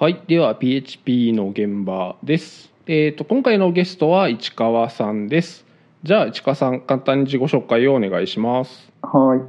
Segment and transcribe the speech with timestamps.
[0.00, 2.70] はい、では PHP の現場です。
[2.86, 5.66] えっ、と今回のゲストは市川さんです。
[6.04, 8.92] じゃあ市川さん簡単に自己紹介をお願いします。
[9.02, 9.40] はい。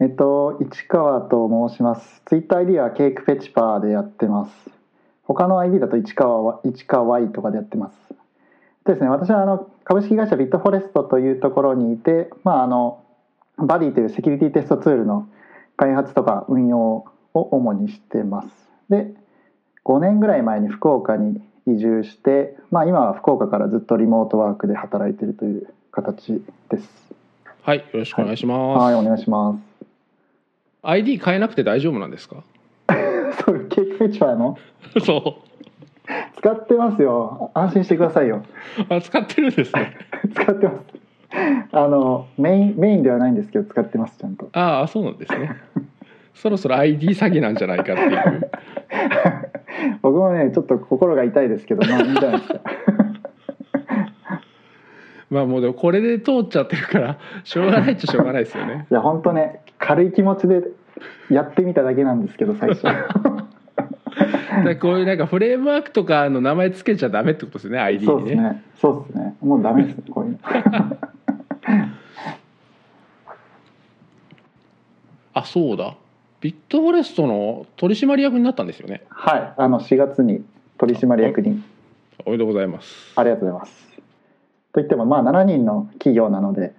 [0.00, 2.22] えっと、市川と申します。
[2.26, 4.70] ツイッター ID はケークフェチパーでやってます。
[5.24, 7.96] 他の ID だと市川は、市川 Y とかでやってます。
[8.86, 13.02] でですね、私はあの株式会社ビットフォレストというところにいて、まああの、
[13.56, 15.28] バディというセキュリティテストツールの
[15.76, 18.48] 開発とか運用を主にしてます。
[18.88, 19.14] で、
[19.88, 26.88] 5年ぐらい前に福岡に移住して、まあ今は福岡からずっとリモートワークで働いているという形です。
[27.62, 28.82] はい、よろしくお願いします。
[28.84, 29.58] はい、お願いします。
[30.82, 32.42] ID 変えなくて大丈夫なんですか？
[33.46, 34.58] そうケーキフェチパーの？
[35.04, 35.38] そ
[36.38, 38.42] 使ってますよ安心してくださいよ
[38.90, 38.94] う。
[38.94, 39.96] あ使ってるんですね。
[40.34, 40.78] 使ってます
[41.72, 45.56] あのメインメインではないんですけど使ってますちゃんとああそうなんですね。
[46.34, 48.50] そろそろ ID 詐欺なんじゃないかっていう。
[50.02, 52.60] 僕もねちょっと心が痛いですけどまあいいんじゃないですか
[55.30, 58.86] まあもうでもこれで通っちゃってるからしょうがないっちゃしょうがないですよね。
[58.90, 60.62] いや本当ね軽い気持ちで
[61.30, 62.94] やってみただけなんですけど最初だ
[64.76, 68.06] こういうなんかフレームワークとかの名前つけちゃダメってことですね ID にね。
[68.06, 70.38] そうですねそうですねもうダメですねこういうの
[75.34, 75.94] あそうだ。
[76.40, 79.02] ビットフォレストの取締役になったんですよね。
[79.08, 80.44] はいあの4月に
[80.78, 81.62] 取締役に
[82.24, 83.12] おめでとうございます。
[83.16, 83.88] ありがとうございます
[84.72, 86.72] といってもまあ7人の企業なので、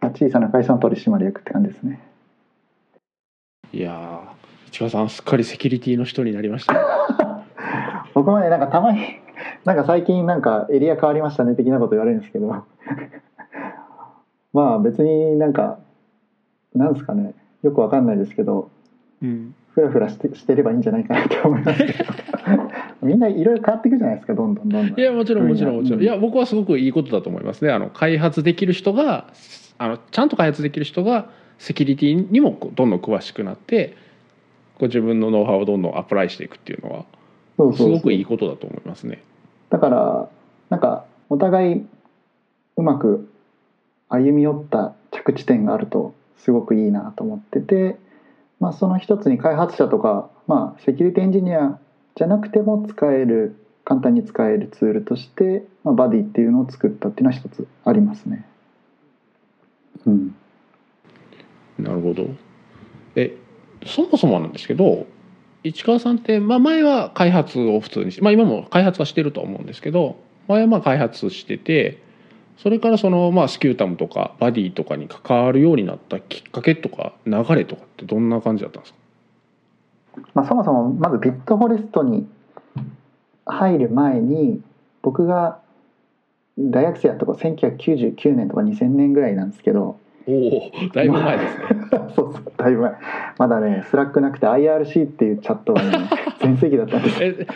[0.00, 2.00] まあ、小さな会社の取締役って感じですね
[3.72, 6.80] いやー市川さんすっかりセキュリティの人になりましたね。
[8.14, 9.20] 僕もねなんかたまに
[9.64, 12.48] なんか最近なんかエリア変わりましたね的なこと言われるんですけど
[14.52, 15.78] まあ別になんか
[16.74, 18.70] なんですかねよくわかんないですけど
[19.22, 19.54] うん。
[19.74, 22.04] フラフラしてしてればいいんじゃないかなと思いますけど
[23.02, 26.00] みんないろいろ変わっていくじゃないですかどんどんどんどんいやもちろんもちろんもちろん。
[26.00, 27.72] うんいや僕はすごくいいことだと思いますね。
[27.72, 29.32] あの開発できる人が
[29.78, 33.96] あのちゃんと開発できる人がセキュリティにもどんどん詳しくなって
[34.74, 39.22] こう自分のノウハウをどんどんアプライしていくっていうのはすごくいいことだと思いますね。
[39.70, 40.28] だから
[40.68, 41.86] なんかお互い
[42.76, 43.28] うまく
[44.10, 46.14] 歩み寄った着地点があると
[46.44, 47.96] すごくいいなと思ってて、
[48.60, 51.78] まあ、その一つに開発者とか、まあ、セキュリティエンジニア
[52.16, 58.46] じゃなくても使える簡単に使えるツールとして、まあ、バディっていうのを作ったっていうのは一つありますね。
[60.06, 60.34] うん、
[61.78, 62.26] なるほど。
[63.14, 63.36] え
[63.86, 65.06] そもそもなんですけど
[65.64, 70.16] 市川さんって、まあ、前は開発を普通にしまあ今も開発はしてると思うんですけど
[70.48, 72.01] 前はまあ開発してて
[72.58, 78.98] それからその、まあ、スキュータムとかバディとかに関わるようになったきっかけとか流れとかってどんな感じだったんですか？
[80.34, 82.26] まあ、そもそもまずビットフォレストに
[83.46, 84.60] 入る前に
[85.02, 85.58] 僕が
[86.58, 89.98] 大学生やった頃1999年とか2000年ぐらいなんですけど
[90.28, 91.64] おおだいぶ前ですね。
[92.14, 92.92] そうそうだいぶ前
[93.38, 95.90] まだね Slack なくて IRC っていうチャットがね
[96.40, 97.46] 全盛期だったんですえ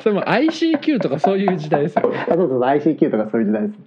[0.00, 2.16] それも ICQ とかそういう時代ですよね。
[2.28, 3.78] あそうそう ICQ とかそういう時代です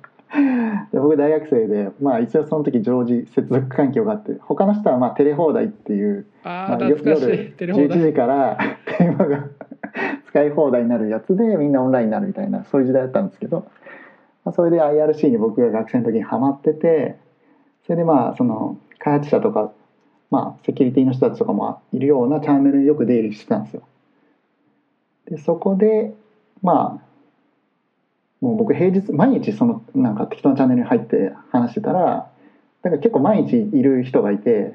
[0.91, 7.09] で僕大学生でまあ一応その時常時接続環境があって他の人はまあテレホーダイっていうああまあ夜テ
[7.67, 8.57] レホーダイ11時から
[8.97, 9.45] 電話が
[10.27, 13.65] 使い放題になるやつでみんなオンラインになるみたいなそういう時代だったんですけど、
[14.45, 17.17] まあ、それで IRC に僕が学生の時にハマってて
[17.85, 19.71] それでまあその開発者とか、
[20.29, 23.81] まあ、セキュリティの人たちとかもいるようなチャンネルによく出入りしてたんですよ。
[25.25, 26.13] でそこで
[26.61, 27.10] まあ
[28.41, 32.31] もう僕平日毎日そのなんか適当なチャンネルに入って話してたら
[32.83, 34.73] なんか結構毎日いる人がいて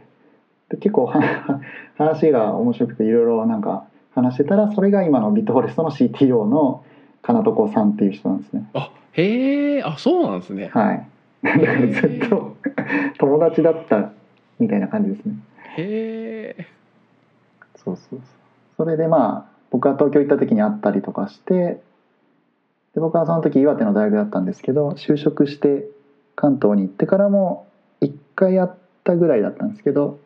[0.69, 1.61] で結構は
[1.99, 3.85] 話が面白くていろいろなんか
[4.15, 6.85] 話してたらそれが今のビットフォレストの CTO の
[7.23, 8.69] 金床さんっていう人なんですね。
[8.73, 10.71] あへえあそうなんですね。
[10.73, 11.07] はい。
[11.43, 12.57] だからずっと
[13.19, 14.13] 友達だった
[14.59, 15.35] みたいな感じですね。
[15.77, 16.67] へえ
[17.75, 18.21] そうそうそう。
[18.77, 21.81] それでまあ僕は東京行った時に会ったりとかして
[22.97, 25.85] で僕はその時岩手の大学だったんですけど就職して
[26.35, 27.69] 関東に行ってからも
[28.01, 28.71] 1回会っ
[29.05, 30.19] たぐらいだったんですけど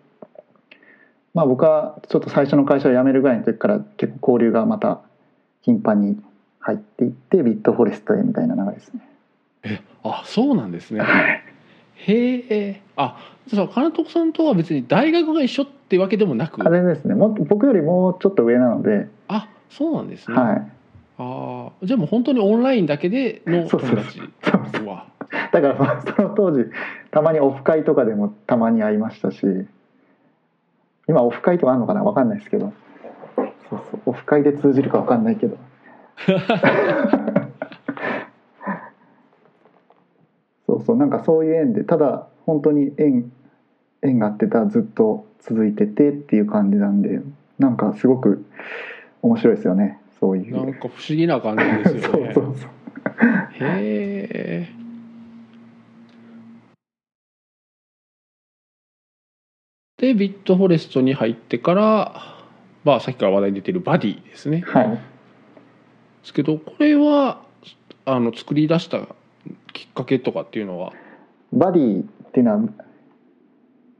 [1.34, 5.00] まあ僕はちょっと最初の会社を辞めるぐらいの時から結構交流がまた
[5.62, 6.16] 頻繁に
[6.60, 9.00] 入っていってビットフォレストへみたいな流れですね。
[9.64, 11.02] えあそうなんですね。
[11.94, 12.36] へ
[12.68, 12.80] え。
[12.96, 13.18] あ
[13.52, 16.62] そう金徳さんとは別に大学が一緒ってわけでもなく？
[16.62, 17.14] あれですね。
[17.14, 20.36] も僕よりもうちょっと上なので、あそうなんですね。
[20.36, 20.72] はい
[21.22, 23.90] ああじゃあもう本当にオンラインだけでのそうそう。
[23.90, 24.18] 友達。
[24.18, 25.06] そうわ
[25.52, 26.64] だからまあその当時
[27.10, 29.38] たまにオフ会とかでもたまに会いましたし。
[31.08, 32.72] 今オフ会とかあるのかな分かんないですけど。
[33.36, 35.58] そうそうオフ会で通じるか分かんないけど。
[40.66, 43.30] そうそうなんかそういう縁でただ本当に縁
[44.02, 47.20] 縁があってたらずっと続いててっていう感じなんで
[47.58, 48.44] なんかすごく
[49.22, 50.56] 面白いですよねそういう。
[50.56, 52.32] なんか不思議な感じですよね。
[52.34, 52.70] そうそうそう。
[53.52, 54.68] へえ
[59.98, 62.38] でビットフォレストに入ってから
[62.84, 64.62] まあさっきから話題に出てるバディですね。
[64.66, 64.90] はい。
[64.90, 64.98] で
[66.22, 67.42] すけどこれは
[68.06, 69.00] あの作り出した
[69.74, 70.94] きっかけとかっていうのは？
[71.52, 72.60] バディっていうのは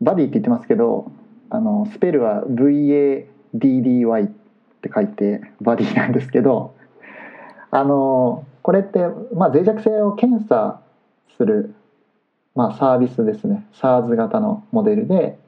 [0.01, 1.13] バディって言ってますけど
[1.51, 3.27] あのスペルは VADDY
[4.27, 4.31] っ
[4.81, 6.75] って書いてバディなんですけど
[7.71, 8.99] あのこれって、
[9.35, 10.81] まあ、脆弱性を検査
[11.37, 11.75] する、
[12.55, 13.67] まあ、サービスですね。
[13.75, 15.39] SARS 型のモデルで。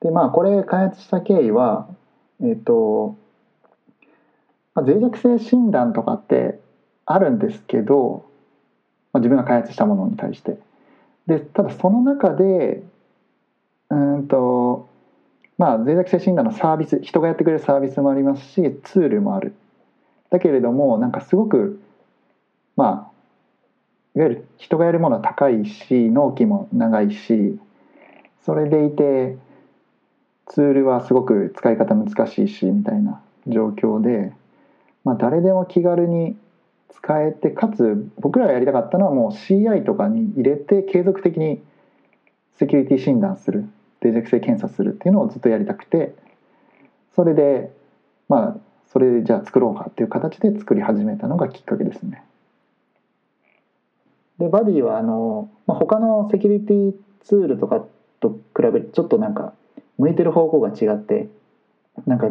[0.00, 1.88] でまあこれ開発した経緯は
[2.42, 3.16] えっ、と、
[4.74, 6.60] まあ、脆弱性診断とかって
[7.06, 8.26] あるんですけど、
[9.12, 10.58] まあ、自分が開発したものに対して。
[11.26, 12.84] でただその中で
[13.90, 14.88] うんと
[15.58, 19.54] まあ脆弱性診断のサービス人がやってくれるサービスもありますしツールもある。
[20.30, 21.80] だけれどもなんかすごく
[22.76, 23.16] まあ
[24.16, 27.58] いわゆる人がやるものは高いし納期も長いし
[28.44, 29.36] それでいて
[30.46, 34.32] ツールはすごく使い方難しいしみたいな状況で、
[35.04, 36.36] まあ、誰でも気軽に
[36.90, 41.62] 使えてかつ僕らがやりたかったのはもう CI とかに入れて継続的に
[42.58, 43.68] セキュリティ診断する。
[44.06, 46.14] 脆弱性検査するっていうのをずっとやりたくて
[47.14, 47.70] それで
[48.28, 48.56] まあ
[48.92, 52.22] それでじゃあ作ろうかっていう形で作り始めたのがきっかけですね。
[54.38, 56.94] でバディはあの、まあ、他のセキュリティ
[57.24, 57.84] ツールとか
[58.20, 59.54] と比べるちょっとなんか
[59.98, 61.28] 向いてる方向が違って
[62.06, 62.28] なんか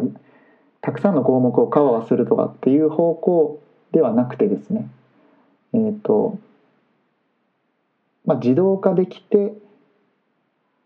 [0.80, 3.60] たくさんの項目をカバーするとかっていう方向
[3.92, 4.88] ではなくてですね
[5.72, 6.38] えっ、ー、と
[8.24, 9.52] まあ自動化できて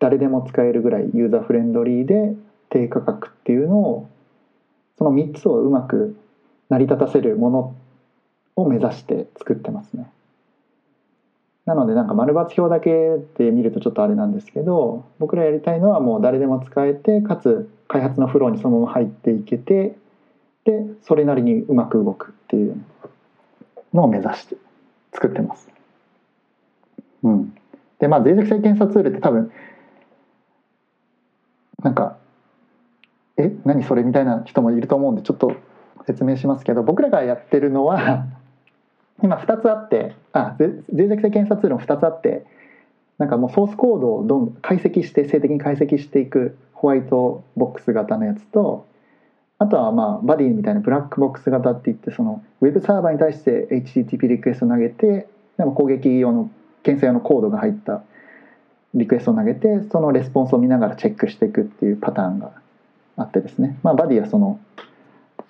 [0.00, 2.35] 誰でも使えるぐらいユーザーフレンドリーで
[2.70, 4.08] 低価格っていうのを
[4.99, 6.17] その3つをうまく
[6.69, 7.76] 成り立たせるもの
[8.56, 10.11] を目指して作ってますね。
[11.67, 12.91] なのでなんか丸抜表だけ
[13.38, 19.94] で見るとちょっとあれなんですけど僕らやりたいのはもう誰でも使えてかつ開発のフローにそのまま入っていけて
[20.64, 20.73] で
[21.03, 22.82] それなりにうまく動くっていう
[23.93, 24.56] のを目指して
[25.12, 25.69] 作ってます。
[27.23, 27.55] うん、
[27.99, 29.53] でまあ脆弱性検査ツールって多分
[31.82, 32.17] なんか
[33.37, 35.53] 「え何それ?」みたいな人もいると思うんでちょっと
[36.06, 38.27] 説明しますけど僕らがやってるのは
[39.23, 42.44] 今2つあってあ脆弱性検査ツールも2つあって
[43.19, 48.87] なんかもうソースコードをどんどん解析して性的に解析していくホワイトボックス型のやつと
[49.59, 55.29] あとはまあバディみたいなブラックボックス型って言ってそのウェブサーバーに対して HTTP リクエストを投げて
[55.59, 56.50] でも攻撃用の
[56.82, 58.03] 検査用のコードが入った
[58.94, 62.52] リクエストを投げてそのレスポンスを見ながらチェックしていくっていうパターンが
[63.16, 64.60] あってですね、まあ、バディはその、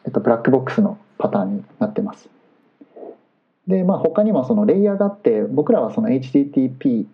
[0.05, 2.29] えっと、ブラックボックスのパターンになってます。
[3.67, 7.07] でまあ他にもそのレイヤーがあって僕らはその HTTP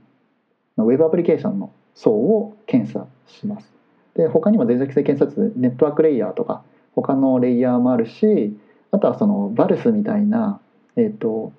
[0.78, 3.70] のウェブアプリケーションの層を検査します。
[4.14, 6.62] で他にも脆弱性検査ツネットワークレイヤーとか
[6.94, 8.56] 他のレイヤーもあるし
[8.90, 10.60] あとはそのバルスみたいな、
[10.96, 11.52] えーと、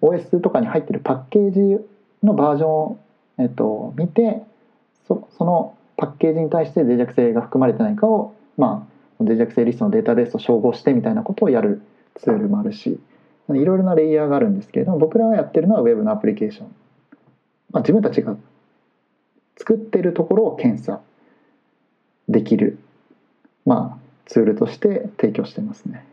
[0.00, 1.60] OS とかに入ってるパッケージ
[2.22, 2.98] のバージョン、
[3.38, 4.42] えーと、見て
[5.06, 8.88] そそのパッケージに対して脆弱性が含まれてないかを、ま
[9.20, 11.82] あ、脆弱性リストのデータベースと照合してみたいなことをやる
[12.16, 13.00] ツールもあるし
[13.50, 16.66] いろいろなレイヤーがあるんですけれども僕らがやってるのは Web のアプリケーション、
[17.70, 18.36] まあ、自分たちが
[19.56, 21.00] 作ってるところを検査
[22.28, 22.78] できる、
[23.64, 26.04] まあ、ツールとして提供してますね。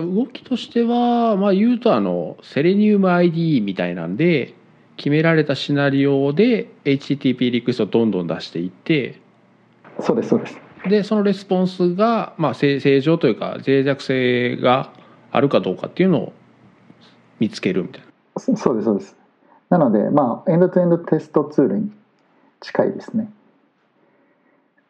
[0.00, 4.54] 動きとしては、まあ、言うとあのセレニウム ID みたいなんで
[4.96, 9.20] 決められたシナリオで HTTP リクエストをどんどん出していって
[10.00, 10.60] そうですそうです。
[10.88, 14.92] でそのレスポンスが、まあ、正常というか脆弱性が
[15.32, 16.32] あるかどうかっていうのを
[17.40, 18.56] 見つけるみたいな。
[18.56, 19.16] そうですそうです。
[19.68, 21.90] なのでまあエンドトゥエンドテストツールに
[22.60, 23.30] 近いですね。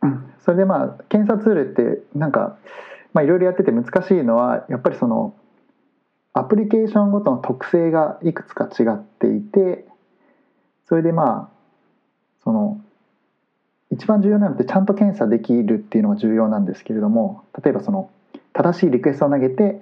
[0.45, 2.59] それでまあ検査ツールってなんか
[3.17, 5.35] まあいろいろやってて難しいのはやっぱりその
[6.35, 9.87] アプリケーションごとの特性がいくつか違っていて
[10.87, 11.57] それでまあ
[12.45, 12.79] その
[13.91, 18.11] 一番重要なのってちゃんと検査できるっていうのが重要なんですけれども例えばその
[18.53, 19.81] 正しいリクエストを投げて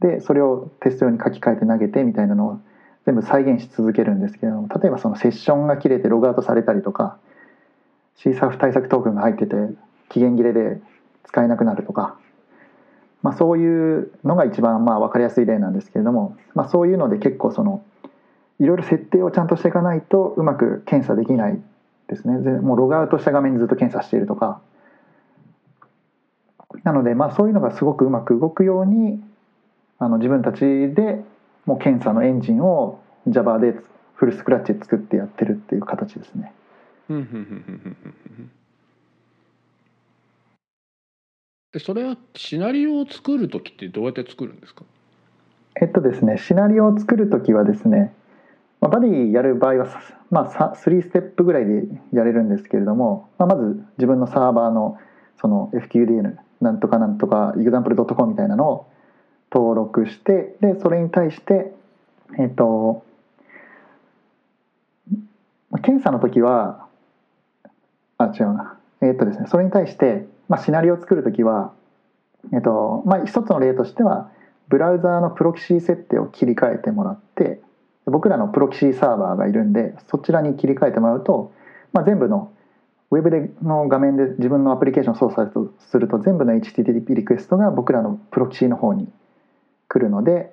[0.00, 2.60] でそれをテスト用に書き換えて投げてみたいなのを
[3.06, 7.18] 全部再現し続けるんですけれども例えばそのセッションが切れてログアウトされたりとか
[8.18, 9.54] CSAF 対策トークンが入ってて
[10.08, 10.80] 期限切れで
[11.24, 12.16] 使えなくなるとか、
[13.22, 17.84] まあ、そういうのが一番まあ分かりやすい例なんですけれども、まあ、そういうので結構その
[18.58, 21.60] いろいろ設定をちゃんとしていかないとうまく検査できない
[22.08, 22.34] ですね。
[22.34, 24.60] もうログアウトした画面にずっと検査しているとか。
[26.84, 29.22] なのでまあそういうのがすごくうまく動くように
[29.98, 31.22] あの自分たちで
[31.66, 33.74] もう検査のエンジンを Java で
[34.14, 36.52] フルスクラッチで作ってやってるっていう形ですね。
[41.72, 44.84] でそれはシナリオを作る時ってどうやって作るんですか？
[45.80, 48.12] えっとですねシナリオを作る時はですね、
[48.80, 49.86] まあ、バディやる場合は、
[50.30, 54.98] まあ、3ステップぐらいでやれるんですけれども、まあ、まず自分のサーバーの
[55.40, 58.90] その FQDN なんとかなんとか example.com みたいなのを
[59.52, 61.72] 登録してでそれに対して
[62.38, 63.04] えっと
[65.82, 66.86] 検査の時は
[68.18, 68.76] あ違うな。
[69.02, 71.72] えっとですねそれに対して、まあ、シナリオを作る時は
[72.52, 74.30] えっとまあ一つの例としては
[74.68, 77.60] ブラウザーのプロキシー設定を切り替えてもらって
[78.06, 81.52] 僕らのプロキシーサーバーがいるんでそちらに切り替えてもらうと、
[81.92, 82.52] まあ、全部の
[83.12, 89.08] ウェブでの画面で自分のアプリケーションを操作すると全部の HTTP リクエストが僕らのプロキシーの方に
[89.88, 90.52] 来るので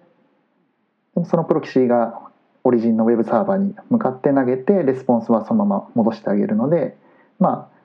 [1.26, 2.20] そのプロキシーが
[2.64, 6.98] オリジンのウェブサーバーに向かって投げてレスポンスはそのまま戻してあげるので
[7.40, 7.77] まあ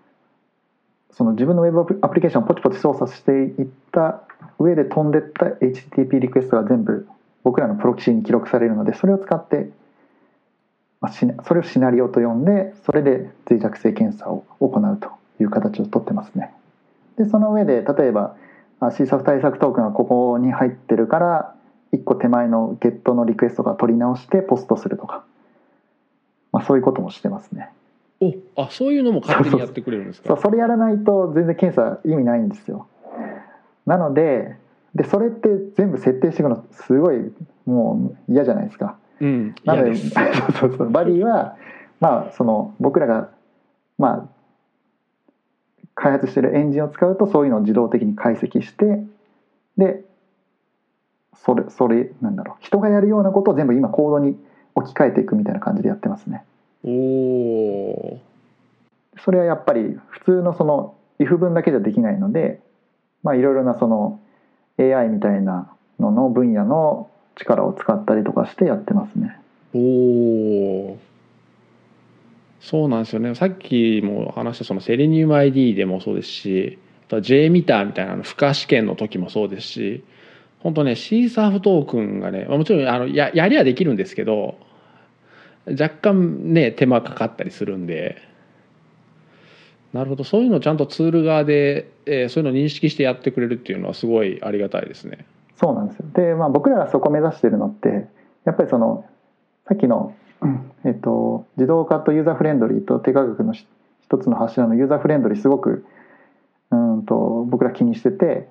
[1.12, 4.22] その自分のウェブアプリケーションをポチポチ操作していった
[4.58, 7.06] 上で飛んでった HTTP リクエストが全部
[7.44, 9.70] 僕らのプロキシーに記録されるのでそれを使って
[11.02, 15.10] ま、それをシナリオと呼んでそれで脆弱性検査を行うと
[15.42, 16.54] いう形をとってますね。
[17.18, 18.36] でその上で例えば
[18.80, 21.54] CSAF 対策トークンがここに入ってるから
[21.92, 25.24] 1個手前のゲットのリクエストが取り直してポストするとか、
[26.52, 27.70] まあ、そういうこともしてますね。
[28.24, 30.28] おあそういうのも勝手にやってくれるんですか？
[30.28, 32.86] そうそれやらないと全然検査意味ないんですよ。
[33.86, 34.56] なので
[34.94, 37.32] でそれって全部設定していくのすごい
[37.66, 38.96] もう嫌じゃないですか。
[39.20, 40.12] うん、なので そう
[40.52, 41.56] そうそうバディは
[42.00, 43.28] まあその僕らが
[43.98, 44.28] まあ
[45.94, 49.02] 開発してるエンジンを使うとそういうのを自動的に解析して
[49.76, 50.04] で
[51.34, 54.36] それそれなんだろう人がやるようなことを全部今コードに
[54.74, 56.44] 置き換えていくみたいな感じでやってますね。
[56.88, 58.18] お。
[59.24, 62.60] それはやっぱり普通のその if 文だけじゃできないので
[63.22, 64.20] まあいろいろなその
[64.78, 69.38] AI みたいなのの分野の力を使ったりとかしてやってますね。
[69.74, 70.98] おお。
[72.60, 73.34] そうなんですよね。
[73.34, 80.04] さっきも話したそのセレニウム ID でもそうですし、あとは J ミターみたいなの負荷試験の時もそうですし、
[80.60, 84.56] 本当ねシーサーフトークンがね、もちろんあのややりはできるんですけど、
[85.66, 88.16] 若干ね手間かかったりするんで。
[89.92, 95.26] なるほどそういうのをちゃんとツール側で、えー、そういうのを認識してやってくれるっていうのはすごいありがたいですね。
[95.62, 98.08] そうなんですよで、まあ、僕らがそこ目指してるのって
[98.44, 99.04] やっぱりその
[99.68, 100.14] さっきの、
[100.84, 103.68] えっと、自動化とユーザーフレンドリーと低価格の一
[104.18, 105.86] つの柱のユーザーフレンドリーすごく
[106.70, 108.48] うんと僕ら気にしてて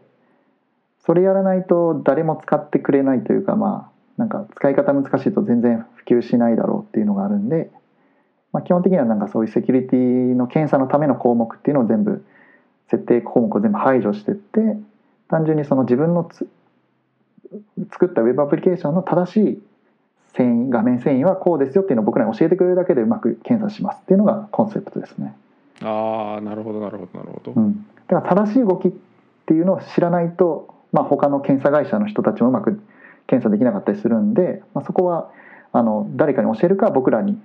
[1.06, 3.91] それやらないと誰も使ってくれないというかまあ
[4.22, 7.72] なんか使い方難しいと全然普及しないだろうっていうのがあるんで、
[8.54, 12.24] まあ、基本的にはなんかそういうセキュリティの検査のための項目っていうのを全部
[12.92, 14.60] 設定項目を全部排除してって
[15.28, 16.30] 単純にその自分の
[17.92, 19.62] 作ったウェブアプリケーションの正しい
[20.36, 25.36] 繊維画面繊維はこうですよっていうのを僕らに教えてくれるだけでうまく検査しますっていうのがコンセプトですね。
[25.82, 27.54] ああなるほどなるほどなるほど。
[27.56, 28.92] うん、だから正しい動きっ
[29.48, 32.80] ていうのを知らないと、まあ、他の検査会社の人たちもうまく
[33.32, 35.32] 検査できなかったりするんで、まあ、そこは
[35.72, 37.42] あの誰かに教えるか僕らに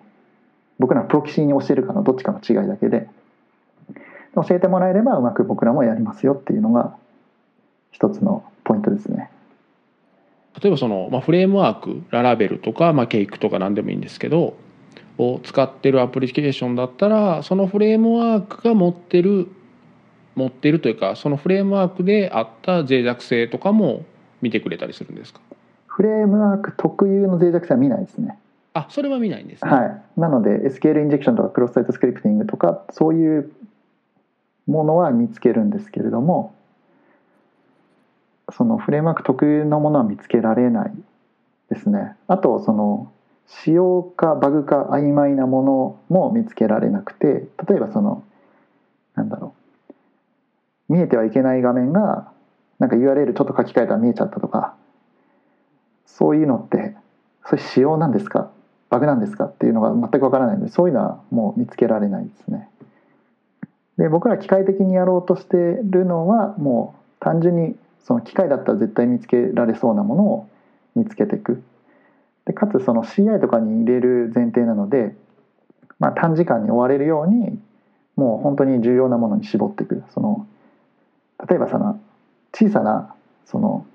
[0.81, 3.09] 僕らのプロキシーに教えるかのどっちかの違いだけで
[4.35, 6.97] 教えてもらえればうまく僕らもやりますよっていうのが
[7.93, 9.31] 一つのポイントですね。
[10.61, 14.57] 例えばその、まあ、フレームワークララベルとか、まあ、ケイクとか何でもいいんですけど
[15.19, 19.49] を使ってるアプリケーションだったらそのフレームワークが持ってる
[20.35, 24.05] 持ってるというかそのフレームワークであった脆弱性とかも
[24.43, 25.41] 見てくれたりするんですか？
[25.97, 28.39] フレームワーク特有の脆弱性は見ないですね。
[28.75, 29.71] あそれは見ないんですね。
[29.71, 30.03] はい。
[30.21, 33.51] なので SQL インジェクションとかクロスサイトスクリプティングとかそういう
[34.67, 36.55] ものは見つけるんですけれども
[38.53, 40.93] そのフレームワーク特有のものは見つけられない
[41.71, 42.15] ですね。
[42.29, 43.11] あとその
[43.47, 48.23] 使用かバグか曖昧なものも見つけられなくて例えばその
[49.15, 49.55] なんだろ
[50.89, 50.93] う。
[50.93, 52.31] 見えてはいけない画面が
[52.79, 54.76] なんか URL ちょっと書き換えたら見えちゃったとか
[56.07, 56.95] そういうのって
[57.45, 58.51] それ仕様なんですか？
[58.89, 59.45] バグなんですか？
[59.47, 62.69] っていうのが全くわからないのでそういうのはもう見つけられないですね。
[63.99, 70.49] で僕ら機械的にやろうとしてるのはもう単純にその機械だったら絶対見つけられそうなものを
[70.95, 71.63] 見つけていく。
[72.45, 75.17] でかつその CI とかに入れる前提なので、
[75.99, 77.59] まあ、短時間に終われるように
[78.15, 80.05] もう本当に重要なものに絞っていく。
[80.15, 80.47] その
[81.49, 81.99] 例えばその
[82.55, 83.15] 小さな
[83.47, 83.87] その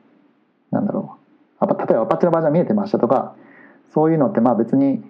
[0.72, 1.21] なんだろう
[1.92, 3.36] えばアパッチのバージョン見えてましたとか
[3.94, 5.04] そういうのってまあ別に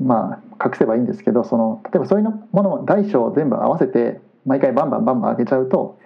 [0.00, 5.98] まあ隠せばいいんですけどその例えばそういうものも大小全部合わせて毎回バンバンバンバン上げちゃうと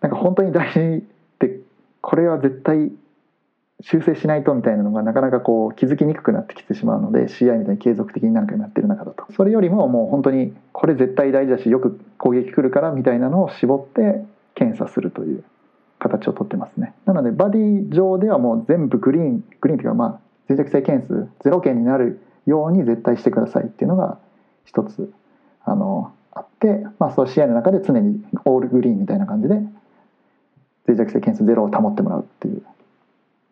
[0.00, 1.00] なんか本当に大事っ
[1.38, 1.60] て
[2.00, 2.90] これは絶対
[3.82, 9.26] 修正しないとみたいなのがなかなかこう気づきにくくなってきてしまうので CI みたいに継続的に何回もやってる中だと。
[9.32, 15.44] それよりももう本当にこれ絶対大事だしよく攻撃来るからみたいなのを絞って検査するという。
[16.02, 16.94] 形をとってますね。
[17.06, 24.18] なのでバディ上ではもう全部グリーングリーンというかまあ脆弱性件数0件になるように絶対してくださいっていうのが
[24.64, 25.12] 一つ
[25.64, 29.54] あのあって、まあ、その試合の中で常にオールグリーンみたいな感じで
[30.86, 32.62] 脆弱性件数ゼロを保ってもらうっていう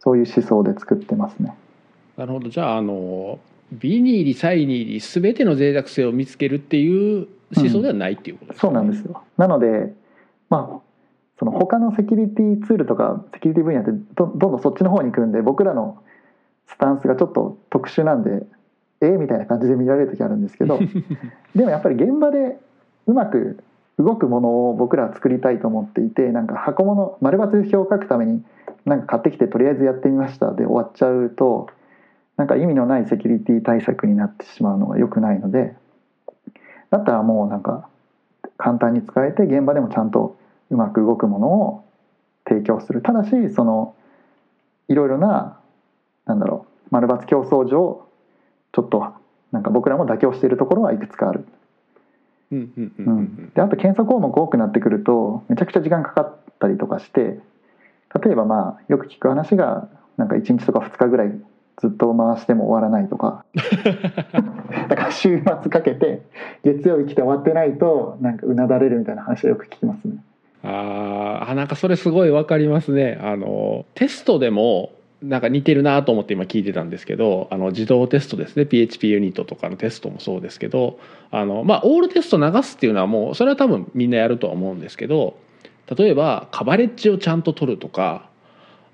[0.01, 1.55] そういう思想で作ってますね。
[2.17, 2.49] なるほど。
[2.49, 3.39] じゃああの
[3.71, 9.23] ビニーリサイニーリ全ての脆弱性を見つけるっていう思想ではないっていうことですね、うん、そうなんですよ。
[9.37, 9.95] なので
[10.49, 10.90] まあ
[11.41, 15.97] その他のセキュリティツールとかセキュリティ分野ってどどんどんそっちの方に行くんで僕らの
[16.69, 18.47] スタンスがちょっと特殊なんで
[19.01, 20.79] えみたいな感じで見られる時あるんですけど
[21.57, 22.59] でもやっぱり現場で
[23.07, 23.59] うまく
[23.99, 28.45] 動くものを僕らは作りたいと思っていてなんか箱物丸抜表を書くために
[28.85, 30.53] なんか買ってきてとりあえずやってみました。
[30.53, 31.69] で終わっちゃうと
[32.37, 35.75] なんか意味のないセキュリティ対策になってしまうのが良くないので
[36.91, 37.89] だったらもうなんか
[38.59, 40.37] 簡単に使えて現場でもちゃんと
[40.71, 41.85] うまく動くものを
[42.49, 43.95] 提供するただしその
[44.89, 45.59] いろいろな
[46.27, 48.07] なんだろう丸抜競争上
[48.73, 49.15] ちょっと
[49.53, 51.45] なんか僕らも妥協しているところはいくつかある。
[53.55, 57.39] であと検査項目多くなってくるとめちゃくちゃ時間かかったりとかして
[58.25, 61.33] 例えばまあよく聞く話がなんか1日とか2日ぐらい
[61.81, 63.45] ずっと回しても終わらないとか
[64.89, 66.23] だから週末かけて
[66.65, 70.17] 月曜日来て終わってないとなんかうなだれるみたいな話はよく聞きますね。
[70.63, 73.19] ああなんかそれすごい分かりますね。
[73.23, 74.93] あのテストでも
[75.23, 80.99] なんか似てるなと思って今聞いてたんですけどあの自動テストですね PHP ユニットとかのテストもそうですけど
[81.31, 85.37] あの、まあ、オールテスト流すっていうのはもうそれは多分みんなやるとは思うんですけど
[85.95, 88.31] 例えばカバレッジをちゃんと取るとか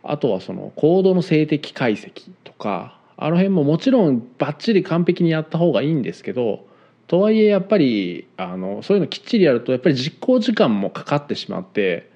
[0.02, 6.65] あとはそのコードの静的解析とかあの辺ももちろんバッチリ完璧にやった方がいいんですけど
[7.06, 12.10] とはいえやっぱりあのそういうのきっちりやるとやっぱり実行時間もかかってしまって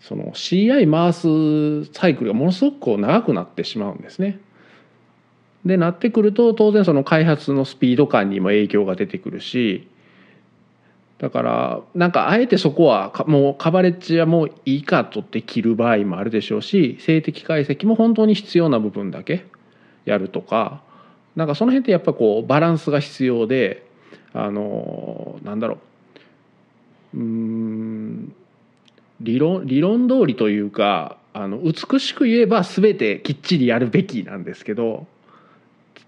[0.00, 4.40] その CI 回すサイクルがものすごくこう長くなってしまうんですね。
[5.64, 9.88] でなってくると当然その開発のスピード感にも影響が出てくるし
[11.18, 19.44] だからなんかあえてそこはもうカバレッジはもういいかとって切る場合もあるでしょうし静的解析も本当に必要な部分だけ
[20.06, 20.82] やるとか
[21.36, 23.89] なんかその辺ってやっぱこうバランスが必要で
[24.32, 25.78] あのなんだろ
[27.14, 28.34] ううん
[29.20, 35.06] 理論理論通りというかあの美しく言えば全てきっちりやるべきなんですけど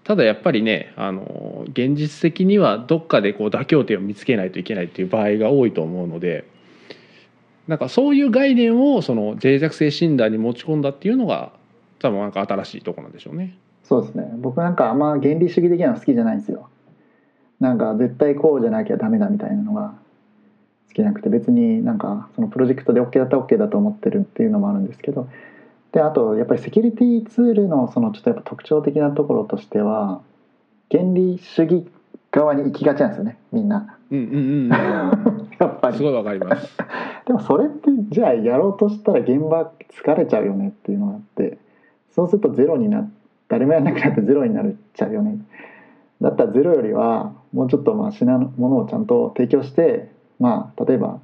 [0.03, 6.45] ただやっぱりねあの現実的にはどっかでこう妥協点を見つけないといけないっていう場合が多いと思うので
[7.67, 11.53] なんかそういう概念をその脆弱性診断に持ち込んだっていうのが
[11.99, 13.57] 多分なんか新しいとこなんでしょうね。
[13.83, 16.69] そうですね僕なんかあんま原理主義的なの好きじゃないんですよ。
[17.63, 19.93] なんか絶対こうじゃなきゃダメだみたいなのが
[20.89, 25.29] 好きなくて別になんかそのプロジェクトで OK だったら OK だと思ってるっていうのもあるんですけど
[25.93, 30.21] であとやっぱりセキュリティツールのそのちょっとやっぱ特徴的なところとしては
[30.91, 31.87] 原理主義
[32.31, 33.97] 側に行きがちなんですよねみんな。
[34.11, 34.69] うんうんうん、
[35.57, 35.97] やっぱり。
[35.97, 36.77] すごいわかります。
[37.25, 41.57] でもそれってじゃあやろうとしたら現場疲れちゃうよねっていうのがあって
[42.11, 43.09] そうするとゼロにな
[43.47, 45.37] 誰もやらなくなってゼロになっちゃうよね
[46.23, 50.09] だったらゼロよりはもうちょっとマシなものをちゃんと提供して
[50.39, 51.19] まあ例えば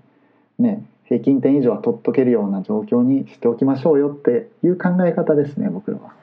[0.60, 6.14] ね平均点以上は取っとけるような状況にしておきましょうよっていう考え方ですね僕らは。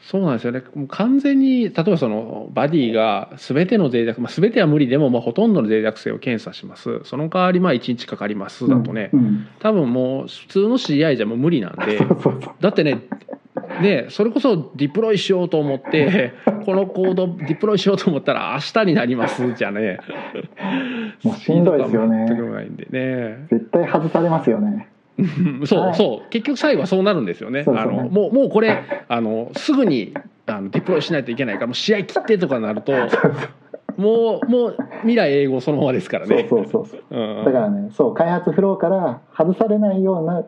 [0.00, 0.62] そうなんですよね。
[0.74, 7.00] もう完全に例えばそのバディが全ての脆弱、まあ、全ては無理でもまあほとんどの脆弱性を検査します。
[7.04, 11.98] その代わりまあ1日かかりますだとね、うんうん、多分もう普通の CI じゃもう無理なんで。
[12.60, 13.00] だってね
[13.82, 16.32] でそれこそディプロイしようと思って
[16.64, 19.98] このコードディプロイしようと思ったら明日になりますじゃね。
[21.22, 22.26] もうしんどいですよね。
[22.90, 23.46] ね。
[23.50, 24.88] 絶対外されますよね。
[25.64, 26.30] そう、はい、そう。
[26.30, 27.64] 結局最後はそうなるんですよね。
[27.66, 30.12] あのもうもうこれあのすぐに
[30.46, 32.92] あのディプロイしないといけないからもう試合切ってとかなると
[33.96, 37.00] もうもう未来英語そのままですからそうねそうそうそう。
[37.10, 37.44] うん。
[37.44, 40.44] だからねそう開発フローから外されないような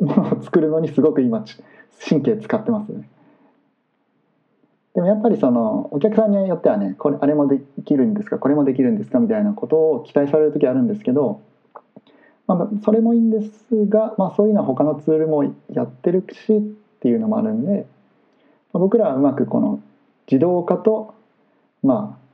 [0.00, 1.56] ものを作るのにすごく今ち
[2.06, 3.08] 神経使ってますね。
[4.94, 11.40] でもやっぱりそのお客さんによってはねこれあれもできるんですかこれもできるんですかみたいなことを期待される時あるんですけど、
[12.48, 16.60] まあ、それもいいんですが、まあ、そういうのは他のツールもやってるしっ
[17.00, 17.86] ていうのもあるんで、
[18.72, 19.80] まあ僕らはうまくこの
[20.26, 21.14] 自動化と
[21.84, 22.28] まあ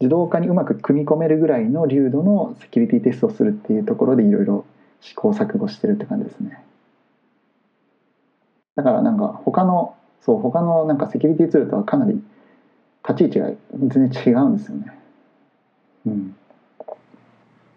[0.00, 4.64] 自動化にうまく組み込めるぐらいの流度のセキュリティテストをするっていうところでいろいろ
[5.00, 6.64] 試行錯誤してるって感じですね。
[8.76, 12.20] だからなんか他のそう他のなんかセキュリティツールとはかなり
[13.06, 13.50] 立ち位置が
[13.88, 14.98] 全然違うんですよね。
[16.06, 16.36] うん。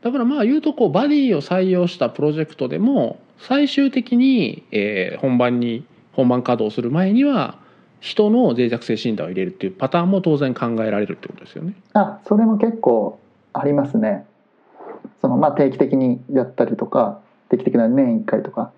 [0.02, 7.60] だからまあ言うとこうバディを採用したプロジェクトでも最終的に、えー本番に本番稼働する前には
[8.00, 11.76] 人の脆弱性診断を入れるっていうパターンも当然考えられるってことですよね。
[11.94, 13.20] あそれも結構
[13.54, 14.26] ありますね。
[15.22, 18.72] そのまあ定期的にやったりとか定期的な年1回とか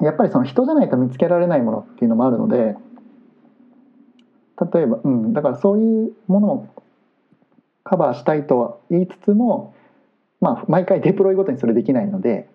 [0.00, 2.76] やっぱりその人じゃないと見つけられないものっていうのもあるので
[4.72, 6.68] 例えば、うん、だからそういうものを
[7.84, 9.74] カバーしたいとは言いつつも、
[10.40, 12.48] まあ、毎回デプロイごとにそれできないので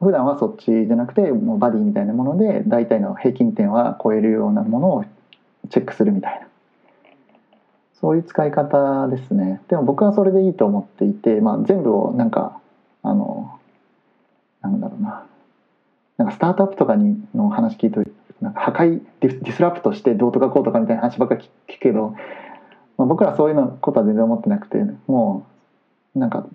[0.00, 5.04] 普段はそっちじゃなくてもう VAddy みたいなもので大体の平均点は超えるようなものを
[5.70, 6.48] チェックするみたいな。
[8.00, 9.60] そういう使い方ですね。
[9.68, 12.60] でも僕はそれでいいと思っていて、まあ、全部をなんか
[13.04, 13.60] あの
[14.60, 15.24] なんだろうな。
[16.22, 17.98] なんかスタートアップとかにの話聞いて
[18.40, 22.14] なんか破壊 dis disrupt してどうとかこうとかみたいな話ばっかり聞くけど、
[22.96, 25.46] まあ、僕らそういうのことは全然思ってなくても
[26.14, 26.46] うなんか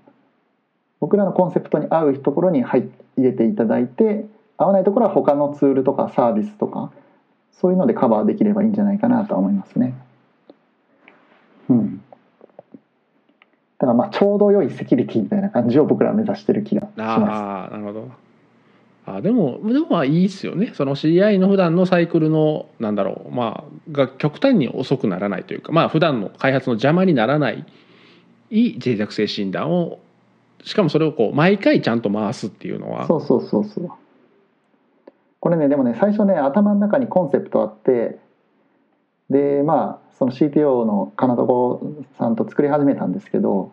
[1.02, 4.26] 僕らのコンセプトに合うところに入れていただいて
[4.56, 6.94] 合わないところは他のツールとかサービスとか
[7.52, 9.96] そういうのでカバーできればいいんじゃないかなとは思いますね。
[11.70, 12.02] うん。
[13.80, 17.20] だからまあちょうど良いセキュリティみたいな感じを僕らは目指してる気がします。
[17.20, 18.27] あなるほど。
[19.10, 27.66] あでもでもまあいいですよねその CI の普段のサイクルのなんだろうまあが極端に遅くならないというかまあ普段の開発の邪魔にならない
[28.52, 30.00] 脆弱性診断を
[30.64, 33.90] しかもそれをこう毎回ちゃんと回すっていうのはそうそうそうそう。
[35.40, 38.20] これねでもね最初ね頭の中にコンセプトあって
[39.30, 41.82] でまあその CTO の金子
[42.18, 43.72] さんと作り始めたんですけど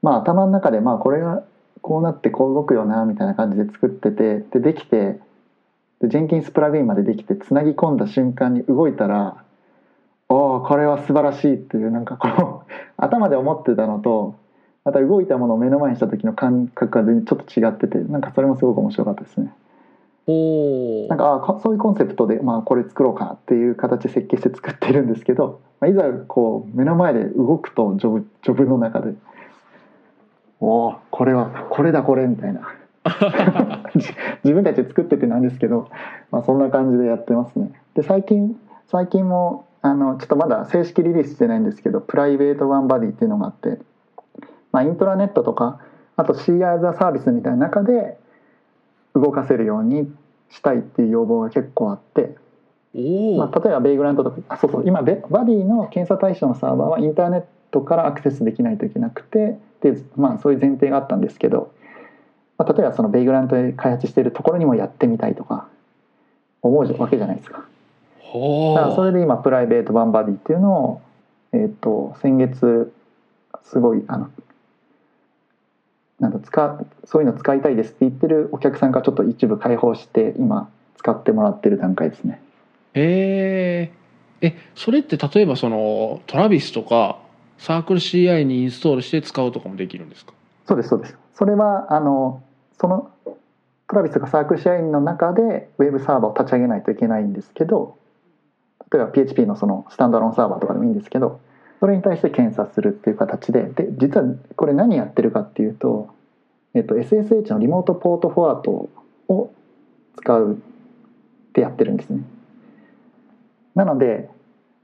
[0.00, 1.42] まあ頭の中でまあこれが
[1.80, 5.18] こうなってこう動くよなみたいな感じで作っててでできて
[6.00, 9.44] でジェンキンスプラグインまでできてつなぎ込んだ瞬間に動いたら
[10.28, 12.62] おおこれは素晴らしいっていうなんかこの
[12.96, 14.34] 頭で思ってたのと
[14.84, 19.52] また動いたものを目の前にした時の感覚が全然ちょっと違っててなんかそれもすごく面白かったですね。
[20.26, 29.14] おおなんかあこそういうコンセプトで、まあ、これ作ろうかなっていう形で設計して作ってるんですけど、まあ、いざこう目の前で動くとジョブジョブの中で
[30.60, 32.60] 「おおこれはこれだこれ」みたいな。
[33.94, 34.12] 自
[34.44, 35.88] 自分たちで作っててなんですけど、
[36.30, 37.72] まあ、そんな感じでやってますね。
[37.94, 43.78] で最近最近もあのちょっとまだ正式リリースしてないんですけどプライベートワンバディっていうのがあって、
[44.72, 45.78] まあ、イントラネットとか
[46.16, 48.18] あと C アーザサービスみたいな中で
[49.14, 50.12] 動かせるように
[50.50, 52.36] したいっていう要望が結構あって、
[53.36, 61.72] まあ、例えばベイグラントとかあそうそう今ベバディの検査対象のサーバーはインターネットからアクセスできないといけなくてで、まあ、そういう前提があったんですけど、
[62.56, 65.68] まあ、例えばそのベイグラントで開発しているところにもやってみたいとか
[66.62, 67.64] 思うわけじゃないですか。
[68.20, 71.00] ほだからそれで今プライベートバンバディっていうのを、
[71.52, 72.92] えっと先月
[73.64, 74.30] すごいあの
[76.20, 82.40] なんだ使そういうの使いたいですって言ってるお客さんがちょっと一部開放して今使ってもらってる段階ですね。
[82.94, 83.92] へ
[84.42, 87.18] ええそれって例えばそのトラビスとか
[87.58, 90.32] サークル CI にインストールして使うとかもできるんですか？
[90.66, 91.16] そうですそうです。
[91.34, 92.42] それはあの
[92.80, 93.10] その
[93.88, 97.96] トラビスとかサークル社員の中でウェブサーバーを立ち上げないといけないんですけど
[98.92, 101.40] 例えば PHP のそのスタンドアロンサーバーとかでもいいんですけど
[101.80, 106.10] それに対して検査するっていう形でで実はこれ何やってるかっていうと、
[106.74, 108.88] えっと、SSH のリモートポートフォワード
[109.28, 109.52] を
[110.16, 110.56] 使うっ
[111.52, 112.22] てやってるんですね。
[113.74, 114.28] なので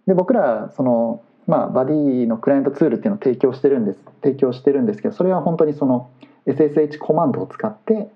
[0.07, 6.11] で僕らそのまあ、バディのクライアントツールっていうのを提供してるんです提供してるんですけどそれは本当にその
[6.47, 8.09] SSH コマンドを使って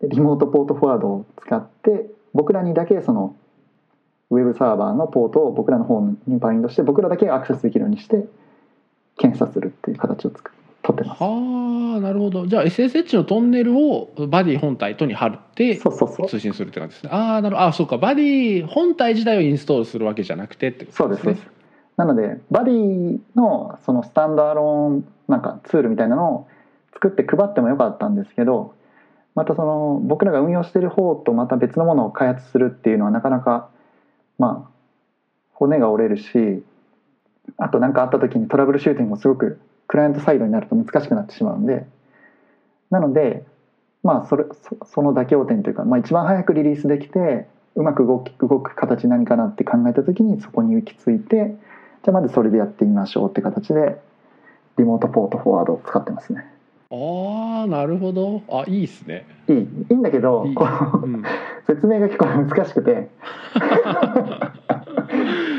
[0.00, 3.36] でリモートポートフォワードを使って僕らにだけその
[4.30, 8.24] ウェブサーバーのポートを僕らの方にバインドして僕らだけがアクセスできるようにして
[9.16, 11.22] 検査するっていう形をつく取ってます。
[11.22, 11.28] は
[11.96, 12.46] あなるほど。
[12.46, 17.10] じゃあ SSH のトンネルをバディ本体とに貼って通信するって感じですね。
[17.12, 17.66] ああなるほど。
[17.68, 17.98] あそうか。
[17.98, 21.46] バディ本体自体をインストールするわけじゃなくてってことそうですそうです
[21.96, 26.48] なのでバディのそのスタンドアローンなんかツールみたいなのを
[26.92, 28.74] 作って配ってもよかったんですけど
[29.34, 33.68] またその僕らが運用してる方とまた別のものを開発するっていうのはなかなか
[34.38, 34.70] まあ
[35.52, 36.62] 骨が折れるし
[37.58, 41.86] あと何かあった時にトラブルシューティングもすごくクライアントサイドになると難しくなってしまうんで
[42.90, 43.44] なので
[44.02, 51.56] まあそれそその妥協点というか、まあ、一番早くリリースできてうまく動き動く形何かなって考えた時にそこに行き着いて
[52.04, 53.98] じゃあまずそれでやってみましょうって形で
[54.76, 56.44] リモートポートフォワードを使ってますね。
[56.90, 58.42] ああなるほど。
[58.50, 59.26] あいいっすね。
[59.48, 59.56] いい。
[59.56, 60.54] いいんだけどうん。
[61.66, 63.08] 説明が結構難しくて。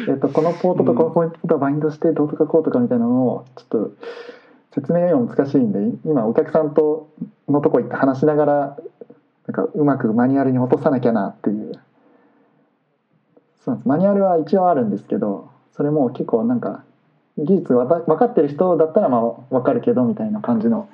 [0.07, 3.91] えっとこのポートとこのポイントとバインドしてどうとかこうとかみたいなのをちょっと
[4.75, 7.07] 説明が今難しいんで今お客さんと
[7.49, 8.77] のとこ行って話しながら
[9.47, 11.71] なんかうまくマニュアルに落とさなきゃなっていう。
[13.61, 13.87] そうなんです。
[13.87, 16.83] マニュアルは一応あるんですけどそれも結構なんか
[17.37, 19.21] 技術わた分かってる人だったらまあ
[19.53, 20.89] 分かるけどみたいな感じの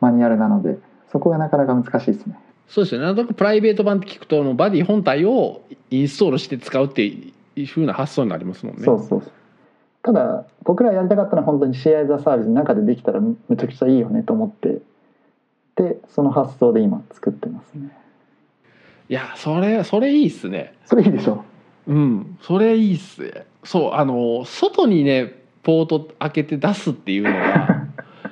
[0.00, 0.78] マニュアルなので
[1.10, 2.38] そこがなかなか難しいですね。
[2.68, 3.06] そうですよね。
[3.06, 8.84] なんとなくプライベート版って聞くとあのバディ本体をインストールして使うっていうふうな発想になりますもんね。
[8.84, 9.32] そうそうそう。
[10.02, 14.80] ただ僕らやりたかったのは本当に CI ザサービスの中でできたらめちゃくちゃいいよねと思って
[15.76, 17.90] でその発想で今作ってますね。
[19.08, 20.74] いやそれそれいいっすね。
[20.86, 21.44] それいいでしょ
[21.90, 22.38] うん。
[22.40, 23.46] それいいっすね。
[23.64, 27.86] そうあの外にねポート開けて出すっていうのは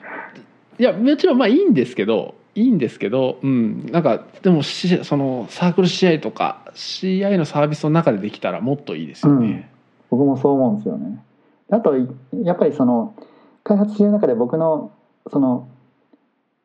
[0.78, 9.68] いやもちろんまあいいんですけどいいんですけど、うん、なんかでもしそのサークル試合とか CI のサービスの中でできたらもっといいですよね。
[10.10, 11.22] 僕もそう思うんですよね。
[11.70, 12.08] あとい
[12.42, 13.14] やっぱりその
[13.64, 14.90] 開発してる中で僕の
[15.30, 15.68] その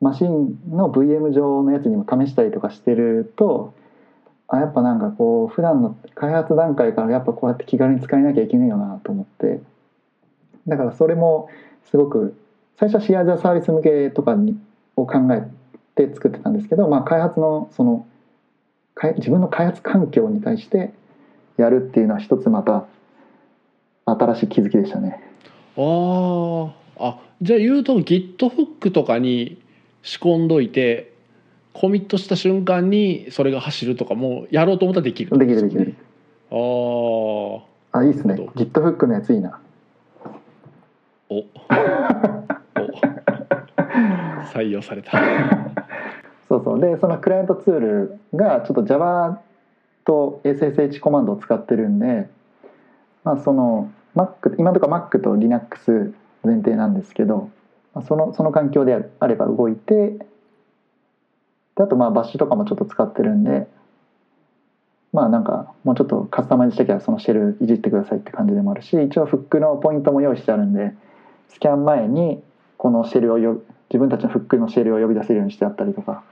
[0.00, 3.74] マシンの VM 上のやつにも試したりとかしてると
[4.48, 9.60] あやっぱなんかこう普段の開発段階からやっぱこうやって気軽に使えなきゃいけないよなと思って
[10.66, 11.48] だからそれも
[11.90, 12.36] すごく
[12.78, 14.58] 最初はシェアザーサービス向けとかに
[14.96, 15.42] を考え
[15.94, 18.06] て作ってたんですけど、まあ、開発のその
[19.16, 20.92] 自分の開発環境に対して
[21.56, 22.86] やるっていうのは一つまた
[24.06, 25.20] 新しい気づきでしたね。
[25.76, 29.60] ああじゃあ言うと GitHook とかに
[30.02, 31.13] 仕込んどいて
[31.74, 35.94] コミットした瞬間にそれが走るとかもやろうと思ったらできるできるできる。
[36.50, 37.60] あー。
[37.92, 38.34] あいいですね。
[38.34, 38.52] なるほ。
[38.52, 39.58] GitHook のやついいな。
[41.28, 41.38] お。
[41.38, 41.44] お。
[44.54, 45.10] 採用された。
[46.48, 46.80] そうそう。
[46.80, 49.40] でそのクライアントツールがちょっと Java
[50.04, 52.28] と SSH コマンドを使ってるんで、
[53.24, 57.50] まあ、その Mac 今とか Mac と Linux 前提なんですけど、
[57.94, 60.18] まあ、そのその環境であれば動いて
[61.76, 63.66] であとまあバッシュとかもちょっと使ってるんで
[65.12, 70.92] まあなんかもうちょっとカスタマイズしたきゃそのシェルいじってくださいって感じでもあるし一応フックのポイントも用意してあるんで
[71.48, 72.42] スキャン前に
[72.78, 76.24] このシェルをよ自分たちのフックのシェルを呼び出せるようにしてあったりとか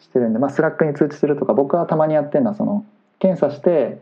[0.00, 2.86] してるんで、まあ、 Slack に通知するとか僕はたまにやってるのはその
[3.18, 4.00] 検査して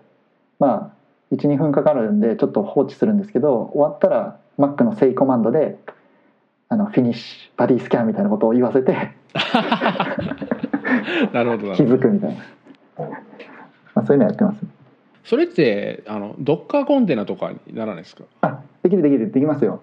[0.60, 0.92] ま
[1.30, 5.78] あ12分かかるんでちょっと放置するんですけど終わったら Mac の say コマンドで
[6.68, 9.17] あの finish VAddy scan みたいなことを言わせて
[11.32, 11.96] なるほどな気るほど。
[11.96, 12.36] づくみたいな、
[13.94, 14.60] まあ、そういうのやってます。
[15.24, 18.24] それってあのドッカーコンテナとかにならないですか？
[18.42, 19.30] あできるできる。
[19.30, 19.82] できますよ。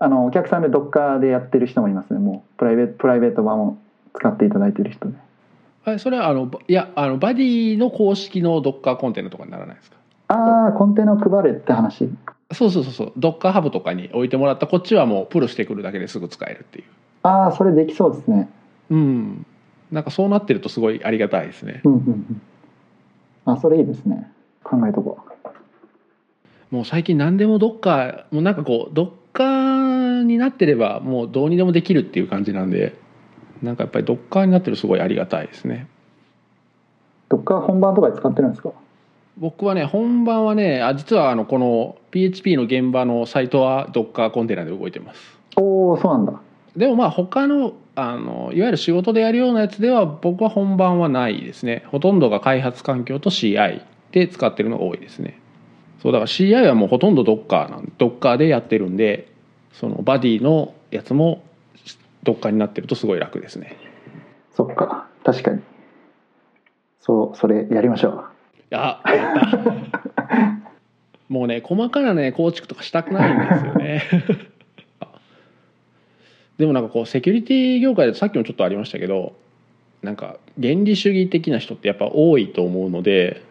[0.00, 2.20] あのお客さんで Docker でやってる人もいますね。
[2.20, 3.76] もうプライベートプライベート版を
[4.14, 5.14] 使っていただいてる人ね
[5.84, 9.96] あそれはあのいやあのバディの公式のドッカーコンテナとかにならないですか？
[10.28, 12.08] ああコンテナを配るって話。
[12.52, 13.12] そうそうそうそう。
[13.16, 16.84] ドッカーハブとかに置いてもらったこっちはもうプルしてくるだけですぐ使えるっていう
[17.26, 18.48] ああそれできそうですね。
[18.90, 19.46] うん。
[19.90, 21.80] なんかそうなってるとすごいありがたいですね。
[21.84, 22.42] うんうんうん。
[23.44, 24.30] あそれいいですね。
[24.62, 25.18] 考えとこ
[26.70, 26.74] う。
[26.74, 32.96] もう最近何でもドッカーもうなんかこうドッカーになってればもうどうにでもできるっていう感じなんで
[33.62, 35.86] なんかやっぱりドッカーになってるすごいありがたいですね。
[37.28, 38.70] どっか本番とかで使ってるんですか？
[39.38, 45.38] 僕はね本番はねあ実はあのこの PHP の現場のサイトはドッカーコンテナで動いてます。
[45.56, 46.40] おおそうなんだ
[46.76, 51.84] でもまあ他のあのいわゆる仕事でやるようなやつでは僕は本番はないですね。
[51.86, 55.40] ほとんどが開発環境と CI で使ってるのが多いですね。
[56.02, 59.32] そうだから CI はもうほとんど Docker なん Docker でやってるんで
[59.72, 61.42] そのバディのやつも
[62.24, 63.78] Docker になってるとすごい楽ですね。
[64.54, 65.08] そっか。
[65.24, 65.62] 確かに。
[67.00, 68.24] そうそれやりましょう。
[68.72, 70.66] あやった
[71.28, 74.02] もうね細かなね構築とかしたくないんですよね
[76.58, 79.34] でもなんかこうセキュリティ業界でさっきもちょっとありましたけど
[80.02, 83.42] なんか原理主義的な人ってやっぱ多いと思うので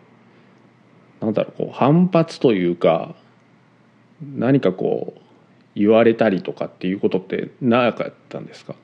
[1.21, 3.15] なんだろうこう反発というか
[4.35, 5.21] 何かこう
[5.75, 8.75] 言われたりとかっていうことってなかったんですか？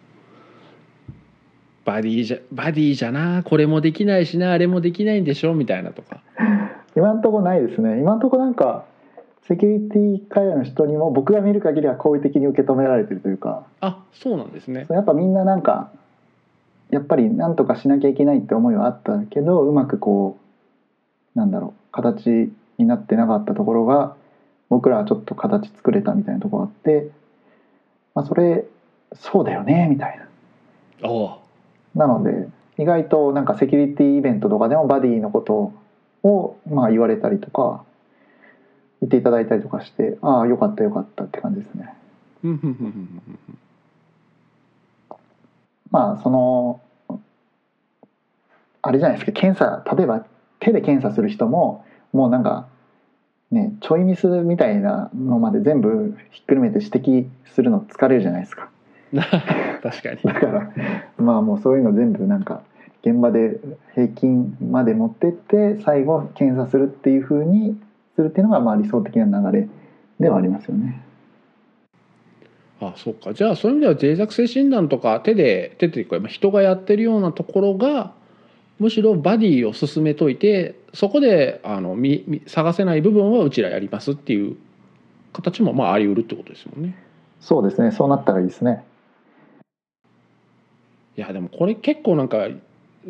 [1.86, 5.54] バディじゃバディじゃなこれもできないしなあれもできないんでしょ？
[5.56, 6.22] みたいなとか。
[6.96, 8.00] 今んとこないですね。
[8.00, 8.86] 今んとこなんか
[9.48, 13.66] セキュリティ界隈の人にも僕が見る限りは好意的に受け止められてるというか。
[13.82, 14.86] あそうなんですね。
[14.90, 15.92] やっぱみんななんか
[16.90, 20.38] やっぱり何とかしなきゃいけないって思いはあったけどうまくこ
[21.36, 24.16] うなんだろう形になってなかったところが
[24.70, 27.10] 僕らはちょっと形作れたみたいなところあって、
[28.14, 28.66] まあ、それ
[29.14, 30.28] そうだよねみたいな。
[31.96, 35.74] なので意外となんかセキュリティイベントとかでもバディのこと
[36.24, 37.84] をまあ言われたりとか
[39.02, 41.94] 言っていただいたりとかしてああよかったよかったって感じですね。
[45.92, 46.80] まあその
[48.82, 50.26] あれじゃないですか検査例えば
[50.60, 52.68] 手で検査する人ももうなんか
[53.52, 58.70] ねちょいミスみたいなのまで全部ひっくるめて指摘するの疲れるじゃないですか。
[59.12, 60.72] 確かにだから
[61.18, 62.62] まあもうそういうの全部なんか
[63.04, 63.60] 現場で
[63.94, 67.78] 平均まで持ってって最後検査するっていう風に
[68.22, 69.68] するっていうのがまあ理想的な流れ
[70.20, 71.04] ではありますよね。
[72.80, 78.14] あそうかじゃあそういう意味では脆弱性診断とか手で手というかまあ人がやってるようなところが
[78.80, 84.58] むしろバディを進めといてそこであのみみ探せない部分はうちらやりますっていう
[85.34, 86.98] 形もまああり得るってことですもんね。
[87.40, 88.84] そうですねそうなったらいいですね。
[91.18, 92.48] いやでもこれ結構なんか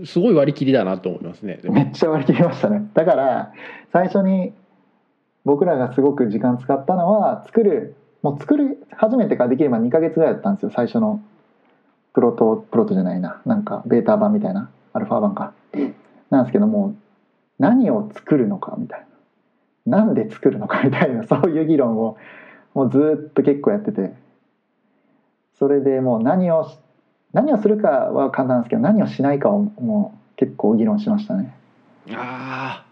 [0.05, 1.59] すごい割り切りだなと思いますね。
[1.63, 2.89] めっちゃ割り切りましたね。
[2.93, 3.53] だから
[3.91, 4.53] 最初に
[5.45, 10.71] 僕らがすごく時間使ったのは作るもう作る初めてからできれば2ヶ月ぐらいだったんですよ。
[10.75, 11.21] 最初の
[12.13, 13.41] プロトプロトじゃないな。
[13.45, 14.69] なんかベータ版みたいな。
[14.93, 15.53] アルファ版か。
[16.29, 16.95] なんですけども
[17.57, 19.05] 何を作るのかみたい
[19.85, 19.97] な。
[19.97, 22.17] なんで作るのかみたいなそういう議論を
[22.73, 24.13] もうずっと結構やってて。
[25.57, 26.67] それでもう何を
[27.33, 31.55] 何をするかは簡単なんですけど何をしないかをもう結構議論しましたね。
[32.11, 32.90] ああ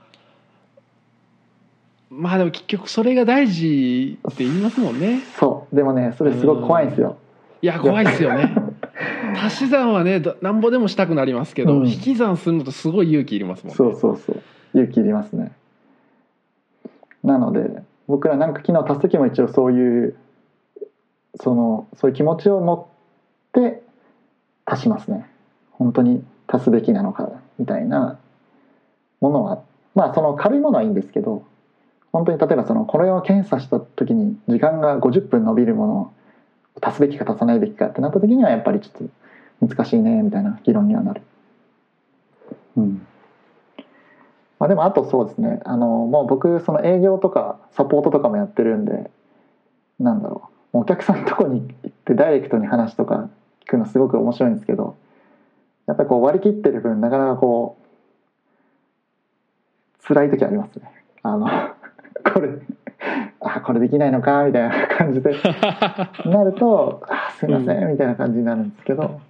[2.10, 5.22] まあでも結局それが大事って言いますもんね。
[5.40, 5.76] そう。
[5.76, 7.18] でもねそれすごく怖いんですよ。
[7.62, 8.52] いや怖いですよね。
[9.44, 11.88] 足し算はねどなんぼでもしたくなりますけど、うん。
[11.88, 13.76] 引き算するのとすごい勇気いりますもんね。
[13.76, 14.42] そうそうそう。
[14.74, 15.52] 勇気いりますね。
[17.24, 20.16] なので僕らなんか昨日足す時も一応そういう
[21.40, 23.84] そのそういう気持ちを持って
[24.66, 25.28] 足しますね。
[25.72, 28.18] 本当に足すべきなのかみたいな
[29.22, 29.62] ものは
[29.94, 31.44] まあその軽いものはいいんですけど
[32.12, 36.12] 本当に例えばそのこれを検査した時に時間が50分伸びるものを
[36.82, 39.08] 足すべきか足さないべきかってなった時にはやっぱりちょっ
[39.62, 41.22] と難しいねみたいな議論にはなる。
[42.78, 43.06] うん。
[44.58, 45.62] まあ、でもあとそうですね。
[45.66, 49.10] あのもう僕その営業とかサポートとかもやってるんで
[50.00, 50.80] なんだろう。
[50.80, 53.30] お客さんのとこに行ってダイレクトに話とか
[53.66, 54.98] 聞くのすごく面白いんですけど
[55.88, 57.78] やっぱこう割り切ってる分なかなかこ
[60.00, 60.92] う辛い時ありますね。
[61.24, 61.48] あの
[62.24, 62.50] これ
[63.42, 65.32] あこれできないのかみたいな感じで。
[66.26, 69.22] なると「あすいません」みたいな感じになるんですけど、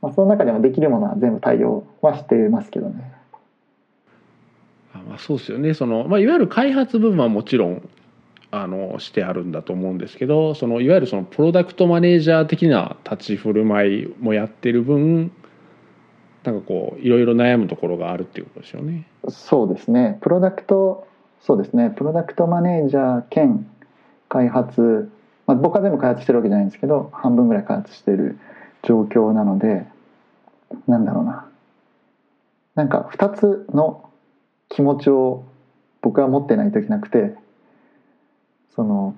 [0.00, 3.12] まあ、その中でもできるものは全部対応はしてますけどね。
[4.94, 5.74] あまあそうですよね。
[5.74, 7.88] その、まあ、いわゆる開発部分はもちろん
[8.52, 15.30] あのしてあるんだと思うんですけどそのいわゆるそのプロダクトマネージャー的な立ち振る舞いもやってる分
[16.42, 19.06] なんかこういろいろ悩むところがあるっていうことですよね。
[19.28, 20.18] そうですね。
[20.22, 21.06] プロダクト
[21.42, 21.90] そうですね。
[21.90, 23.66] プロダクトマネージャー兼
[24.28, 25.10] 開発、
[25.46, 28.38] まあ、僕は全部開発してるわけじゃないんですけど半分ぐらい開発してる
[28.82, 29.86] 状況なので
[30.86, 31.46] なんだろうな。
[32.74, 34.08] なんか2つの
[34.68, 35.44] 気持ちを
[36.02, 37.34] 僕は持ってないといけなくて
[38.74, 39.16] その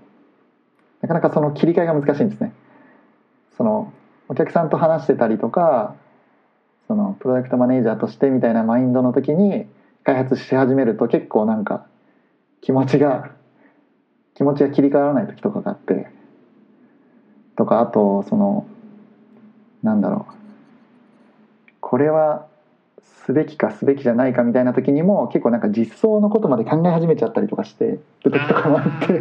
[1.00, 2.52] なかなかその切り替えが難しいんですね。
[3.56, 3.92] その
[4.28, 5.94] お客さんと話してたりとか
[6.86, 9.66] そのプロダクトマネージャーとしてみたいなマインドの時に
[10.04, 11.86] 開発し始めると結構なんか
[12.62, 13.32] 気持ちが
[14.34, 16.08] 気持ちが切り替わらない時とかがあって
[17.56, 18.66] とかあとその
[19.82, 20.32] なんだろう。
[21.80, 22.46] これは
[23.26, 29.16] すべきかすべきじゃないかみたいな時にも結構なんか実装のことまで考え始めちゃったりとかしてる時とかもあって い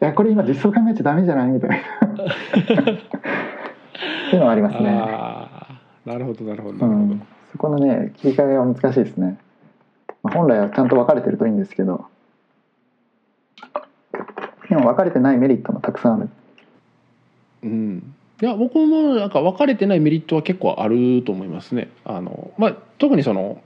[0.00, 1.76] やこれ今実装考えちゃダメじゃないみたいな。
[1.76, 1.80] っ
[4.30, 4.88] ていうのはありますね。
[6.06, 6.86] なるほどなるほどなるほど。
[6.86, 7.22] うん、
[7.52, 9.36] そこのね切り替えは難しいですね、
[10.22, 12.06] まあ、本来はちゃんと分かれてるといいんですけど
[14.68, 16.28] でも分かれてないメリットもたくさんある
[17.62, 21.90] うん、いや僕もなんか分かれてないメリットは結構あると思いますね。
[22.04, 23.62] あのまあ、特にその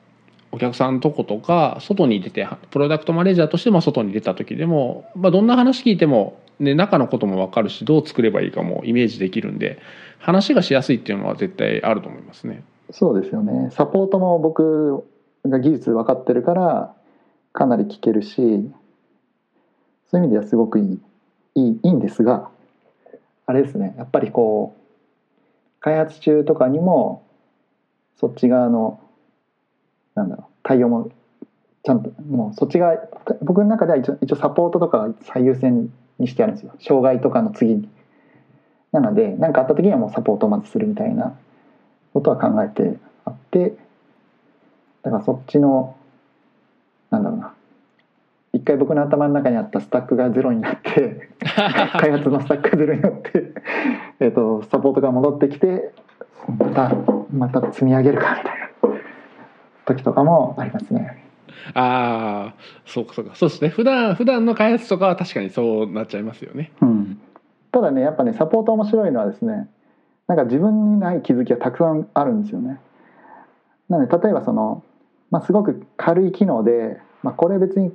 [0.50, 9.78] お客さんのとことか外に出てプロダクトマネージャーとしても外に出た時でも、まあ、どんな話聞いても、ね、中のことも分かるしどう作ればいいかもイメージできるんで
[10.18, 12.62] 話がしやすいっていうのは絶対あると思いますね。
[12.90, 15.04] そうですよねサポートも僕
[15.48, 16.94] が技術分かってるから
[17.52, 18.36] かなり聞けるし
[20.10, 21.00] そういう意味ではすごくいい
[21.54, 22.48] いいいいんですが
[23.46, 24.80] あれですねやっぱりこう
[25.80, 27.26] 開発中とかにも
[28.18, 29.00] そっち側の
[30.14, 31.10] なんだろう対応も
[31.82, 32.96] ちゃんともうそっち側
[33.42, 37.88] 僕の中では一応一応サポートとかが最優先にしてあるんですよ障害とかの次に。
[38.92, 41.36] なので何かあった時にはもうサポートをまずするみたいな
[42.12, 43.76] ことは考えてあって
[45.04, 45.96] だからそっちの
[47.10, 47.54] なんだろうな
[48.52, 51.28] 一回僕の頭の中にあったスタックがゼロになって
[52.00, 53.52] 開発のスタックがゼロになって
[54.20, 55.92] えとサポートが戻ってきて
[56.58, 56.92] また
[57.32, 58.60] また積み上げるかみたい
[58.92, 58.98] な
[59.86, 61.22] 時とかもありますね。
[61.72, 66.70] ああそうかそうかそうですね普段普段の開発とかは確かにそうなっちゃいますよね。
[66.80, 67.20] うん、
[67.72, 69.68] ただねやっぱねサポート面白いのはですね
[70.26, 72.80] なんか自分にない気づきがたくさんあるんですよね。
[73.88, 74.82] なので例えばその、
[75.34, 77.92] まあ、すごく軽い機能で、まあ、これ別に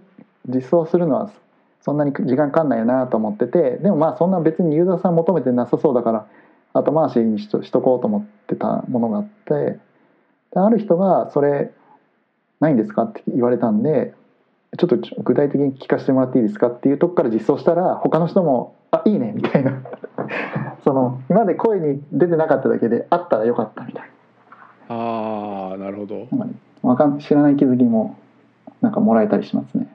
[0.49, 1.31] 実装するのは
[1.79, 6.27] そんなに時間かかんないよなと思っててでもまあそんな別にユーザーさん求めてなさそうだから
[6.73, 9.79] 後回しにしとしとこうと思ってたものがあって
[10.51, 11.71] である人が「それ
[12.59, 14.13] ないんですか?」って言われたんで
[14.77, 19.77] ちょっと具体的に聞かせてもらっていいですかっていうとこから実装したら他の人も「あいいね」みたいな
[20.83, 24.09] その今まで声に出てなかっただけであったらよかったみたい
[24.89, 26.27] ああなるほど。
[26.35, 26.45] な
[26.81, 28.17] わかん知らない気づきも
[28.81, 29.87] なんかもらえたりしますね。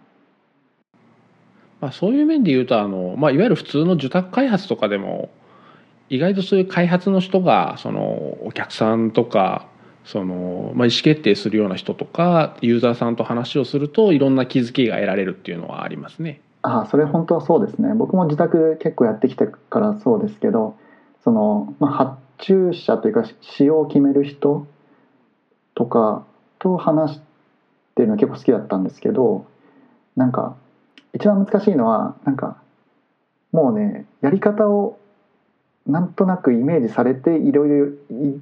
[1.80, 5.28] まあ、そういう面で言うとあの、まあ、いわゆる普通の受託開発とかでも
[6.08, 9.66] 意外とそういう開発の人がそのお客さんとか
[10.04, 16.40] その、まあ、意思決定するような人とかユーザーさんと話をするといろんな気づきが得られるっていうのはありますね。
[16.62, 20.76] ああそれ本当はそうですね僕も自宅結構やってきてからそうですけど
[21.22, 24.66] その、まあ、発注者というか仕様を決める人
[25.74, 26.24] とか
[26.64, 27.20] と話し
[27.94, 29.46] てるの結構好きだったんですけど
[30.16, 30.56] なんか
[31.12, 32.56] 一番難しいのはなんか
[33.52, 34.98] もうねやり方を
[35.86, 38.40] なんとなくイメージされていろいろい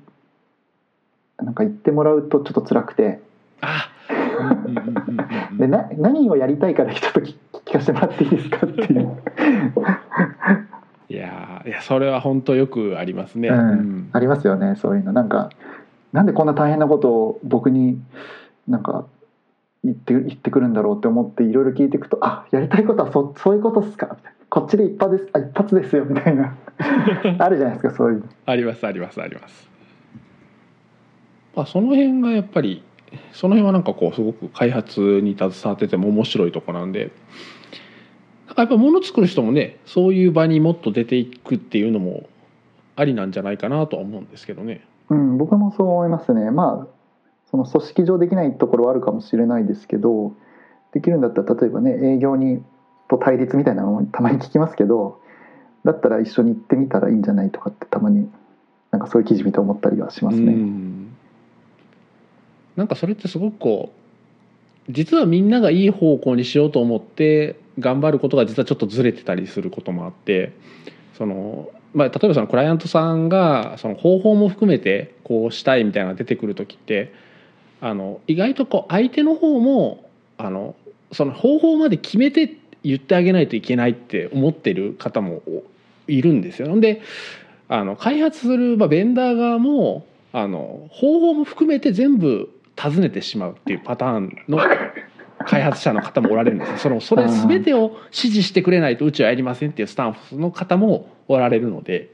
[1.39, 3.21] なんか言ってもらうとちょっと辛くて。
[3.61, 3.89] あ
[5.59, 9.19] でな何をやりたいからちょっと聞聞かせてもらっていいですかっていう、
[11.09, 13.49] いやーいやそれは本当よくありますね。
[13.49, 15.13] ううんん、ありますよねそういうの。
[15.13, 15.51] なんか
[16.13, 18.01] なんでこんな大変なことを僕に
[18.69, 19.07] なんか
[19.85, 24.07] 言って言ってくるんだろうって思っていろいろ聞いていくとあやりたいことはそそういうことっすか？
[24.11, 26.55] みたいなこっちで一発ですあ一発ですよみたいな
[27.39, 29.69] あるじゃないですかそういうのありますありますあります。
[31.57, 32.83] まあその辺がやっぱり
[33.33, 37.11] その辺はなんかこうすごく開発に携わってても面白いとこなんで
[38.47, 42.29] なんかやっぱ物作る人もねそういう場にもっと出ていくっていうのも
[42.97, 44.83] ありなんじゃないかなとは思うんですけどね。
[45.13, 46.87] うん、僕もそう思いますねまあ
[47.51, 50.33] その組織上できないところはあるかもしれないですけど
[50.93, 52.63] できるんだったら例えばね営業に
[53.09, 55.21] と対立みたいなのもたまに聞きますけど
[55.85, 58.31] だったら一緒に行ってみたらいいんじゃないとかってたまに
[58.91, 60.53] なんかそういう記事見て思ったりはしますね。
[60.53, 61.15] ん
[62.77, 63.93] なんかそれってすごくこ
[64.89, 70.53] う実はみんながいい方向にしようと思って頑張ることが実はちょっとずれてたりすることもあって
[71.17, 77.13] その、まあ、例えばそのクライアントさんがその方法も含めてこうしたいみたいなのが出てくる時って
[77.81, 80.75] あの意外とこう相手の方もあの
[81.13, 85.43] その方法まで決めて言ってあげないといけないって思ってる方も
[86.07, 86.81] いるんですよ。
[86.81, 87.03] で
[87.69, 94.59] あの開発する、まあ、ベンダー側もあの方法も含めて全部尋ねてしまうっていうパターンの
[95.45, 96.79] 開発者の方もおられるんですよ。
[96.79, 102.11] そのそれ全てを指示してくれないとうちはやりませんっていうスタンスの方もおられるので。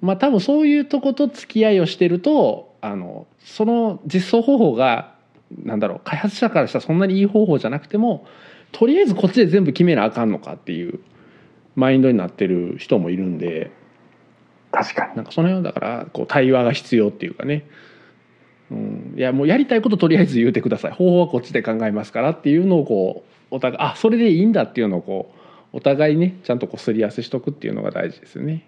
[0.00, 5.12] まあ多分そういうとこと付き合いをしてるとあのその実装方法が
[5.62, 8.26] なんだろう開発者からしたらそんなにいい方法じゃなくても
[8.72, 11.00] とりあえずこっちで全部決めなあかんのかっていう
[11.74, 13.70] マインドになってる人もいるんで。
[14.72, 15.16] 確かに。
[15.16, 17.66] なんかその辺はだからこう対話が必要っていうかね、
[18.70, 20.92] うん、いやもうやりたいこととりあえず言うてください。
[20.92, 25.32] 方法はこっちで考えますからっていうのをこうお互いあそれでいいんだっていうのをこ
[25.72, 28.66] うお互いねちゃんとこうすり合わせしとくっていうのが大事ですよね。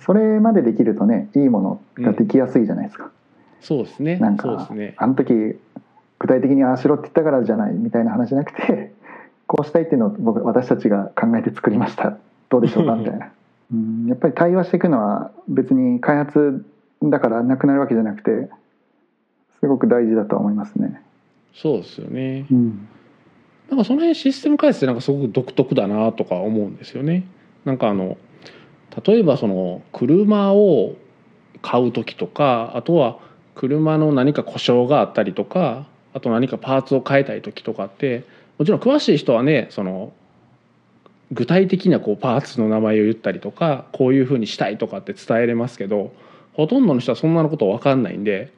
[0.00, 3.10] それまでできるとねいいものができやすいじゃないですか、
[3.60, 4.16] そうですね。
[4.16, 4.94] なんかそうですね。
[4.96, 5.32] あの時
[6.18, 8.92] 具体的にああしろって言ったからじゃないみたいな話じゃなくて
[9.46, 12.18] こうしたいっていうのを僕私たちが考えて作りました。
[12.50, 13.30] どうでしょうかみたいな。
[13.72, 14.06] うん。
[14.06, 16.64] やっぱり対話していくのは別に開発
[17.02, 18.48] だからなくなるわけじゃなくて
[19.60, 21.02] すごく大事だとは思いますね。
[21.54, 22.46] そうですよね。
[22.50, 22.88] うん。
[23.68, 27.26] なんかその辺システム開発ってなんかすごく独特だなとか思うんですよね。
[27.64, 28.16] なんかあの
[29.04, 30.96] 例えばその車を
[31.60, 33.18] 買う時とかあとは
[33.54, 38.24] 車の何か故障があったりとかあと何かパーツを変えたい時とかって
[38.56, 40.12] もちろん詳しい人はねその
[41.32, 46.12] 具体的なこうパーツの名前を言ったりとかこういうふうにしたいとかって伝えれますけど
[46.54, 48.52] ほとんどの人はそんなのこと分かんないんで「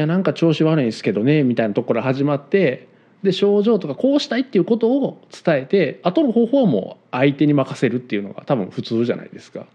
[0.00, 2.88] やなんか調子悪いんですけどね」みたいなところから始まって
[3.22, 9.66] で症状とかこうしたいっていうことを伝えて後の方法はもう相手に任せるっていうのが多分普通じゃないですか。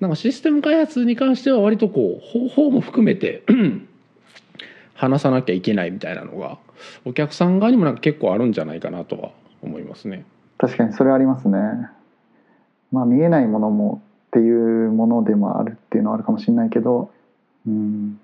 [0.00, 3.44] なんかシステム開発に関しては割とこう方法も含めて
[4.94, 6.58] 話さなきゃいけないみたいなのが
[7.04, 9.30] お客さん側にもなんか結構あるんじゃないかなとは
[9.62, 10.24] 思いますね。
[10.58, 11.58] 確かにそれありますね
[12.90, 17.10] まあ見えないものもっていうものでもあるっていうのはあるかもしれないけど
[17.66, 18.20] うん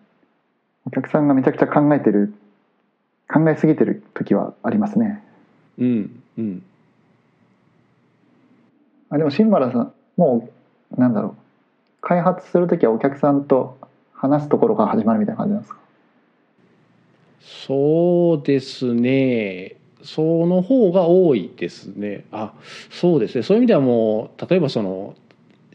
[0.89, 2.33] お客さんがめちゃくちゃ考えてる
[3.31, 5.23] 考えすぎてる時はありますね。
[5.79, 6.63] うんうん。
[9.11, 10.49] あでも新原さんも
[10.97, 11.35] うなんだろう。
[12.01, 13.77] 開発する時はお客さんと
[14.15, 15.79] 話すところから始まるみたいな感じなんですか？
[17.67, 19.77] そうですね。
[20.03, 22.25] その方が多いですね。
[22.33, 22.55] あ
[22.91, 23.43] そうですね。
[23.43, 25.15] そういう意味ではもう例えばその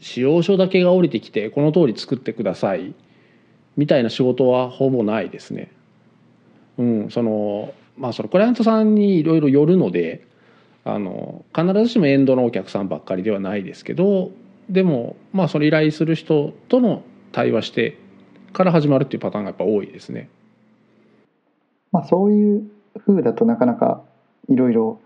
[0.00, 2.94] 使用書だけが降りてきてこの通り作ってください
[3.76, 5.70] みたいな仕事はほぼないですね。
[6.78, 10.26] うん、そのまあそのクライアントさんにいろいろよるので
[10.84, 14.32] あの必ずしもエンドのお客さんばっかりではないですけど
[14.68, 17.02] でもまあその依頼する人との
[17.32, 17.98] 対話して
[18.52, 20.28] から始まるっていうパターンがやっぱ多いですね。
[21.92, 22.70] まあそういう
[23.06, 24.02] 風だとなかなか
[24.48, 25.00] いろいろ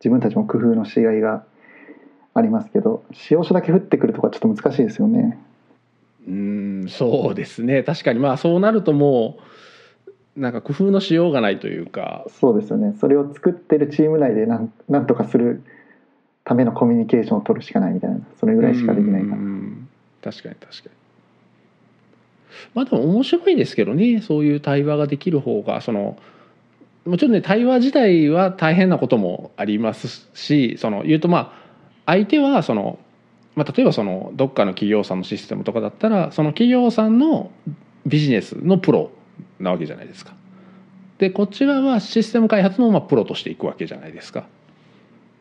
[0.00, 1.44] 自分たちも工夫のしがいが
[2.34, 5.38] ありますけど使用書だけ降ってくるとかちょっと難しいですよね。
[6.26, 7.82] うんそうですね。
[7.82, 9.38] 確かにまあそうなるとも
[10.36, 12.24] うなんか工夫のしようがないというか。
[12.28, 12.94] そうですよね。
[13.00, 15.62] それを作ってるチーム内でなんなんとかする
[16.44, 18.18] ためのコミュニケーションを取るしかないみたいな。
[18.38, 19.36] それぐらいしかできないかな。
[19.36, 19.88] うん。
[20.22, 20.90] 確かに確かに。
[22.74, 24.20] まあでも面白いですけどね。
[24.20, 26.18] そういう対話ができる方がその
[27.04, 31.66] もちろんね対話自体は大変なこともありますしその言うとまあ
[32.06, 32.98] 相手はその、
[33.56, 37.50] まあ、例えばそのどっかの企業さんのシステムとかだったらその企業さんの
[38.04, 39.10] ビジネスのプロ
[39.58, 40.34] なわけじゃないですか。
[41.18, 44.46] でこっち側はシステム開発のまあプロとしていくわけじゃないですか。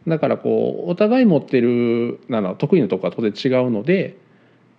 [0.08, 4.18] だからこうお互い持ってるなの得意なとこは当然違うので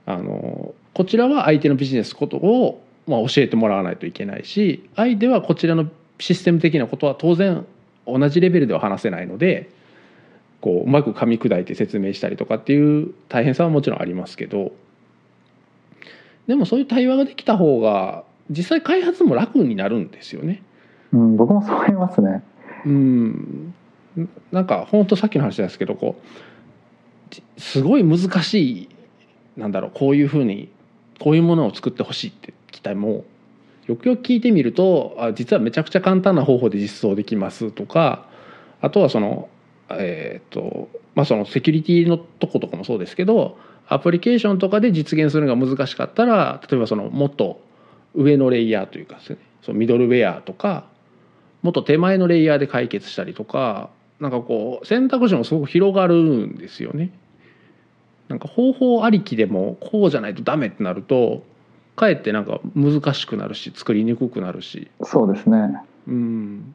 [0.07, 7.67] あのこちらは相手のビジネスことを、まあ、教えてもらわないといけないし相手はこちらのシステム的なことは当然
[8.07, 9.69] 同じレベルでは話せないので
[10.67, 14.73] こううまく噛み砕いて説明したりとかっていう大変さはもちろんありますけど
[16.49, 20.65] でもそういう対話ができた方が実際開発も楽になるんですよね。
[21.13, 22.43] うん、僕もそう思いますね。
[22.85, 23.75] うん
[24.51, 26.17] なんか本当さっきの話ですけどこ
[27.31, 28.89] うすごい難しい
[29.57, 30.69] なんだろうこういうふうに
[31.21, 33.25] こういうものを作ってほしいって期待も
[33.87, 38.27] よくよく聞いてみるとあ実はめちゃくちゃ簡単な方法で実装できますとか
[38.81, 39.49] あとはその
[39.91, 43.59] えっ、とまあそのセキュリティのとことかもそうですけど
[43.89, 47.61] アプリケーションとかで実現するのが難しかったら例えばそのもっと
[48.15, 50.87] 上のレイヤーというかですねそのミドルウェアとか
[51.63, 57.13] もっと手前のレイヤーで解決したりとかなんかこう選択肢もすごく広がるんですよね。
[58.29, 61.45] なんか方法ありきでもこうじゃないとダメってなると
[61.95, 65.77] かえってなんか難しくなるし作りにくくなるしそうですね。
[66.09, 66.75] うん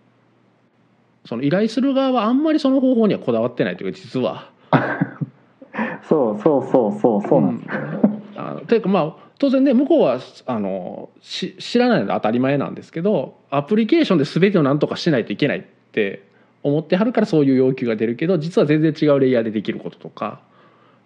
[1.26, 4.50] その依頼する側はあんまりその方法にはこだわってないというか実は。
[6.04, 7.76] そうそうそうそうそうなんです。
[7.76, 16.24] うんあのというかまあ当然ね向こうはあのし知らないので当たり前なんですけどアプリケーションで全てを何とかしないといけないって
[16.64, 20.42] 思ってはるからそういう要求が出るけど実は全然違うレイヤーでできることとか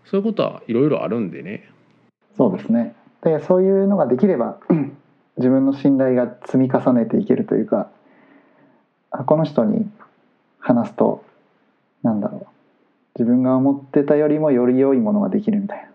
[0.06, 1.70] そういうことはいろいろあるんでね。
[2.38, 2.96] そうですね。
[3.24, 4.60] でそういうのができれば
[5.38, 7.90] 自分の信頼が積み重ねていけるというか
[9.12, 9.90] あこの人に
[10.66, 11.24] 話すと
[12.02, 12.48] なんだろう。
[13.18, 15.88] 自分が思ってたよりもより良いものができるみたい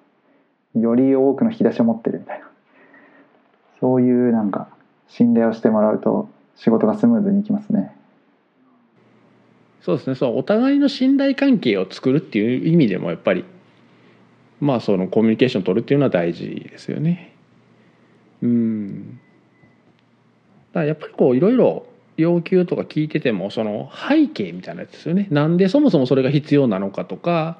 [0.75, 0.81] な。
[0.81, 2.49] より多くの引き出しを持ってるみたいな。
[3.81, 4.69] そういうなんか
[5.09, 7.95] 信頼をしてもらうと仕事がスムーズにいきますね。
[9.83, 10.15] そうですね。
[10.15, 13.45] そうお互いの信頼関係を作るっていう意味でもやっぱり
[14.61, 17.35] まあそのコミュニケーション取るっていうのは大事ですよね。
[18.41, 19.21] うん。
[20.73, 25.29] だやっぱりこういろいろ要求とか聞いててもその背景みたいなやつですよね。
[25.31, 27.59] なんでそもそもそれが必要なのかとか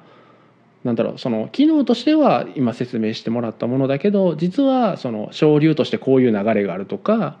[0.83, 7.37] なんだろうその機能としては今説明してもらったものだけど実はその省流としてこういう流れがあるとか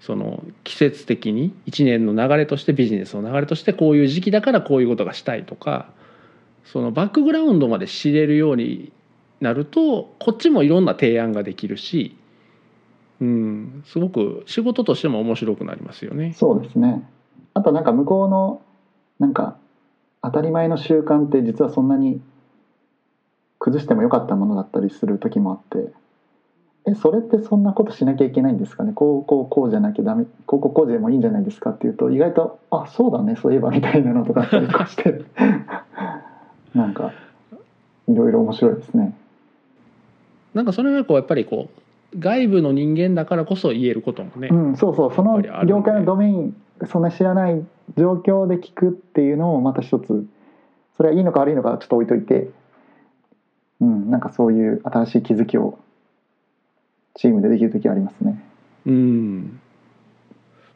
[0.00, 5.90] その季節的に1年の流れとしてビジネスの流れとしてこういう時期だからこういうことがしたいとか
[6.64, 8.92] そのバックグラウンドまで知れるように
[9.40, 12.16] なるとこっちもいろんな提案ができるし、
[13.20, 16.32] うん、すごく仕事としても面白くなりますよね。
[16.32, 17.06] そうですね
[17.54, 18.62] あとなんか向こうの
[19.18, 19.56] なんか
[20.22, 22.20] 当たり前の習慣って実はそんなに
[23.58, 25.92] 崩してもよかったものだったりする時もあって
[26.86, 28.92] えそれってそんなことしなきゃいけないんですかね？
[28.94, 35.22] こうこうこうじゃなきゃダメこうこうこうでもいいんじゃないですかっていうと意外とあそうだねそういえばみたいなのとかあったりとかして
[36.74, 37.12] なんか
[38.08, 39.14] いろいろ面白いですね。
[40.54, 41.79] なんかそれはこうやっぱりこう
[42.18, 45.14] 外部の人間だからこそ言えることもね、うん、そうそう。
[45.14, 46.56] その業界のドメイン
[46.86, 47.64] そんな知らない
[47.96, 50.26] 状況で聞くっていうのもまた一つ
[50.96, 52.50] それはいいのか悪いのかはちょっと置いといて、
[53.80, 55.78] うん、なんかそういう新しい気づきを
[57.14, 58.42] チームでできる時ありますね。
[58.86, 59.60] うん。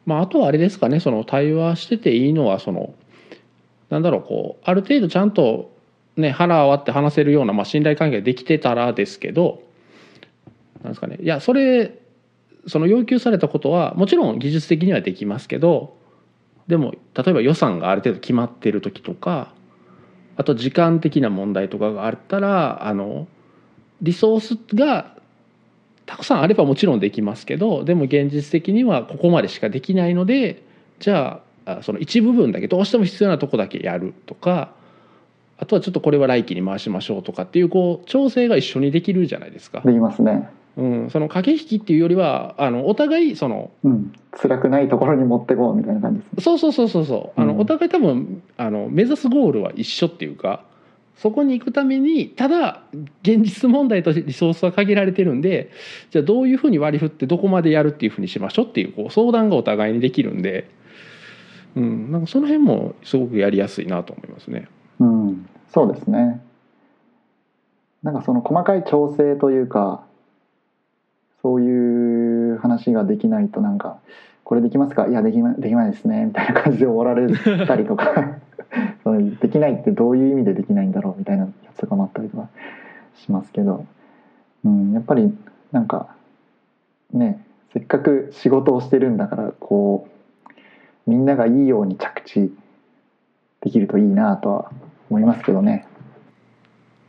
[0.05, 2.93] まあ、あとはあれですかねその対話してていいのはその
[3.89, 5.71] なんだろうこうある程度ちゃんと、
[6.15, 9.63] ね、腹割って話せるような、まあ、信頼関係ができてたらですけど
[10.83, 11.99] なんですかねいやそれ
[12.67, 15.97] その要求されたことはもちろん技術的にはできますけど
[16.67, 19.53] でも例えば予算がある程度決まってる時とか
[20.37, 23.27] あと時間的な問題とかがあったらあの
[24.01, 25.15] リソースが
[26.05, 30.63] たくさんあればもちろんできますけどでも現実的にはここまでしかできないので
[30.99, 34.73] じゃあその一部分だけどうしても必要なとこだけやるとか
[35.57, 39.81] あとはちょっとこれは来期に回しましょうとかっていうこう調整が一緒にできるじゃないですか。
[39.85, 40.49] できますね。
[40.77, 46.43] うん、その駆け引きっていうよりはあのお互いそのうん、辛くないところに持ってこうみたいな感じですね。
[46.43, 50.65] そうそうそうそうそうあの、うんお互い多分あの目指すゴールは一緒っていうか
[51.17, 52.83] そこに行くためにただ
[53.21, 55.71] 現実問題とリソースは限られてるんで
[56.11, 60.69] じゃあどういうふうに割り振ってどこまでやるっていうふうにしましょうっていうこう相談がお互いにできるんで、
[61.75, 64.67] うん、なんかその辺もすごくやりやすいなと思いますね。
[64.99, 66.41] うん、そうですね。
[68.03, 70.03] なんかその細かい調整というか
[71.45, 73.99] そういう話ができないとなんか
[74.43, 78.39] 「これできますか?」「いやできまできないですね」みたいな感じで終わられたりとか
[79.39, 82.47] できないってどういう意味でできないんだろうみたいなやつとかもあったりとか
[83.13, 83.85] しますけど、
[84.65, 85.37] うん、やっぱり
[85.71, 86.15] なんか
[87.13, 90.07] ねせっかく仕事をしてるんだからこ
[90.49, 90.51] う
[91.05, 92.51] みんながいいように着地
[93.61, 94.71] できるといいなとは
[95.11, 95.85] 思いますけどね。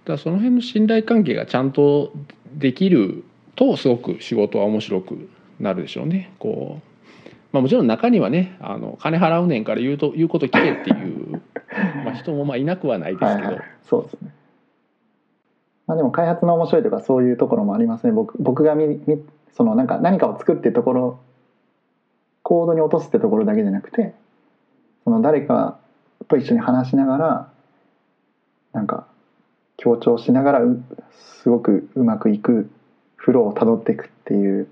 [0.04, 2.12] だその辺の信頼関係がちゃんと
[2.54, 3.24] できる
[3.56, 5.28] とすごく仕事は面白く
[5.58, 6.30] なるでしょうね。
[6.38, 6.96] こう
[7.52, 11.40] まあ、もちろん中にはねあの金払うねんから言うと言うこと聞けっていう、
[12.04, 14.34] まあ、人もまあいなくはないですけど、はいはい、そうですね。
[15.86, 18.12] まあでも開発の面白いとかそういうところもありますね。
[18.12, 21.18] 僕僕が見見そのなんか何かを作ってるところ
[22.42, 24.14] コードに落とすってところだけじゃなくて、
[25.04, 25.78] その誰か
[26.28, 27.48] と一緒に話しながら
[28.72, 29.06] なんか
[29.78, 30.82] 強調しながらう
[31.12, 32.68] すごくうまくいく
[33.26, 34.68] フローをたどっていくっていう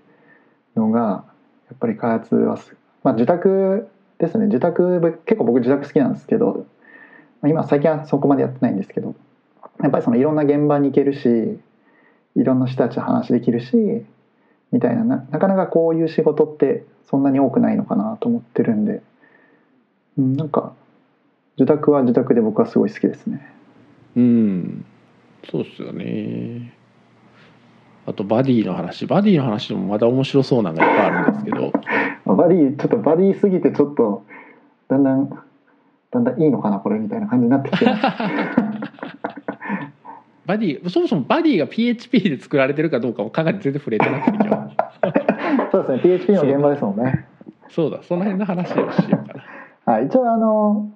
[0.77, 1.25] のが
[1.69, 2.57] やっぱり開発は、
[3.03, 3.91] まあ、受託
[4.21, 4.47] ですね。
[4.47, 6.65] 受託結構僕受託好きなんですけど
[7.45, 9.17] 今最近はそこまでやってないんですけど
[9.83, 11.59] やっぱりそのいろんな現場に行けるし
[12.37, 13.77] いろんな人たちと話できるし
[14.71, 19.03] みたいなななかなかこういう仕事ってそんなに多くないのかなと思ってるんで、
[20.17, 20.75] うん、なんか
[21.57, 23.53] 受託は受託で僕はすごい好きですね。
[24.15, 24.85] うん。
[25.51, 26.74] そうっすよね。
[28.07, 29.07] あとバディの話。
[29.07, 31.73] バディの話でもまだ面白そうなのがいっぱいあるんですけど。
[32.27, 34.25] バディちょっとバディすぎてちょっと
[34.89, 35.29] だんだん
[36.11, 37.87] だんだんいいのかなこれみたいな感じになってきて。
[40.47, 44.39] バディそもそもバディが PHP で作られてるかどうかもかなり全然触れてなくて
[45.73, 47.27] そうですね PHP の現場ですもんね。
[47.69, 49.35] そうだその辺の話をしようか
[49.87, 49.95] な。
[49.95, 50.91] はい、一応あの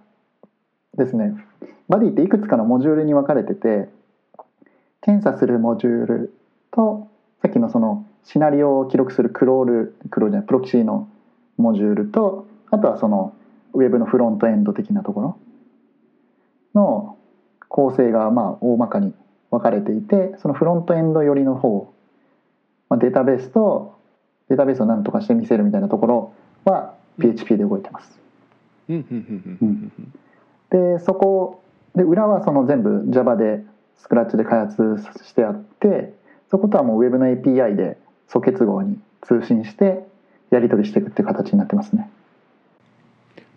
[0.96, 1.34] ですね
[1.88, 3.88] バディっていくつかのモジュールに分かれてて
[5.00, 6.34] 検査するモジュール
[6.78, 7.08] と
[7.42, 11.08] さっきのそのシナリオを記録するクロールクロールじゃないプロキシーの
[11.56, 13.34] モジュールとあとはその
[13.74, 15.38] ウェブのフロントエンド的なところ
[16.74, 17.18] の
[17.68, 19.12] 構成がまあ大まかに
[19.50, 21.92] 分かれていてそのフロントエンド寄りの方、
[22.88, 23.98] まあ、データベースと
[24.48, 26.32] データベースを何とかして見せるみたいなところ
[26.64, 28.18] は PHP で動いてます。
[28.88, 29.92] うん
[30.70, 31.62] でそこ
[31.96, 33.64] で裏はその全部 Java で
[33.96, 34.76] スクラッチで開発
[35.24, 36.14] してあって
[36.50, 40.06] そことはもう Web の API で素結合に通信して
[40.50, 42.10] やり取りしていくっていう形になってますね。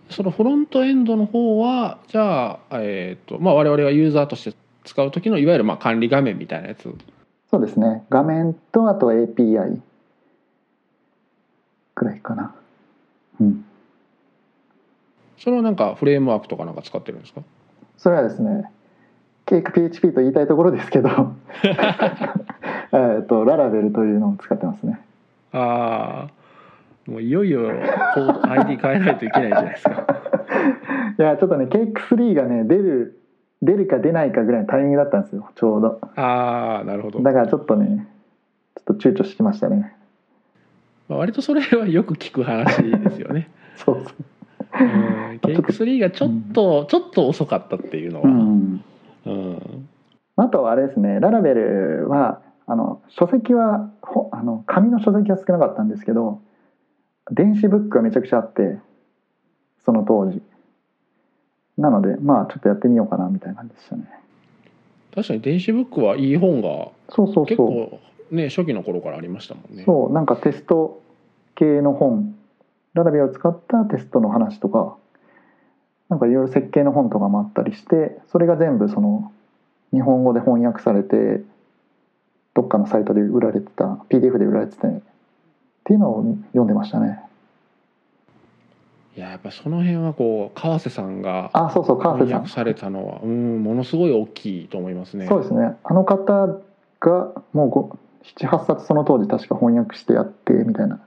[0.10, 6.94] そのフロントエンドの方はじゃあ、えーとまあ、我々がユーザーとして使う時のいわゆるまあ管理画面みたいなやつ。
[7.50, 8.04] そうですね。
[8.10, 9.80] 画面とあと API
[11.96, 12.54] くらいかな。
[13.40, 13.66] うん、
[15.38, 17.42] それはなんかフレームワークとかなんか使ってるんですか？
[17.98, 18.70] それはですね
[19.46, 21.10] ケーク PHP と言いたいところですけど
[22.94, 25.00] えっとララベルというのを使ってますね。
[25.54, 26.28] あ
[27.08, 30.06] あもういよいよ ID 変えないといけないじゃないですか。
[31.18, 33.20] いやちょっとねケーク3がね出る
[33.62, 36.00] 出るか出ないかぐらいのタイミングだったんですよちょうど。
[36.16, 37.22] ああなるほど。
[37.22, 38.08] だからちょっとね
[38.76, 39.94] ちょっと躊躇してましたね。
[41.08, 43.50] まあ割とそれはよく聞く話ですよね。
[43.76, 44.06] そうそう。
[44.80, 44.84] う
[45.36, 48.84] んケーク3がちょっと、ちょっと遅かったっていうのは、うん。
[49.26, 49.88] うん。
[50.38, 52.42] あとあれですねララベルは
[52.72, 56.42] あの書籍はほあの紙の書籍は少なかったんですけど
[57.30, 58.78] 電子ブックがめちゃくちゃあって
[59.84, 60.42] その当時。
[61.78, 64.04] なのでまあちょっとやってみようかなみたいな感じでしたね。
[65.14, 67.46] 確かに電子ブックはいい本がそうそうそう。
[67.46, 68.00] 結構
[68.32, 69.84] ね初期の頃からありましたもんね。
[69.84, 71.02] そうなんかテスト
[71.56, 72.34] 系の本
[72.94, 74.96] ララベルを使ったテストの話とか
[76.08, 79.34] なんかいろいろ設計の本とかもあったりしてそれが全部その
[79.92, 81.44] 日本語で翻訳されて
[82.54, 84.92] どっかのサイトで売られてた PDF で売られててっ
[85.86, 87.20] ていうのを読んでましたね。
[89.16, 92.28] いややっぱその辺はこう川瀬さんがあそうそう川瀬さん。
[92.28, 95.28] 翻訳されたのはうんものすごい大きいと思いますね。
[95.28, 95.76] そうですね。
[95.84, 96.48] あの方
[97.00, 101.00] がもう78冊その当時確か翻訳してやってみたいな。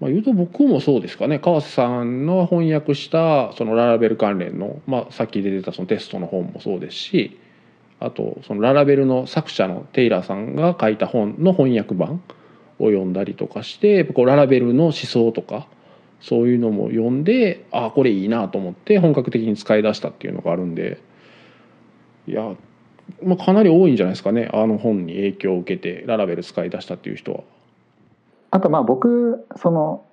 [0.00, 1.38] まあ、言うと僕もそうですかね。
[1.38, 7.38] 川瀬さんの翻訳したそのララベル関連の、まあ、さっき出てたそのテストの本もそうですし
[8.00, 12.22] あとそのララベルの作者のテイラーさんが書いた本の翻訳版
[12.78, 15.66] を読んだりとかしてこうララベルの思想とか
[16.20, 21.00] そういうのも読んでああこれいいなと思って本格的に使い出したっていうのがあるんで
[22.26, 22.54] いや、
[23.22, 27.40] まあ、かなり多いんじゃないですかねあの本に影響を受けてララベル使い出したっていう人は。
[28.52, 30.04] あとまあ僕その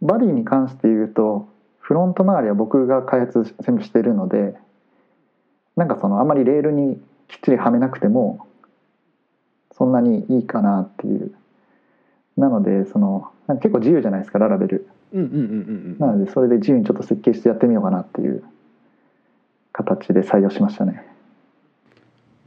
[0.00, 4.54] バディに関して言うとフロント周りは僕が開発全部してるので
[5.76, 7.00] なんかそのあんまりレールに
[7.32, 8.46] きっちりはめなくても
[9.76, 11.34] そんなにいいかなっていう。
[12.36, 13.30] なのでその
[13.60, 14.88] 結構自由じゃないですかララベル。
[15.12, 15.42] うんうんうんうんう
[15.96, 15.98] ん。
[15.98, 18.44] なのでそれで自由にちょっと設計してやってみようかなっていう。
[19.72, 21.02] 形で採用しましたね。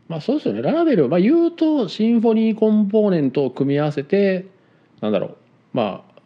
[0.07, 0.61] まあそうですよね。
[0.61, 4.45] ララベル、まあ、言うとシンフォニーコンポーネントを組み合わせて
[5.01, 5.37] なんだろう。
[5.73, 6.21] まあ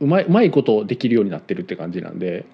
[0.00, 2.44] うまいうまいことできるようになってるって感じなんで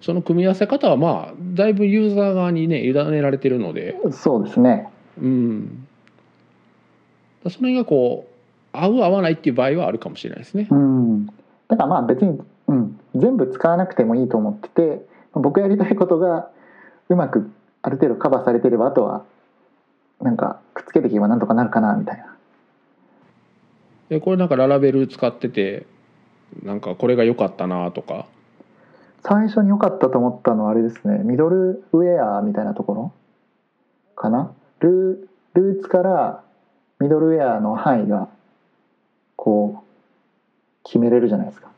[0.00, 3.96] その組み合わせ方はまあだいぶユーザー側にね委ねられてるので。
[4.12, 4.88] そうですね。
[5.20, 5.86] うん。
[7.44, 10.68] その辺がこう合う合わないっていう場合はあるかもしれないですね。
[10.70, 10.74] う。
[10.74, 11.26] ん。
[11.26, 12.38] だからまあ別に、
[12.68, 16.50] うん、全部使わなくてもいいと思ってて僕やりたいことが
[17.08, 17.50] うまく
[17.82, 19.24] ある程度カバーされてればあとは
[20.20, 22.36] なんかくっつけていけばなんとかなるかなみたいな。
[24.08, 25.86] でこれなんかララベル使ってて
[26.62, 28.26] なんかこれが良かったなとか
[29.28, 31.18] 最初に良かったと思ったのはあれですね。
[31.24, 33.12] ミドルウェアみたいなところ？
[34.14, 34.52] かな？
[34.80, 36.44] ルールーツから
[37.00, 38.28] ミドルウェアの範囲が
[39.34, 41.70] こう決めれるじゃないですか。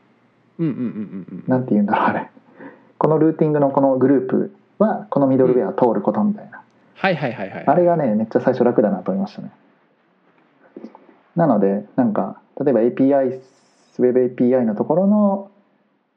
[0.59, 1.43] うんうんうんうんうん。
[1.47, 2.29] なんて言うんだろうあれ。
[2.99, 6.61] このルーティングのこのグループはこのミドルウェア通ることみたいな、
[6.95, 7.65] はいはいはいはい。
[7.65, 9.51] あれがねめっちゃ最初楽だなと思いましたね。
[11.35, 13.41] なのでなんか例えば API
[13.97, 15.51] ウェブ API のところの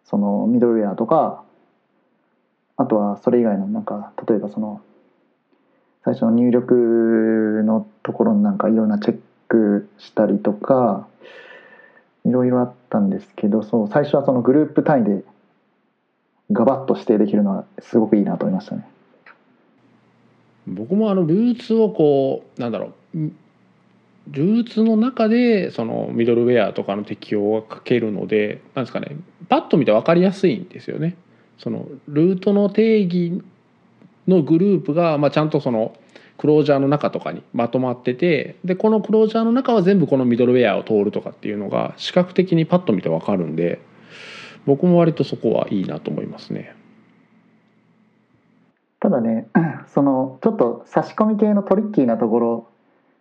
[0.05, 1.45] そのミドルウェアとか
[2.77, 4.81] あとはそれ以外のなんか例えばその
[6.05, 11.07] 最初の入力のところになんかいろんなチェックしたりとか
[12.25, 15.25] いろいろあったんですけどそう最初はそのグループ単位で
[16.51, 18.87] ガバッと指定できるのはすごくいいなと思いましたね。
[20.67, 23.19] 僕もあのルーツをこうなんだろう
[24.29, 29.17] ルーツの中でそのミドルウェアとかの適用が書けるのでなんですかね
[29.49, 31.17] パッと見て分かりやすいんですよね。
[31.59, 33.43] そのルートの定義
[34.27, 35.97] のグループが、まあ、ちゃんとその
[36.39, 43.81] クロージャーの中とかにまとまっててでこのクロージャーの中は全部このミドルウェアを通るとかっていうのが視覚的にパッと見て分かるんで
[44.67, 46.75] 僕も割とそこはいいなと思いますね。
[49.01, 49.49] ただね
[49.89, 52.69] そのちょっと差し込み系のトリッキーなところ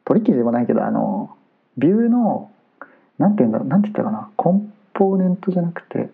[0.05, 1.35] トリッキーでもないけどあの
[1.77, 2.51] ビューの
[3.17, 6.09] なんていうんだろうなんて言ったかなコンポーネントじゃなくて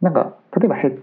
[0.00, 1.00] なんか例えばヘッ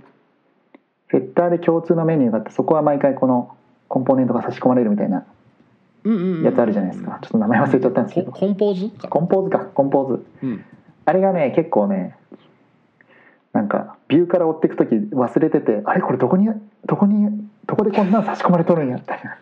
[1.09, 3.55] ヘッダーで共通のメニューがあってそこは毎回この
[3.87, 5.25] コンポーネントが差し込まれるみたいな
[6.43, 7.19] やつあるじゃないですか。
[7.21, 8.31] ちょっと名前忘れちゃったんですけど。
[8.31, 8.89] ココンポーズ？
[8.97, 10.25] かコンポーズかコンポーズ。
[10.43, 10.65] うん。
[11.05, 12.17] あれがね結構ね
[13.53, 16.01] なんかビューから追っていく時忘れててあれ？
[16.01, 16.49] これどこに
[16.85, 18.97] どこにどこでこんなの差し込まれとるんや？
[18.97, 19.37] みたいな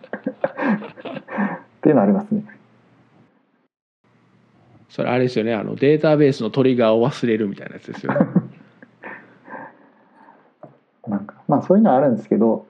[1.85, 2.43] っていうのありますね。
[4.89, 5.53] それあれですよね。
[5.53, 8.19] あのデータベースのトリガーを忘れるみたいなやつですよね。
[11.47, 12.65] まあそういうのはあるんですけど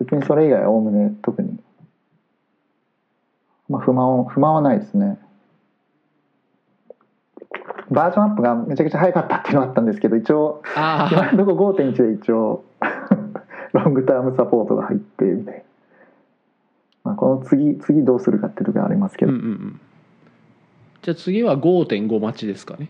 [0.00, 1.56] 別にそれ以外はおおむね特に、
[3.68, 5.20] まあ、不満不満はないですね。
[7.92, 12.64] バージョンアップがめちゃくちゃ早かったっていうのはあったんですけど一応あ今のところ5.1で一応
[13.72, 15.60] ロングタームサポートが入ってみたいな、
[17.06, 19.80] まあ、この次次どうするかっていうところがありますけうんど、うんうん。
[21.02, 22.88] じゃあ次は5.5待ちですかね。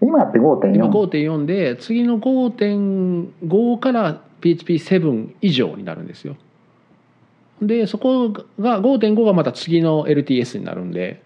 [0.00, 6.36] 今って今5.4 5.4で次の5.5から PHP7 以上になるんですよ。
[7.60, 8.44] でそこが
[8.80, 11.20] 5.5がまた次の LTS になるんで。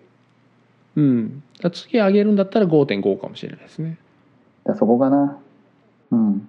[0.96, 1.42] うん。
[1.72, 3.98] 次上げるんだったら5.5かもしれないですね。
[4.64, 5.38] じゃあそこかな。
[6.12, 6.48] うん。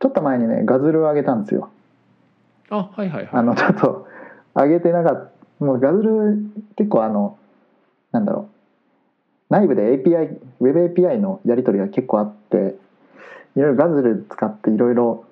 [0.00, 1.70] ちょっと前にねガズルを上げたんですよ
[2.72, 3.28] あはいはいはい。
[3.32, 4.08] あのちょっと
[4.54, 6.38] 上げてなかったもうガズル
[6.76, 7.38] 結構あの
[8.10, 8.52] なんだろう。
[9.52, 12.74] 内部で API ウェブ API のやり取りが結構あって
[13.54, 15.26] いろいろガズル使っていろいろ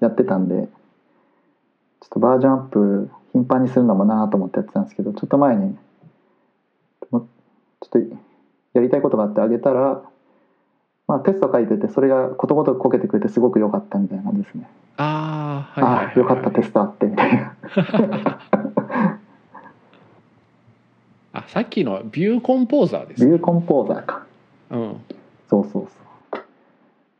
[0.00, 5.74] やってたんでちょっとバージョンアップ頻繁にするのもなと思ってやってたんですけどちょっと前に
[7.10, 7.26] ちょっ
[7.88, 7.98] と
[8.74, 10.02] やりたいことがあってあげたら、
[11.12, 14.66] まあ、テスト書いててそれがことごとくこけてくれてすごく良かったみたいな感じですね。
[14.96, 17.54] ああはいはいはい、ああよかったテストあってみたいな。
[21.34, 24.22] あさっきのビューコンポーザーですビューコンポーザーか。
[24.70, 24.96] うん
[25.50, 25.86] そうそうそう。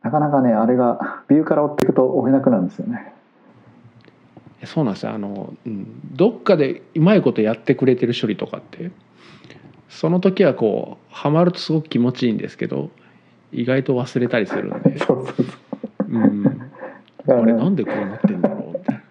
[0.01, 3.13] なかなかね、あれがビューから追っていくと追えなくなるんですよね。
[4.65, 8.91] そうなんですよあの、うん、どっかでうまいことやってくれてる処理とかって
[9.89, 12.89] その時はこうハマるとすごく気持ちいいんですけど
[13.53, 15.45] 意外と忘れたりするんで、 そうそうそう。
[16.09, 19.03] うん、だからあれなね、んでこうなってんだろうみたいな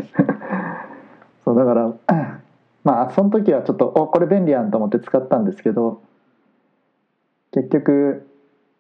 [1.44, 1.92] そうだから、
[2.84, 6.00] まあその時はちょっとおこれ便利やんと思って使ったんですけど、
[7.52, 8.26] 結局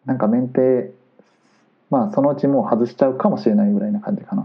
[0.06, 0.92] なんかメンテ
[1.90, 4.44] まあそのうちもう外しちゃうかもしれないぐらいな感じかな。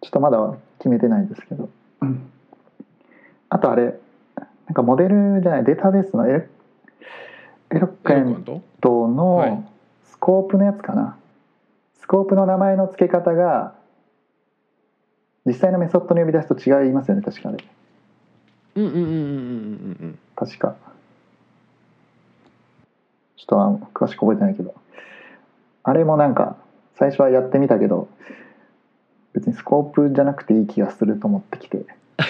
[0.00, 1.68] ちょっとまだ決めてないですけど。
[3.48, 3.98] あとあれ
[4.66, 6.48] なんかモデルじゃないデータベースのエレ
[7.70, 8.62] エロケンと？
[8.80, 9.02] ト
[9.36, 9.71] はい
[10.22, 11.16] コープのやつかな、
[12.00, 13.74] スコープの名前の付け方が
[15.44, 17.64] 実際のメソッドに呼び出すと違いますよね確かあれ
[18.76, 19.16] うんうんうんうんうん
[20.00, 20.76] うん確か。
[23.36, 24.76] ちょっとは詳しく覚えてないけど。
[25.82, 26.56] あれもなんか
[26.94, 28.06] 最初はやってみたけど
[29.32, 31.84] 別にスコープじゃなくていい気がすると思ってきて。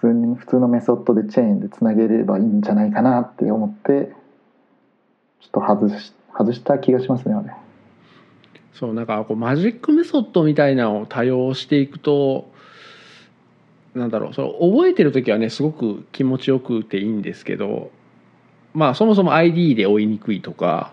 [0.00, 4.12] 普通に普通のメソッドでチェーンでつなげればいいんじゃないかなって思って
[5.40, 7.52] ちょっと外し外した気がしますねあれ
[8.74, 12.48] そうなんかこうマジックメソッドみたいなのを多用していくと
[13.94, 17.90] なんだろうその覚えてる時はねすごく気持ちよくていいんですけど
[18.74, 20.92] まあそもそも ID で追いにくいとか、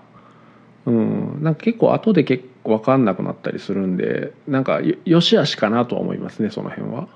[0.86, 7.08] うん、なんか結構後で結構分かんなくなったりするんでなんかよよしあしかなとは思いますねその辺は。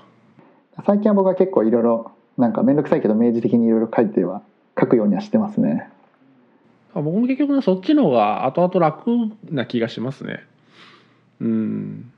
[0.86, 4.42] 最近は僕は結構いろいろなんか面倒くさいけど明示的にいろいろ書いては
[4.78, 5.90] 書くようにはしてますね
[6.94, 9.10] 僕も結局ねそっちの方が後々楽
[9.50, 10.44] な気がしますね。
[11.40, 12.12] うん。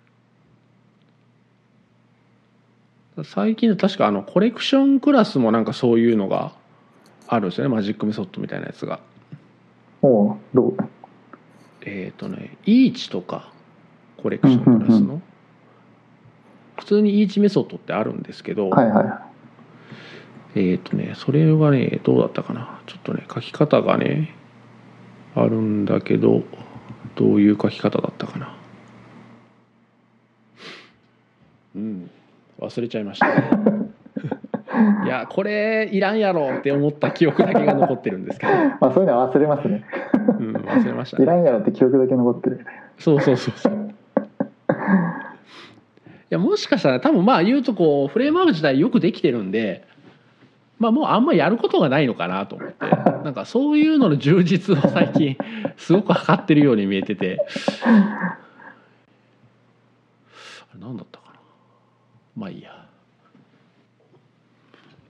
[3.24, 6.54] 最近確かあのコレクションクラスもなんかそういうのが
[7.26, 7.74] あるんですよね。
[7.74, 9.00] マジックメソッドみたいなやつが。
[10.00, 10.76] おうどう？
[11.82, 13.52] えっ、とねイーチとか
[14.16, 15.22] コレクションクラスうんうんの
[16.78, 19.26] 普通にイーチメソッドってあるんですけど、はいはいは
[20.56, 20.60] い。
[20.72, 22.80] えっ、とねそれがねどうだったかな。
[22.86, 24.34] ちょっとね書き方がね
[25.34, 26.42] あるんだけど
[27.14, 28.56] どういう書き方だったかな。
[31.74, 32.10] うん
[32.60, 33.26] 忘れちゃいました。
[35.04, 39.84] いやこれいらんやろって思った記憶だけが残ってるんですけど、 まあそういうのは忘れますね。
[40.38, 41.24] うん、忘れましたね。
[41.24, 42.64] いらんやろって記憶だけ残ってる。
[42.98, 43.94] そうそうそうそう。
[46.32, 49.86] いやもしかしたら多分まあ言うとこうフレームワーク自体よくできてるんで
[50.82, 52.86] まあもうあんまやることがないのかなと思って。
[53.24, 55.36] なんかそういうのの充実を最近
[55.78, 57.38] すごく測ってるように見えてて。
[57.84, 58.38] あ
[60.74, 61.40] れ何だったかな。
[62.36, 62.70] まあいいや。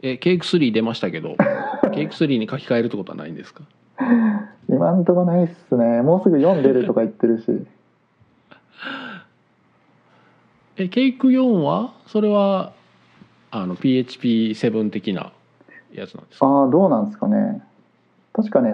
[0.02, 1.36] えケイク3出ましたけど
[1.94, 3.62] ケイク3に書き換えるってことはないんですか？
[4.68, 6.02] 今んとこないっすね。
[6.02, 7.44] もうすぐ4出るとか言ってるし。
[10.76, 11.92] えケイク4は？
[12.06, 12.72] それは
[13.50, 15.32] あの PHP7 的な
[15.94, 16.46] やつなんですか？
[16.46, 17.62] ああどうなんですかね。
[18.32, 18.72] 確かね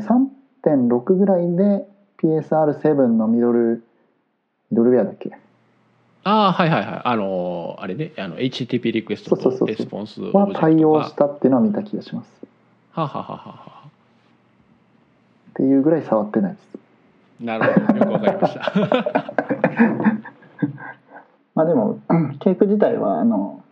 [0.64, 1.85] 3.6ぐらいで
[2.23, 3.83] PSR7 のミドル
[4.71, 5.31] ミドルウェアだっけ？
[6.25, 7.01] ああはいはいはい。
[7.05, 9.69] あのあれねあの HTTP リクエストそうそうそうそう。
[9.69, 12.31] とレスポンスは対応がしたっていうのは見た気がします。
[12.93, 13.83] ははははは。
[15.51, 16.69] っていうぐらい触ってないです。
[17.41, 17.99] なるほど。
[17.99, 18.73] よくわかりました。
[21.55, 21.99] まあでも
[22.41, 23.64] ケーク自体はあの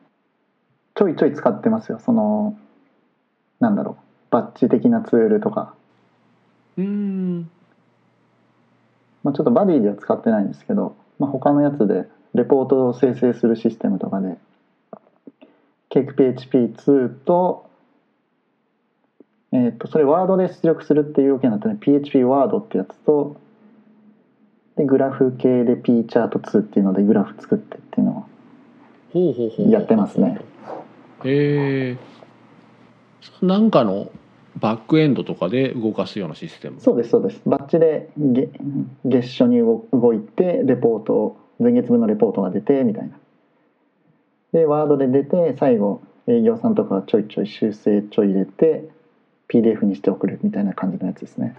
[0.95, 1.99] ちょいちょい使ってますよ。
[2.01, 2.57] その
[3.61, 4.03] なんだろう。
[4.31, 5.75] バッチ的なツールとか、
[6.77, 7.51] うん。
[9.25, 12.05] まあ、ちょっとバディでは使ってないんですけど、まあ、他のやつで
[12.35, 14.37] レポートを生成するシステムとかで
[15.89, 17.67] ケーク PHP2 と
[19.53, 23.37] えっ、とそれワードで出力するっていう要件だったね PHP ワードってやつと
[24.77, 28.27] でグラフ系で P チャート2っていうのでグラフ作ってっていうの
[29.15, 30.39] をやってますね。
[31.25, 32.16] へえ
[33.43, 34.11] なんかの
[34.59, 36.81] バックエンドとかで動かすようなシステム？
[36.81, 37.41] そうですそうです。
[37.47, 38.51] バッチで月
[39.05, 43.19] 月初に動いてレポート前月分のレポートが出てみたいな。
[44.53, 48.89] でワードで出て最後営業さんとかちょいちょい修正ちょい入れて
[49.49, 51.55] PDF にして送るみたいな感じのやつですね、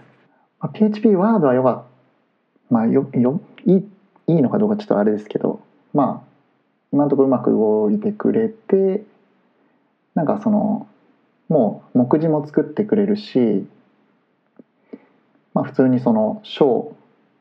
[0.60, 1.84] まあ、PHP ワードはよか
[2.70, 3.84] まあよよいい
[4.26, 5.60] いいのかどうかちょっとあれですけど。
[5.94, 6.28] まあ
[6.92, 9.02] 今のところうまく動いてくれて
[10.14, 10.86] なんかその
[11.48, 13.66] もう目次も作ってくれるし
[15.54, 16.94] まあ普通にその章、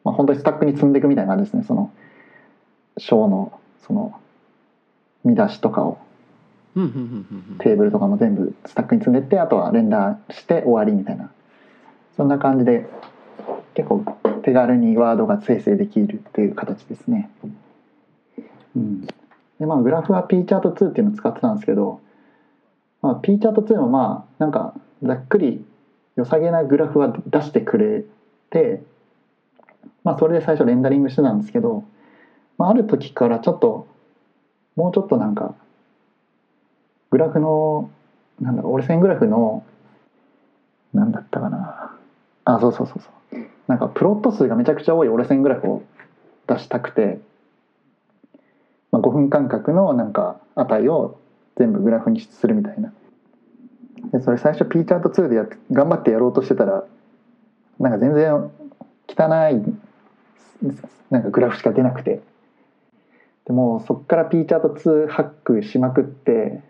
[0.03, 1.63] まあ、本当にスタックに積んでいくみたいな感じですね。
[1.63, 1.91] その
[2.97, 4.19] 章のその
[5.23, 5.99] 見出しとかを。
[7.59, 11.31] テーブルとかも全部スタックに積んでってあとはレンダーして終わりみたいな。
[12.15, 12.87] そんな感じで
[13.73, 14.03] 結構
[14.43, 17.31] 手軽にワードが生成できるっていう形ですね。
[18.75, 19.01] うん、
[19.59, 21.99] でまあグラフは P チャート2っていうのを使ってたんですけど、
[23.01, 24.73] まあ、P チャート2もまあなんか
[25.03, 25.65] ざっくり
[26.15, 28.03] 良さげなグラフは出してくれ
[28.49, 28.81] て、
[30.03, 31.83] まあ、それで最初レンダリングしてたんですけど、
[32.57, 33.87] まあ、ある時からちょっと
[34.75, 35.53] もうちょっとなんか
[37.11, 37.91] グラフの
[38.39, 39.63] なんだろう折れ線グラフの
[40.93, 41.95] なんだったかな。
[42.45, 43.45] あそうそうそうそう。
[43.67, 45.83] なんかプロット数がめちゃくちゃ多い折れ線グラフを
[46.47, 47.19] 出したくて、
[48.91, 51.19] まあ、5分間隔のなんか値を
[51.57, 52.93] 全部グラフにするみたいな。
[54.11, 56.85] でそれ最初 P チャート2でやって頑張ってやろうとしてたら
[57.79, 58.49] なんか全然
[59.07, 59.63] 汚い
[61.09, 62.21] なんかグラフしか出なくて。
[63.45, 66.61] でもうそっから P チャート2ハックしまくって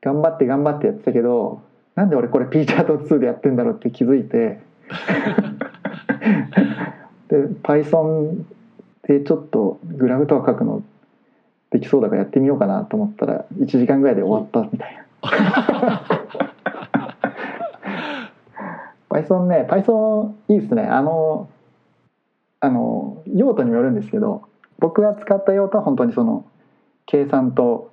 [0.00, 1.60] 頑張って頑張ってやってたけど
[1.94, 4.58] なんで俺これ P チャート2でやってんだろうって気づいて
[7.28, 8.44] で Python
[9.02, 10.82] でちょっとグラフとか書くの
[11.76, 15.04] できそうだからやってみようかなと思ったら1時間ぐらいで終わったみたいな。
[19.10, 20.84] Python ね Python いいですね。
[20.84, 21.50] あの
[22.60, 24.48] あの用途にもよるんですけど
[24.78, 26.46] 僕が使った用途は本当にその
[27.04, 27.92] 計算と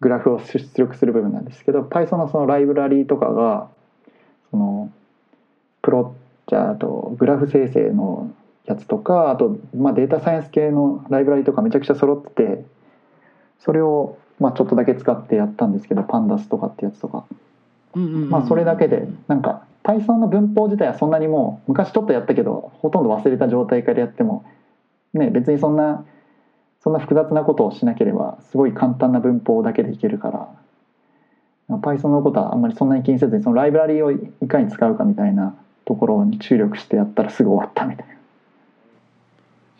[0.00, 3.68] グラフを出力する部分なんですけど Python のそのライブラリーとかが
[4.50, 4.90] その
[5.82, 6.16] プロ
[6.48, 8.32] じゃあとグラフ生成の
[8.64, 12.64] やつとかあと、まあ、データサイエンス系のライブラリとかめちゃくちゃ揃ってて
[13.60, 17.24] それを、まあ、ちょっとだけ使ってやったんですけどパンダスとかってやつとか、
[17.94, 24.44] まあ、それだけでなんか Python の文法自体はそんなにもう昔ちょっとやったけどほとんど忘れた状態からやっても、
[25.14, 26.04] ね、別にそんな
[26.82, 35.54] そんな複雑なことをしなければすごい簡単な文法だけでいけるから Python のことはあんまりそんなに気にせずにそのライブラリをいかに使うかみたいな
[35.84, 38.19] ところに注力してやったらすぐ終わったみたいな。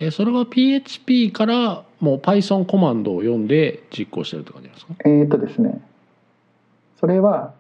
[0.01, 4.95] えそれは PHP からもう Python コマンドを読んで実行してるって感じですか？
[5.05, 5.81] えー、とですね。
[6.99, 7.53] それは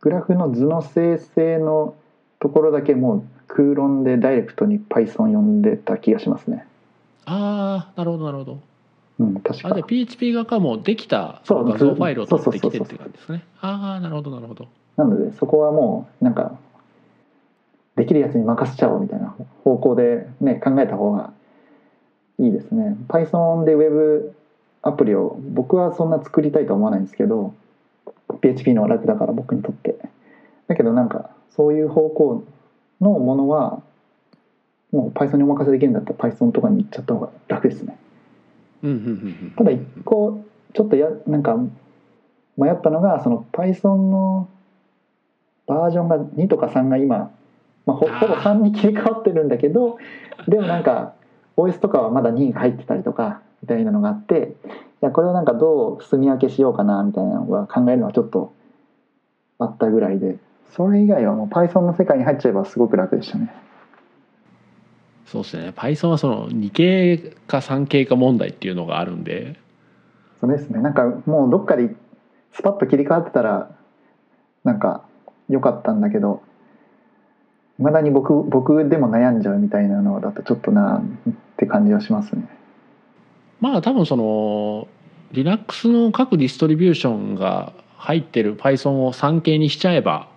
[0.00, 1.94] グラフの図の生成の
[2.38, 6.66] ところだけもう空論でダイレクトに Python 読んでた気がしますね。
[7.26, 8.58] ああなるほどなるほど。
[9.18, 9.68] うん確か。
[9.68, 13.44] あじゃあ PHP 側からもうできた画像ファイルを取ってきてって感じですね。
[13.60, 14.68] ああなるほどなるほど。
[14.96, 16.58] なのでそこはもうなんか
[17.96, 21.32] できるやつに任せちゃおうみたいな方向でね考えた方が
[22.40, 22.96] いいですね。
[23.08, 24.34] Python で Web
[24.82, 27.54] アプリを僕はそんな作りたいとは思わないんですけど
[28.40, 29.96] PHP の楽だから僕にとって。
[30.66, 32.44] だけどなんかそういう方向
[33.00, 33.82] のものは
[34.92, 37.98] もう Python にお任せできるんだったら Python とかに行っちゃった方が楽ですね。
[39.56, 41.56] ただ一個ちょっとやなんか
[42.56, 44.48] 迷ったのがその Python の
[45.66, 47.30] バージョンが2とか3が今、
[47.84, 49.98] まあ、ほほぼ3に切り替わってるんだけど
[50.48, 51.14] でもなんか
[51.56, 54.54] OS とかはまだ2が入ってたりとかみたいなのがあって
[55.02, 58.52] いやこれをなんかどう住み分けしようかなみたいなのが考えるのはちょっと
[59.58, 60.36] あったぐらいで
[60.76, 63.52] それ以外はもう Python の世界に入っちゃえばすごく楽でしたね。
[65.26, 65.72] そうですね。
[65.76, 69.56] Python はその2系か3系か問題っていうのがあるんで。
[70.40, 70.80] そうですね。
[70.80, 71.94] なんかもうどっかで
[72.52, 73.70] スパッと切り替わってたら
[74.64, 75.04] なんか
[75.48, 76.42] 良かったんだけど
[77.80, 81.02] いまだに僕僕でも悩んじゃうみたいなのだとちょっとなっ
[81.56, 82.48] て感じはしますね。
[83.60, 84.88] まあ多分その
[85.32, 90.28] Linux の各ディストリビューションが入ってる Python を3系にしちゃえば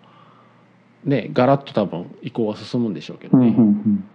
[1.04, 4.10] ねガラッと多分移行は進むんでしょうけどね、うんうんうん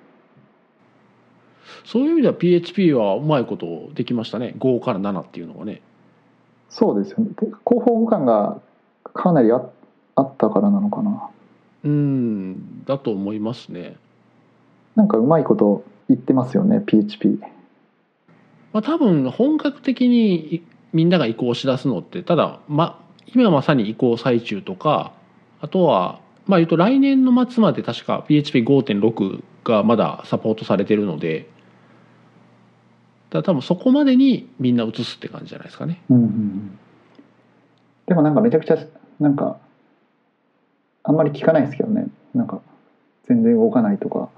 [1.85, 5.81] そういう意味では PHP はうまいことできましたね5から7っていうのはね
[6.69, 7.31] そうですよね。
[7.31, 8.61] で広報互換が
[9.15, 9.63] かなりあ
[10.17, 11.31] あったからなのかな。
[11.85, 13.97] うんだと思いますね
[14.97, 17.39] なんかうまいこと言ってますよね PHP。
[18.73, 20.63] まあ多分本格的にい
[20.93, 25.13] みんなが移行しだすのってただま今まさに移行最中とか
[25.61, 31.49] あとはまあ言うと来年の末まで確か PHP5.6 がまだサポートされてるので
[33.31, 36.03] だ多分そこまでにみんな移すって感じじゃないですかね。
[36.09, 36.79] うんうんうん
[38.07, 38.79] でもなんかめちゃくちゃ
[39.21, 39.59] なんか
[41.03, 42.63] あんまり聞かないですけどねなんか
[43.29, 44.29] 全然動かないとか。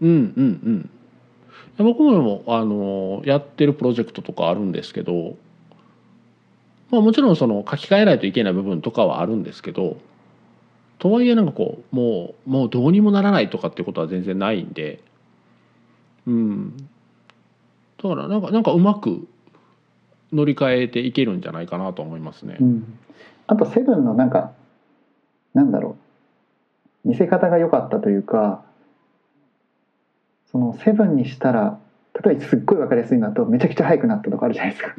[0.00, 0.90] うんうん
[1.78, 1.84] うん。
[1.84, 5.36] 僕もあのやってるプロジェクトとかあるんですけど、
[6.90, 9.98] まあ、もちろんその書き換えないといけない部分とかはあるんですけど
[10.98, 15.00] とはいえなんかこうもうもうどうにもならないとかっていうことは全然ないんで
[16.26, 16.88] うん。
[18.02, 19.28] だからなんかなんかうまく
[20.32, 22.56] 乗り換えていけるんじゃないかなと思いますね。
[22.60, 22.98] うん。
[23.46, 24.52] あとセブンのなんか
[25.54, 26.05] なんだろう
[27.06, 28.62] 見せ方が良かったというか
[30.50, 31.78] そのセブンにしたら
[32.24, 34.94] 例えばすっごい分かりやすいのだとめちゃくちゃ速くなったとかあるじゃないですか。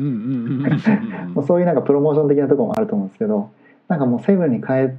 [1.48, 3.52] そういうなんかプロモーション的なところもあると思うんですけど
[3.88, 4.96] なんかもうセブンに変え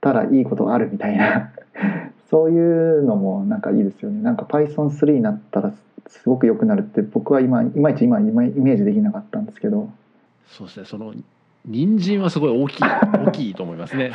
[0.00, 1.52] たらいいことがあるみたいな。
[2.30, 4.22] そういうのもなんかいいですよね。
[4.22, 5.72] なんか Python3 になったら
[6.06, 9.90] すごく良くなるって僕は今いまいち今今イメージできなかったんですけど。
[10.46, 10.86] そうですね。
[10.86, 11.12] その
[11.64, 12.82] 人参はすごい大きい
[13.26, 14.12] 大きいと思いますね。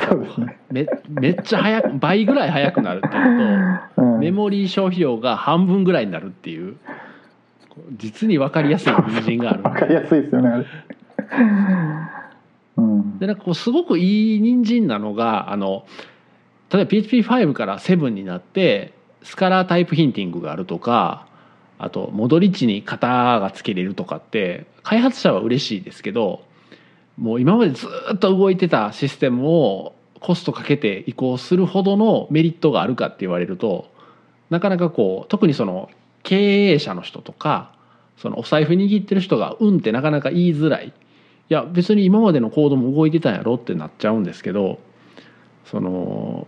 [0.70, 4.12] めめっちゃ早く倍ぐらい早くなるっていううん。
[4.12, 6.76] とメモリー消費量が半分ぐらいになるっていう。
[7.96, 9.62] 実に分かりやすい人参がある。
[9.62, 10.66] わかりやすいですよねあれ。
[12.76, 13.18] うん。
[13.18, 15.86] でなんかこうすごくいい人参なのがあの
[16.72, 18.92] 例えば PHP5 から7になって
[19.22, 21.26] スカラータイプヒンティングがあるとか
[21.78, 26.42] あと戻り値に型がつけれるとかって開発者は嬉しいですけど
[27.18, 33.90] もう今までずっと動いてたシステムをコストかけて移行するほどのメリットがあるかって言われると
[34.50, 35.90] なかなかこう特にその
[36.22, 37.72] 経営者の人とか
[38.16, 40.88] そのお財布握ってる人が「うん」ってなかなか言いづらい。
[41.50, 44.78] いや別に今までのコードも動いてたんやろってなっちゃうんですけど
[45.64, 46.46] その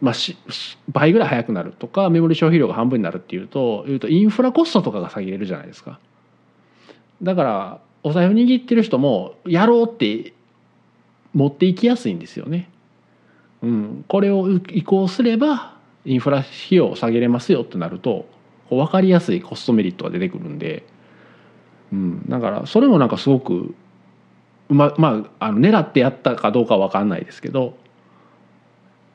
[0.00, 5.98] まあしし倍ぐらい速くなるとかメモリ消費量が半分になるっていうというとインフラコストとかが下げれるじゃないですか
[7.22, 10.32] だからお財布握ってる人もやろうって
[11.34, 12.70] 持っていきやすいんですよね、
[13.62, 18.28] うん、これを移行すればインフラ費用を下げれますよってなると
[18.70, 20.86] こう分かりやすいコストメリットが出てくるんで、
[21.92, 23.74] うん、だからそれもなんかすごく
[24.68, 27.76] うままああの狙ってやったかどうかは分かんないですけど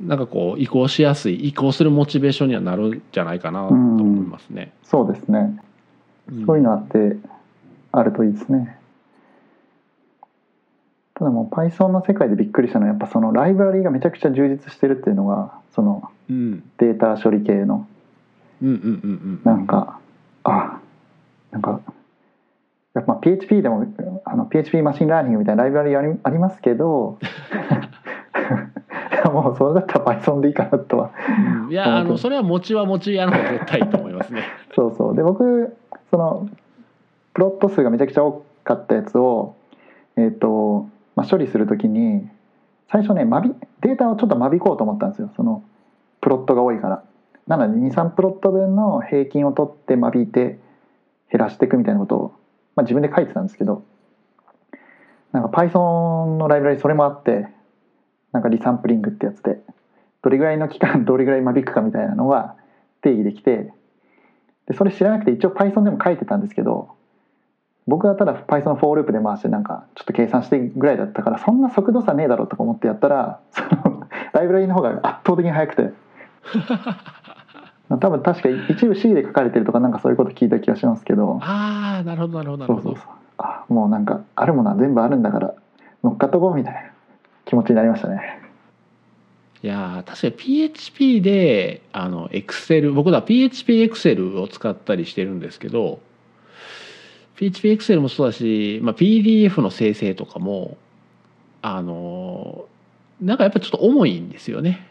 [0.02, 4.74] なんかこう移行しやすい移行するモチベーションにはなるんじゃないかなと思いますね。
[4.84, 5.58] そうですね。
[6.46, 7.16] そういうのあって
[7.94, 8.81] あるといいですね。
[11.22, 16.64] ただもう Python の世界でびっくりしたのはやっぱそのライブラリがめちゃくちゃ充実してるっていうのがそのうん。
[16.80, 17.88] データ処理系の。
[19.44, 20.00] なんか
[20.44, 20.80] あ
[21.52, 21.80] なんか
[22.96, 23.86] やっぱ PHP でも
[24.26, 27.20] あの PHP マシンラーニングみたいなライブラリありありますけど
[29.32, 31.12] もうそれだったら Python でいいかなとは
[31.66, 31.72] うん。
[31.72, 34.42] いやあのそれは餅は餅屋の方が絶対いいと思いますね。
[34.74, 35.16] そうそう。
[35.16, 35.78] で僕
[36.10, 36.50] その
[37.36, 39.54] プロット数がめちゃくちゃ多かったやつを、
[40.16, 42.28] えーとまあ、処理するときに
[42.90, 45.32] 最初ね間引データをちょっと間引こうと思ったんですよ。
[45.36, 45.64] その
[46.22, 47.04] プロットが多いから。
[47.48, 50.60] なので23プロット分の平均を取って間引いて
[51.32, 52.34] 減らしていくみたいなことを、
[52.76, 53.84] まあ、自分で書いてたんですけど。
[55.32, 57.48] なんか Python のライブラリそれもあって
[58.32, 59.60] なんかリサンプリングってやつで
[60.22, 62.56] どれぐらいの期間 どれぐらい間引くかみたいなのが
[63.02, 63.74] 定義できて
[64.68, 66.90] でそれ知らなくて一応 Python でも書いてたんですけど
[67.88, 75.94] 僕はただ Python の for ループで回してなんかちょっと計算してぐらいだったからそんな速度差ねえだろうとか思ってやったら そのライブラリの方が圧倒的に速くて。
[78.00, 81.40] 多分確か一部 C で書かれてるとかなんかそういうこと聞いた気がしますけど。
[81.42, 82.96] ああなるほどなるほどなるほどそう。
[82.96, 85.54] そうそうあもうなんかあるものは全部あるんだから
[86.04, 86.80] 乗っかっとこうみたいな
[87.46, 88.40] 気持ちになりましたね。
[89.64, 96.00] いやー確かに PHP であの Excel 僕ら PHP Excel を使ったりしてるんですけど
[97.42, 100.78] PHP Excel もそうだし、まあ、PDF の生成とかも
[101.64, 102.66] あの
[103.20, 104.88] なんかやっぱちょっと重いんですよね。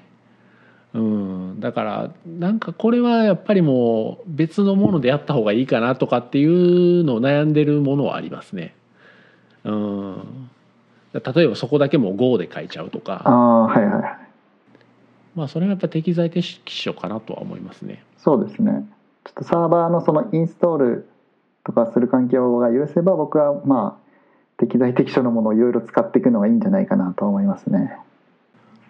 [0.93, 8.75] うん、だからなんかこれはやっぱりもう別のものでやった方がいいかなとかっていうのを悩んでるものはありますね。
[9.63, 10.51] うん
[11.13, 14.19] 例えばそこだけもう Go で書いちゃうとあかあはいはい
[15.37, 18.03] まあそれはやっぱ適材適所かなとは思いますね。
[18.19, 18.85] そうですね
[19.25, 21.10] ちょっとサーバーのそのインストール
[21.71, 24.11] とかする環境が許せば僕はまあ
[24.59, 27.97] 適材適所のものをいろいろ使っていくのがいいんじゃないかなと思いますね。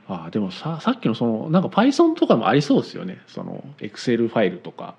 [0.08, 3.18] ああでもささっきのそのなんか Python とかもありそうですよね。
[3.28, 4.94] その Excel ファイルとか。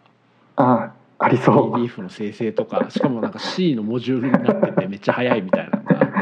[0.55, 1.73] ああありそう。
[1.73, 2.85] PDF の生成とか。
[2.89, 6.13] しかもなんか C のモジュールになっててめっちゃ早いみたいなのが。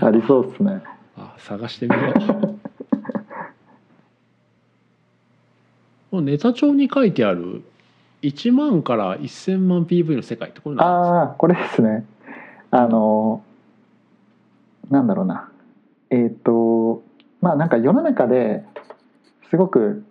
[0.08, 0.80] ありそうですね。
[1.16, 2.14] あ探してみよ
[6.12, 6.22] う。
[6.22, 7.64] ネタ帳に書いてある
[8.28, 11.16] 1万から1000万 PV の世界ってこれなんですか？
[11.18, 12.04] ああこれですね。
[12.70, 13.42] あの
[14.90, 15.50] なんだろうな。
[16.10, 17.02] えっ、と
[17.40, 18.64] まあなんか世の中で
[19.50, 20.04] すごく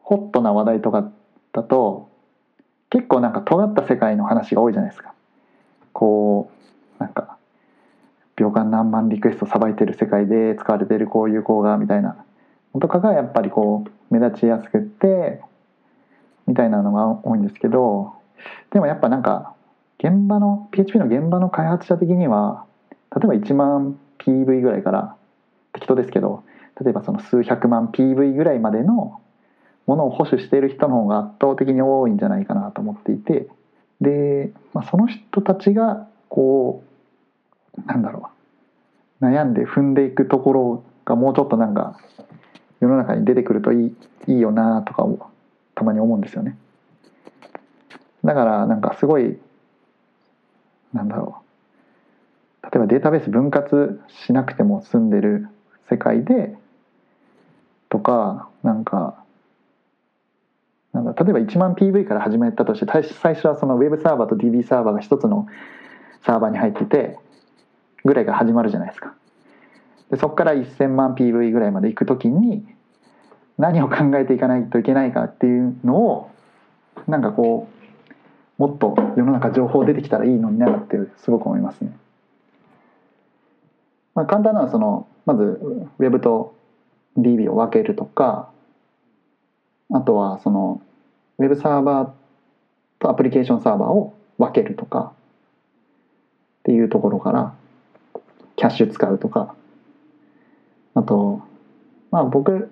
[0.00, 1.10] ホットな話題とか
[1.52, 2.08] だと
[2.90, 5.12] 結構なんか尖った世界の話が多いじゃないですか。
[5.92, 6.50] こ
[6.98, 7.36] うなんか
[8.36, 12.16] 秒間何万リクエストさばいてる世界で使われてるこういう子がみたいな。
[12.74, 15.40] のとかがやっぱりこう目立ちやすくって
[16.46, 18.14] みたいなのが多いんですけど
[18.72, 19.54] でもやっぱなんか
[19.98, 22.64] 現場の PHP の現場の開発者的には
[23.14, 25.16] 例えば1万 PV ぐらいから
[25.72, 26.44] 適当ですけど
[26.82, 29.20] 例えばその数百万 PV ぐらいまでの
[29.86, 33.48] ものを保守している人の方が圧倒的に多いんじゃないかなと思っていて
[34.00, 36.82] で、まあ、その人たちがこ
[37.78, 38.30] うなんだろ
[39.20, 41.98] う悩んで踏んでいくところがもうちょっとなんか
[42.80, 43.96] 世の中に出てくるといい
[44.26, 45.30] いいよなとかを
[45.76, 46.58] たまに思うんですよね。
[48.24, 49.38] だからなんかすごい
[50.92, 51.42] なんだろ
[52.62, 55.46] う例えばデータベース分割しなくても済んでる
[55.88, 56.56] 世界で
[57.88, 59.22] とかなんか
[60.92, 65.46] なんだ例えば1万 PV から始めたとして最最初はそのウェブサーバーと DB サーバーが一つの
[66.24, 67.18] サーバーに入ってて
[68.04, 69.14] ぐらいから始まるじゃないですか。
[70.10, 72.66] でそこから1000万 PV ぐらいまで行く時に
[73.58, 76.30] 何を考えていかないといけないかっていうのを
[77.06, 77.68] なんかこ
[78.58, 81.96] うもっと世の中情報出てきたらいいのになってすごく思いますね。
[84.14, 85.42] まあ、簡単なのはそのまず
[85.98, 86.54] ウェブと
[87.18, 88.50] DB を分けるとか
[89.92, 90.80] あとはその
[91.38, 92.10] ウェブサーバー
[92.98, 95.12] とアプリケーションサーバーを分けるとか
[96.60, 97.54] っていうところから
[98.56, 99.54] キャッシュ使うとか
[100.94, 101.42] あと
[102.10, 102.70] まあ僕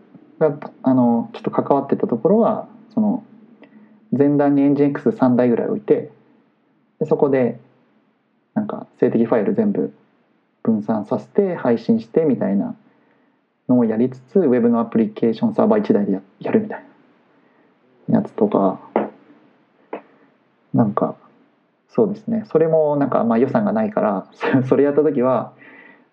[0.51, 3.25] があのちょっと関わってたところはその
[4.17, 6.11] 前段にエンジン X3 台ぐらい置いて
[7.01, 7.59] でそこで
[8.55, 9.93] なんか静的ファイル全部
[10.63, 12.77] 分散させて配信してみたいな
[13.69, 16.85] のをやりつつウェブのアプリケーションサーバー1台でややるみたい
[18.09, 18.81] なやつとか
[20.73, 21.17] なんか
[21.89, 22.45] そうですね。
[22.51, 24.27] それもなんかまあ予算がないから
[24.69, 25.53] それやった時は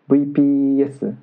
[0.10, 1.16] VPS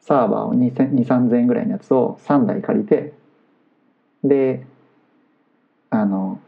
[0.00, 3.12] サーバーを23000円ぐらいのやつを3台借りて
[4.24, 4.64] で
[5.90, 6.40] あの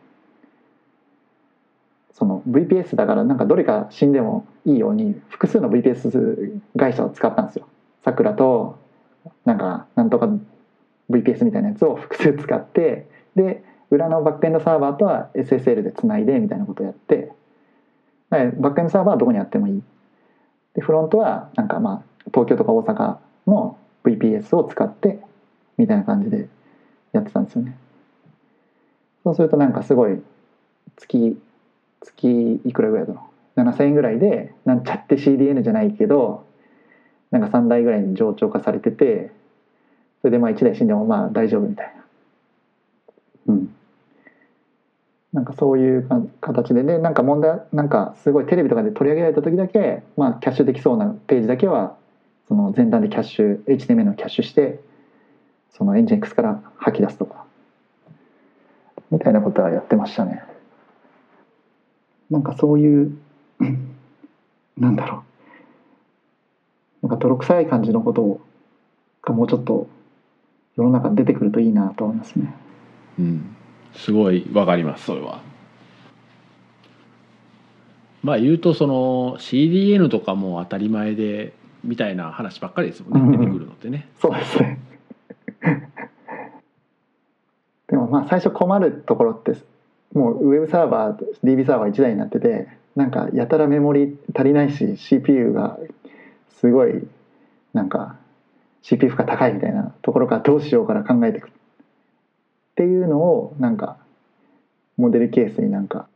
[2.12, 7.66] その VPS だからなんかどれか死んでもいいように複数の VPS 会社を使ったんですよ。
[8.04, 8.78] さくらと
[9.44, 10.28] なんかなんとか
[11.10, 17.32] VPS みたいなやつを複数使ってで裏のバックエンドサーバーとは SSL でつないでみたいなことをやって
[18.30, 19.82] バックエンドサーバーはどこにあってもいい
[20.74, 22.02] でフロントはなんかまあ
[22.32, 23.16] 東京とか大阪
[23.46, 25.20] の VPS を使って
[25.78, 26.48] みたいな感じで
[27.12, 27.76] やってたんですよね。
[29.24, 30.20] そうするとなんかすごい
[30.96, 31.40] 月
[32.00, 33.60] 月いくらぐらいだろう。
[33.60, 36.46] 7000円ぐらいでなんちゃって CDN じゃないけど
[37.30, 39.30] なんか3台ぐらいに冗長化されてて
[40.22, 41.94] それでまあ1台死んでもまあ大丈夫みたい
[43.46, 43.54] な。
[43.54, 43.74] うん。
[45.32, 46.08] なんかそういう
[46.40, 51.96] 形ででなんか問題なんかすごいテレビとかで取り上げられた時だけ、まあ、キャッシュできそうなページだけは
[52.52, 54.78] その前段でキャッシュ HTML のキャッシュして
[55.70, 57.46] そのエンジン X から吐き出すとか
[59.10, 60.42] みたいなことはやってましたね。
[62.28, 63.16] なんかそういう
[64.76, 65.24] なんだろ
[67.02, 67.06] う。
[67.08, 68.38] なんか泥臭い感じのこと
[69.22, 69.88] がもうちょっと
[70.76, 72.54] 世の中に出てくるといいなと思いますね。
[73.18, 73.56] うん。
[73.94, 75.40] すごいわかりますそれは。
[78.22, 81.54] まあ言うとその CDN とかも当たり前で
[81.84, 84.08] みたいな話ばっかりですもんね出てくるのってね。
[84.20, 84.78] そうですね
[87.88, 89.52] でもまあ最初困るところって
[90.14, 95.78] もうウェブサーバー DB サーバー1台になっててなんかやたらメモリ足りないし CPU が
[96.60, 97.06] すごい
[97.72, 98.16] なんか
[98.82, 101.52] CPU 負荷高いみたいなところからどうしようから考えていくっ
[102.76, 103.96] ていうのをなんか
[104.96, 106.08] モデルケースになんか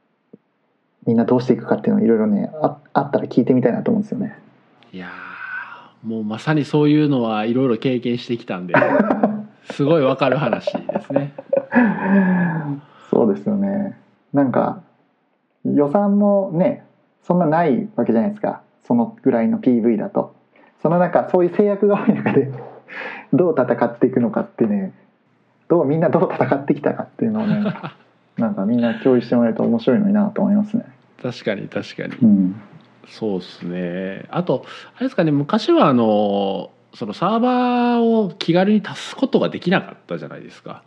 [1.06, 4.38] みんなどうしていくかっていうのをいろいろねああったら聞いてみたいなと思うんですよね。
[4.92, 5.35] いやー
[6.06, 8.74] もうまさにそういうのはいろいろ経験してきたんで
[9.72, 11.32] すごいわかる話ですね。
[13.10, 13.98] そうですよね。
[14.32, 14.82] なんか
[15.64, 16.84] 予算もね
[17.24, 20.36] そんなないわけじゃないですかそのぐらいの PV だと。
[20.80, 22.52] その中そういう制約が多い中で
[23.32, 24.92] どう戦っていくのかってね
[25.66, 27.64] どうみんなどう戦ってきたかっていうのをね
[28.38, 30.84] なんかみんな共有してもらえると面白いのになと思いますね。
[31.20, 32.14] 確かに確かに。
[32.22, 32.60] うん、
[33.08, 34.26] そうですね。
[34.30, 34.64] あと
[34.96, 40.82] あれですかね昔はあのそのサーバーを気軽に足すことができなかったじゃないですか。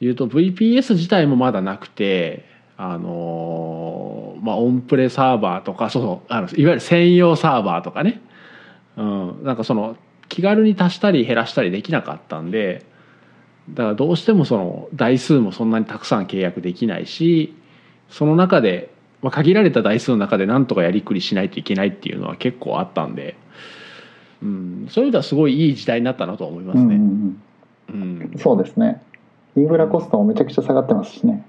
[0.00, 2.44] 言うと VPS 自体もまだなくて
[2.76, 8.20] あのまあオンプレサーバーとかそうそうあのいわゆる専用サーバーとかね、
[8.96, 9.96] うん、なんかその
[10.28, 12.84] 気軽に足したり減らしたりできなかったんで
[13.70, 17.54] だからどうしてもその台数もそんなにたくさん契約できないし
[18.10, 18.93] その中で、
[19.24, 23.38] まあ、限られた台数の中でなんとかやりくりしないといけないっていうのは結構あったんで、
[24.42, 26.82] うん、そういう意味ではすごいいい時代になったなと思いますね。
[26.84, 27.40] うんうん
[27.88, 29.02] うんうん、そうですね
[29.56, 31.42] インフラコストもめちゃくちゃ下がってますしね。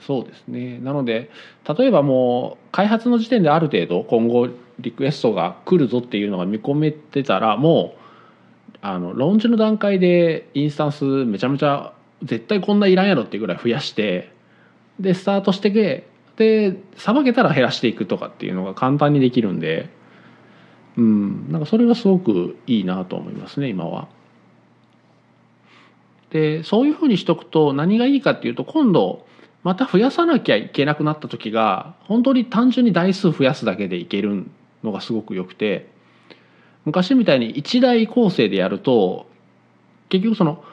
[0.00, 1.28] そうですねなので
[1.68, 4.48] 例えばもう開発の時点である程度今後
[4.78, 11.92] リクエストが来るぞっていうのが見込めてたらもうあのローンチの段階でインスタンスめちゃめちゃ
[12.22, 14.32] 絶対こんないらんやろっていうぐらい増やして
[14.98, 16.06] でスタートしてけ
[16.40, 19.90] でさばけたら減らしていくとかっていうのが簡単にできるんで
[20.96, 24.08] うんなんかそれがすごくいいなと思いますね今は。
[26.30, 29.26] でそういうふうにしとくと何がいいかっていうと今度
[29.64, 34.46] また増やさなきゃいけなくなった時が本当に単純に台数増やすだけでいける
[34.82, 35.90] のがすごく良くて
[36.86, 39.26] 昔みたいに1台構成でやると
[40.08, 40.64] 結局その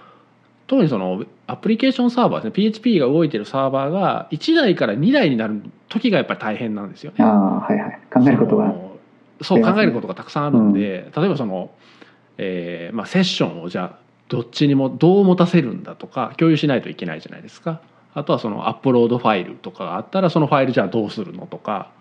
[0.67, 2.51] 特にそのアプリケーションサーバーですね。
[2.51, 7.23] PHP が動いてるサーバーが1台から2台になる時がやっぱり大変なんですよね。
[7.23, 7.99] ああはいはい。
[8.13, 8.75] 考えることが。
[9.41, 11.71] そう考えることがたくさんあるんで、例えばその、
[12.37, 13.99] えーまあ、セッションをじゃあ
[14.29, 17.81] どっちにもどう持たせるんだとか共有しないといけないじゃないですか。
[18.13, 21.91] あとはそのアップロードファイルとかがあったらそのファイルじゃあどうするのとか。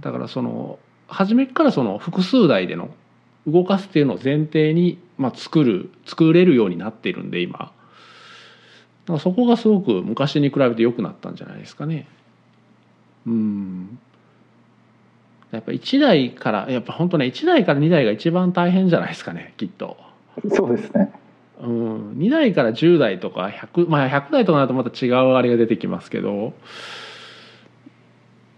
[0.00, 0.78] だからその
[1.08, 2.90] 初めからその複数台での
[3.46, 7.72] 動かすっていうのを前提に、まあ、作る作れるようになっているんで今だか
[9.14, 12.06] らそこがすごく昔に比べて良くなったんじゃないですかね
[13.26, 13.98] うん
[15.50, 19.96] やっぱ1台からやっぱ本当ね1台から2台が一番大変じゃないですかねきっと。
[20.50, 21.12] そうですね。
[21.60, 26.52] うん、2台から10台とか100、まあ、100台とかなるとまた違うあれが出てきますけど、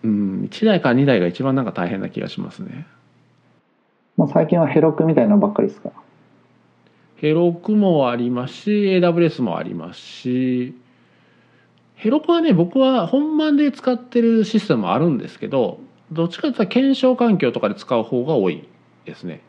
[0.02, 2.86] うん、1台から2台が一番なんか大変な気がしますね。
[4.21, 5.93] もう最近はヘロクみたいなのばっかりですか？
[7.17, 10.75] ヘロクもありますし AWS もありますし
[11.95, 15.81] ヘロクはね僕は本番で使ってるシステムもあるんですけど
[16.13, 18.69] どっちかというと検証環境とかで使う方が多い
[19.07, 19.41] ですね。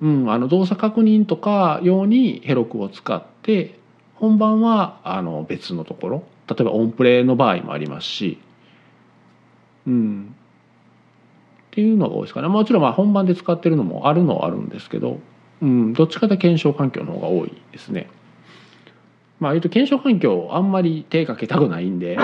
[0.00, 3.78] うん、あの動作確認とか用にヘロクを使って
[4.16, 8.40] 本番はあの別のところ例えばオンプレの場合もありますし、
[9.86, 10.34] うん、
[11.74, 15.18] っていうのが多いですかねもちろんまあ本番で使ってるのもあるのはあるんですけど、
[15.60, 18.08] うん、どっちかと検証環境の方が多いですね。
[19.40, 22.16] まあ言うと検証環境あんまり手かけたくないんで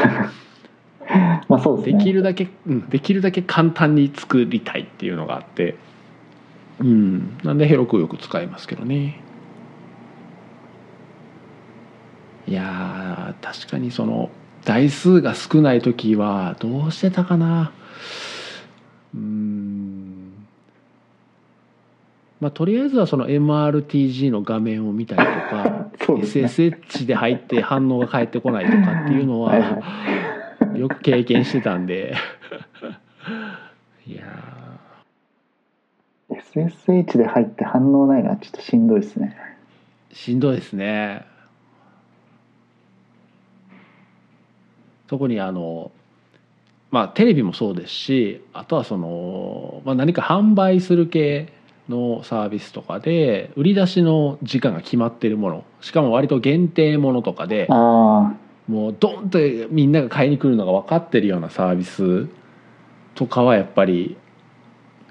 [1.48, 2.04] まあそうですでね。
[2.04, 5.74] きるだけ、うん、できるだけ簡単に作りたいっていうのがあって、
[6.78, 9.20] うん、なんでヘロクよく使いますけどね。
[12.46, 14.30] いやー確かにその
[14.64, 17.72] 台数が少ない時はどうしてたかな
[19.14, 20.46] うん。
[22.40, 26.22] まあとりあえずはその MRTG の画面を見たりとか ね。
[26.22, 29.54] SSH で入って反応が返ってこないとかっていうのは
[30.74, 32.14] よく経験してたんで。
[34.06, 34.24] いや
[36.30, 39.36] SSH で入って反応ないのはちょっとしんどいですね。
[40.10, 41.26] ーしんどいですね。
[45.06, 45.90] 特にあの
[46.90, 51.52] まあテレビもそうですしあとはその、まあ、何か販売する系
[51.88, 58.34] のサービスとかで売り出しの時間が決まってるものしかも割と限定ものとかであ
[58.68, 59.38] もうドンと
[59.70, 62.28] みんなが買いに来るのが分かってるようなサービス
[63.14, 64.16] とかはやっぱり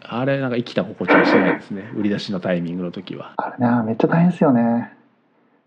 [0.01, 3.34] あれなんか生きた心地がしないですね売り出しのタイミングの時は。
[3.38, 4.91] あ、あれな、めっちゃ大変ですよね。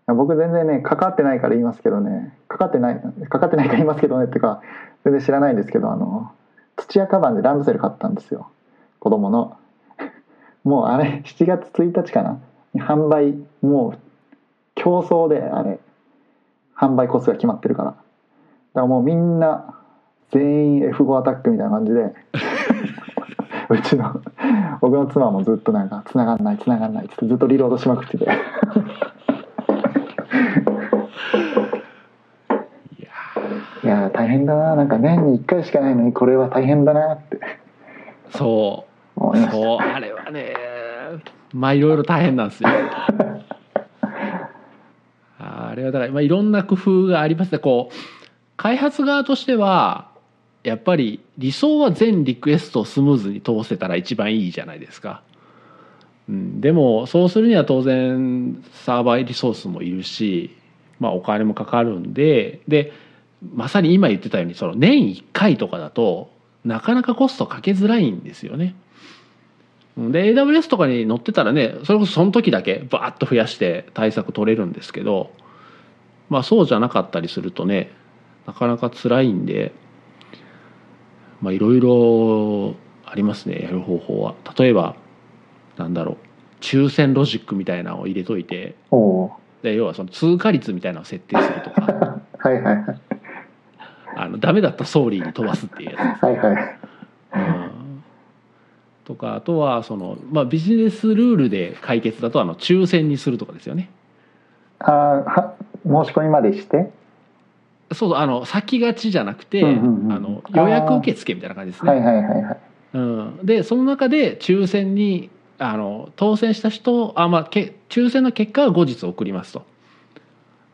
[0.07, 4.61] 僕全然ね、かかってないから言いますけどね、かかってない、かかってないから言いますけどねっていうか、
[5.03, 6.31] 全然知らないんですけど、あの、
[6.75, 8.49] 土屋カバンでランドセル買ったんですよ。
[8.99, 9.57] 子供の。
[10.63, 12.39] もうあれ、7月1日かな。
[12.75, 13.97] 販売、もう
[14.75, 15.79] 競争であれ、
[16.75, 18.01] 販売個数が決まってるからだか
[18.81, 19.75] らもうみんな
[20.31, 22.13] 全員 F5 アタックみたいな感じで
[23.69, 24.21] うちの
[24.81, 28.27] 僕の妻もずっとなんか繋がんない繋がんないっつってずっとリロードしまくってて
[33.93, 34.75] やー大変だな。
[34.75, 37.37] なんか年に1回しかないのにこれは大変だなって。
[38.31, 39.37] ーそう。
[39.51, 39.77] そう。
[39.77, 40.55] あれはね
[41.53, 42.69] まあいろいろ大変なんですよ。
[45.39, 47.59] あれはだから、まあ、いろんな工夫がありますね。
[47.59, 47.95] こう
[48.57, 50.11] 開発側としては
[50.63, 55.21] やっぱり理想は全リクエストをスムーズに通せたら一番いいじゃないですか、
[56.29, 60.55] うん、でもそうするには当然サーバーリソースもいるし、
[60.99, 62.93] まあ、お金もかかるんでで
[63.53, 66.31] まさに今言ってたようにその年1回とかだと
[66.63, 68.75] なかなかコストかけづらいんですよね。
[69.97, 75.31] で AWS とかに載ってたらねそれこそその時だけバーッと増やして対策取れるんですけど
[76.29, 77.91] まあそうじゃなかったりするとね
[78.47, 79.71] なかなか辛いんで
[81.41, 82.75] まあいろいろ
[83.05, 84.33] ありますねやる方法は。
[84.57, 84.95] 例えば
[85.77, 86.17] なんだろう
[86.61, 88.75] 抽選ロジックみたいなのを入れといて
[89.61, 93.12] で要はその通過率みたいなのを設定するとかー はいはいはい
[94.15, 96.23] あのダメだったソーリーに飛ばすっていうやつ。
[96.23, 96.79] はいはい。
[97.35, 98.03] うん。
[99.05, 103.89] とかあとはその、まあ、ビジネスルールで解決だとあの抽選にするとかですよね。
[104.79, 105.53] あーは
[105.85, 106.91] 申し込みまでして？
[107.91, 111.91] そうそうあの先勝ちじゃなくて、うんうんうんあの予約受付みたいな感じですね。
[111.91, 112.57] はいはいはいはい。
[112.93, 119.65] うん、でその中で抽選にあの当選した人あ、まあ、け抽選の結果は後日送りますと。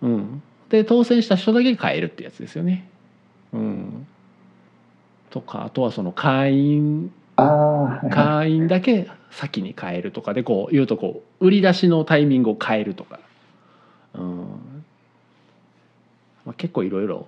[0.01, 2.89] うん、で当選した人だけ買えるってやつですよね。
[3.53, 4.07] うん、
[5.29, 7.11] とかあとはその会員
[8.11, 13.19] 会員だけ先に変えるとかでこう言うとこう売り出しのタイミングを変えるとか、
[14.15, 14.83] うん。
[16.45, 17.27] まあ、結構いろいろ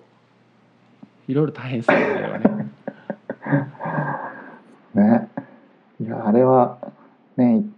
[1.27, 2.06] いろいろ大変ですよね。
[2.14, 2.72] あれはね。
[4.93, 5.30] ね
[6.02, 6.77] いやあれは
[7.38, 7.73] 年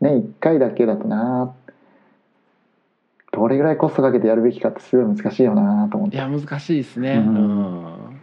[0.00, 1.52] 年1回だけだとな
[3.34, 6.16] どれぐらいコストかけてやるべきかってすごい難しいよなと思って。
[6.16, 7.14] いや難しいですね。
[7.14, 7.34] ううん。
[7.34, 8.20] ん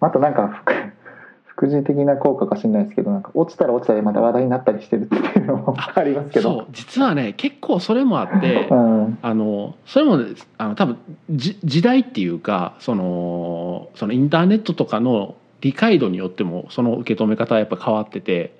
[0.00, 0.72] あとなんか副
[1.46, 6.42] 副次的な効果かしれないですけどなんか落ちたら落ちたでまた話題になったりしてるっていうのも ありますけど。
[6.42, 9.18] そう実はね結構それもあってうん。
[9.22, 10.98] あのそれもねあの多分
[11.30, 18.54] じ時代っていうかそのそのインターネットとかの理解度によってもその受け止め方はやっぱ変わってて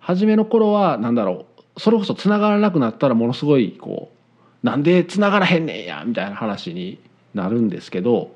[0.00, 1.44] 初めの頃はなんだろ
[1.76, 4.21] うそれこそ繋がらなくなったらものすごいこう
[4.62, 6.98] なんで繋がらへんねんやみたいな話に
[7.34, 8.34] なるんですけど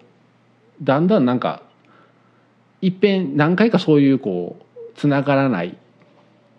[0.83, 1.63] だんだんなんか
[2.83, 5.75] いっぺん何回かそういうこう繋がらないっ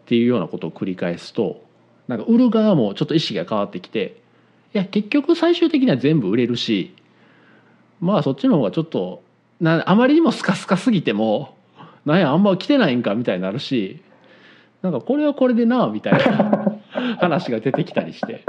[0.06, 1.62] ていうようなことを繰り返すと
[2.08, 4.22] なんか売る側もちょっと意識が変わってきて
[4.74, 6.96] いや結局最終的には全部売れるし
[8.00, 9.24] まあそっちの方がちょっと
[9.60, 11.58] なあまりにもスカスカすぎても
[12.06, 14.02] なんやあんま来てないんかみたいになるし
[14.82, 16.80] なんかこれはこれでなみたいな
[17.20, 18.46] 話が出てきたりして。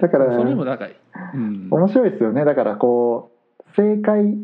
[0.00, 0.88] だからそれもなんか、
[1.34, 2.44] うん、面白いですよね。
[2.44, 3.30] だからこ
[3.60, 4.36] う正解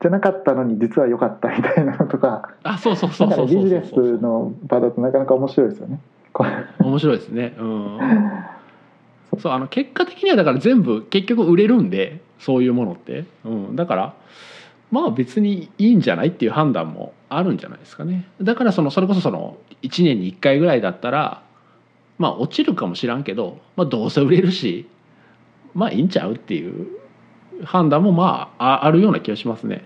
[0.00, 2.54] じゃなかったのに実は良かったみたいなのとか。
[2.62, 6.00] あそうそうそだうそうビジネスの場だとなかなか面白いですよね。
[6.80, 7.54] 面白いですね。
[7.58, 7.98] うん。
[9.38, 9.52] そう。
[9.52, 14.14] あの結果的にはだから全部結局売れるんでそういうものって、うん、だから
[14.90, 18.26] まあ別にいいんじゃないっていう判断もあるんじゃないですかね。
[18.40, 21.42] だからそのそれこそその1年に1回ぐらいだったら
[22.18, 24.88] まあ落ちるかもしらんけど、まあ、どうせ売れるし
[25.74, 26.86] まあいいんちゃうっていう
[27.64, 29.84] 判断もまああるような気がしますね。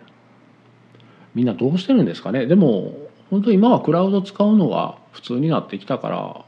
[1.35, 2.47] みんなどうしてるんですかね。
[2.47, 2.93] でも
[3.31, 6.45] 本当今はクラウド使うのが普通になってきたから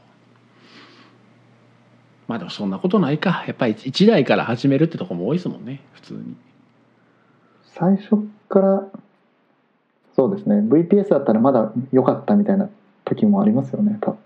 [2.27, 3.43] まあでもそんなことないか。
[3.47, 5.81] やっぱり1台から始めるってとこも多いですもんね。
[5.93, 6.35] 普通に。
[7.65, 8.83] 最初から
[10.15, 10.55] そうですね。
[10.59, 12.69] VPS だったらまだ良かったみたいな
[13.03, 13.97] 時もありますよね。
[14.01, 14.19] 多分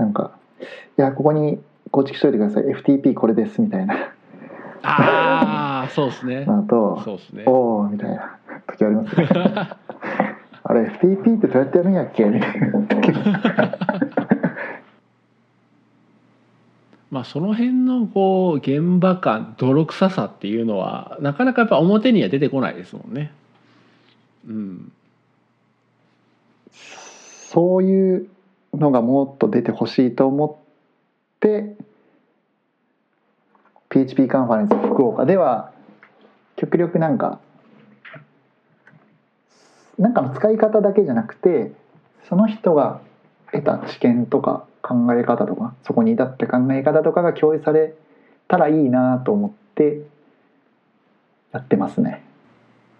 [0.00, 0.32] なんか
[0.98, 1.60] いやここに
[1.90, 2.64] 構築しといてください。
[2.64, 3.94] FTP これですみたいな。
[4.82, 6.44] ああそうですね。
[6.46, 7.44] のとそうですね。
[7.46, 8.38] おおみたいな。
[8.66, 9.28] 時ありますね。
[10.62, 12.24] あれ FTP ってどうやってやるんやっけ？
[12.24, 12.82] みたいな。
[12.86, 13.12] 時
[17.10, 23.32] まあその辺のこう現場感泥臭さっていうのはなかなかやっぱ表には出てこないですもんね。
[24.48, 24.92] うん。
[26.72, 28.28] そういう
[28.74, 31.76] のがもっと出てほしいと思って
[33.88, 35.72] PHP カンファレンス福岡では
[36.56, 37.40] 極力なんか
[39.98, 41.72] なんかの使い方だけじゃなくて
[42.28, 43.00] その人が
[43.52, 47.94] 得た知見とか考え方とかそこに至った考え方とかが共有され
[48.48, 50.02] たらいいなと思って
[51.52, 52.24] やってますね。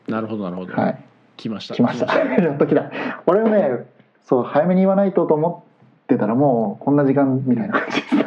[0.09, 1.05] なるほどなるほど、はい。
[1.37, 1.75] 来ました。
[1.75, 2.13] 来ました。
[2.19, 2.91] やっと来た。
[3.27, 3.87] 俺もね
[4.25, 5.65] そう早めに言わないとと思
[6.05, 7.73] ってたらもうこんな時間みたいな。
[7.73, 8.25] 感じですね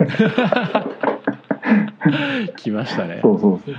[2.58, 3.20] 来ましたね。
[3.22, 3.62] そうそう。
[3.66, 3.76] そう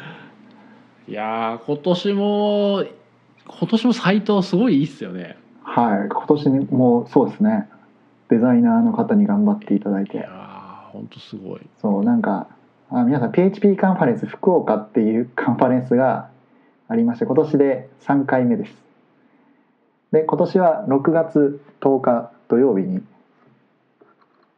[1.07, 2.85] いやー今年も
[3.47, 5.37] 今年もサイトすごいいいっすよね。
[5.63, 7.69] はい今年もそうですね。
[8.31, 10.17] デザイナーの方に頑張っていただいて。
[10.17, 11.61] いやー本当すごい。
[11.81, 12.49] そうなんか
[12.91, 16.31] あ皆さん PHP カンファレンス福岡っていうカンファレンスが
[16.89, 18.84] ありまして今年で3回目です
[20.15, 23.03] で今年は6月10日土曜日に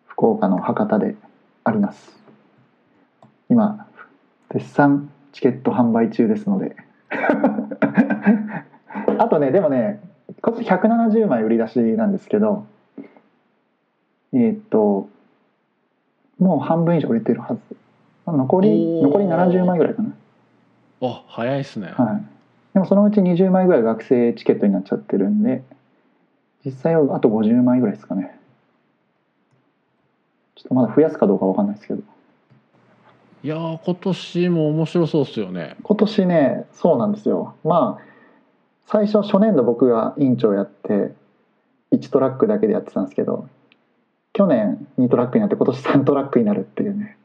[0.06, 1.16] 福岡の博多で
[1.64, 2.14] あります。
[3.48, 3.86] 今
[4.52, 6.76] 絶賛チケット販売中ですので。
[9.18, 10.02] あとねでもね
[10.42, 12.66] 今年170枚売り出しなんですけど
[14.34, 15.08] えーっと
[16.38, 17.60] もう半分以上売れてるはず。
[18.26, 20.10] 残り残り70枚ぐらいかな。
[21.00, 22.35] あ早いっすね、はい
[22.76, 25.62] でもそのうち20枚ぐらい学生チケットになっちゃってるんで
[26.62, 28.38] 実際はあと50枚ぐらいですかね。
[30.56, 32.02] ちょっとまだ増やすかどうかわかんないですけど。
[33.42, 35.76] いやー今年も面白そうっすよね。
[35.82, 37.54] 今年ねそうなんですよ。
[37.64, 38.04] まあ
[38.84, 41.14] 最初初年度僕が委員長やって
[41.92, 43.48] 1トラックだけでやってたんですけど
[44.34, 47.15] 去年2トラックになって今年3トラックになるっていうね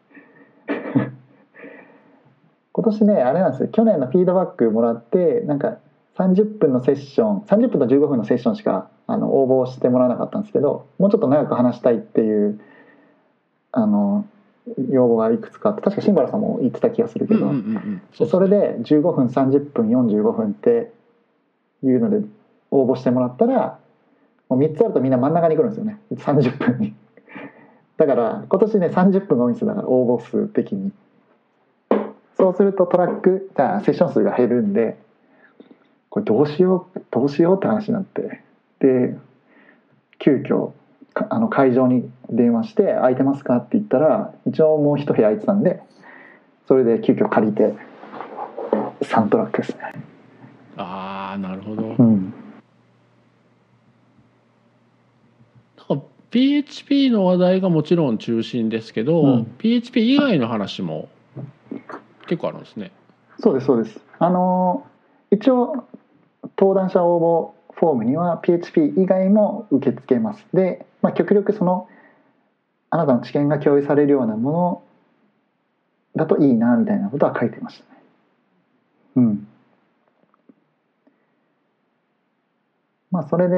[2.81, 3.69] 今年ねあれなんですよ。
[3.69, 5.77] 去年のフィードバックもらってなんか
[6.17, 12.59] 30分のセッション30分と15分のセッションしかあの応募してもらわなかったんですけどもうちょっと長く話したいっていう
[13.71, 14.25] あの
[14.89, 18.01] 要望がいくつかあって確か新原さんも言ってた気がするけど、うんうんうんうん。
[18.17, 20.91] でそれで15分30分45分って
[21.83, 22.25] いうので
[22.71, 23.79] 応募してもらったら
[24.49, 25.99] もう3つあるとみんな真ん中に来るんですよね。
[26.13, 26.93] 30分に。
[27.97, 29.67] だから今年ね30分が多いんですよ。
[29.69, 30.91] だから応募数的に
[32.41, 34.97] そうするとトラックじゃあセッション数が減るんで
[36.09, 38.41] これどうしようどうしようって話になって
[38.79, 39.15] で
[40.17, 40.71] 急遽
[41.13, 45.83] かあの会場に電話して「空いてますか?」って言ったら一応もう一部屋空いてたんで
[46.67, 47.75] それで急遽借りて
[49.01, 49.93] 3トラックですね。
[50.77, 52.33] ああなるほど、うん。
[55.89, 59.45] なんか PHP の話題がもちろん中心ですけど、うん。
[59.59, 61.07] PHP 以外の話も
[62.31, 62.93] 結構あるんですね。
[63.41, 63.99] そうですそうです。
[64.17, 64.87] あの
[65.31, 65.83] 一応
[66.57, 70.45] 登壇者応募フォームには PHP 以外も受け付けます。
[70.53, 71.89] で、まあ、極力その
[72.89, 74.83] あなたの知見が共有されるようなもの
[76.15, 78.01] だといいなみたいなことは書いてましたね。
[79.17, 79.47] うん。
[83.11, 83.55] まあそれで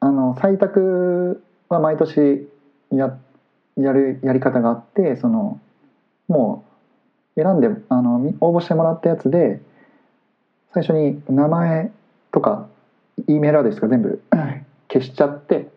[0.00, 2.46] あの採択は毎年
[2.90, 3.18] や
[3.78, 5.58] やるやり方があってその
[6.28, 6.65] もう
[7.36, 9.60] 選んであのみ応募してもらったやつで
[10.72, 11.92] 最初に名前
[12.32, 12.66] とか
[13.28, 14.22] E メールアドレスが全部
[14.92, 15.68] 消しちゃって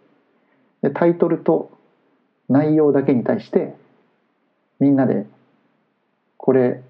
[0.82, 1.72] でタイトルと
[2.48, 3.76] 内容だけに対して
[4.80, 5.26] みんなで
[6.38, 6.82] これ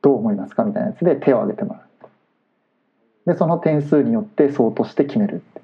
[0.00, 0.64] どう思いますか？
[0.64, 1.82] みたいなやつで手を挙げてもらう。
[3.30, 5.60] でその点数によって相当して決めるって。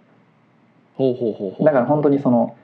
[0.96, 1.64] ほうほうほうほう。
[1.64, 2.54] だから本当にその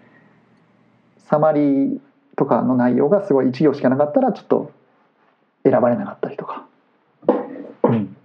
[1.18, 1.98] サマリー
[2.36, 4.72] とかの内容がすごい1行しかなかったらちょっと
[5.64, 6.66] 選ばれなかったりとか、
[7.84, 8.16] うん、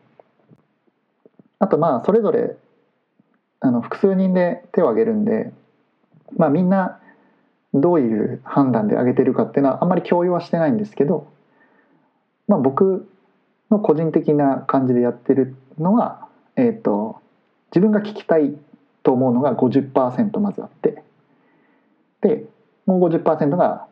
[1.60, 2.56] あとまあそれぞれ
[3.60, 5.52] あの複数人で手を挙げるんで
[6.38, 7.00] まあみんな
[7.74, 11.28] どういう判断で挙げてるかっていうのはあんまり共有はしてないんですけど、
[12.48, 13.10] まあ、僕
[13.70, 17.20] の個人的な感じでやってるのは、えー、と
[17.72, 18.56] 自分が聞きたい
[19.04, 21.04] と思うのが50%まずあって
[22.22, 22.46] で
[22.86, 23.88] もう50%が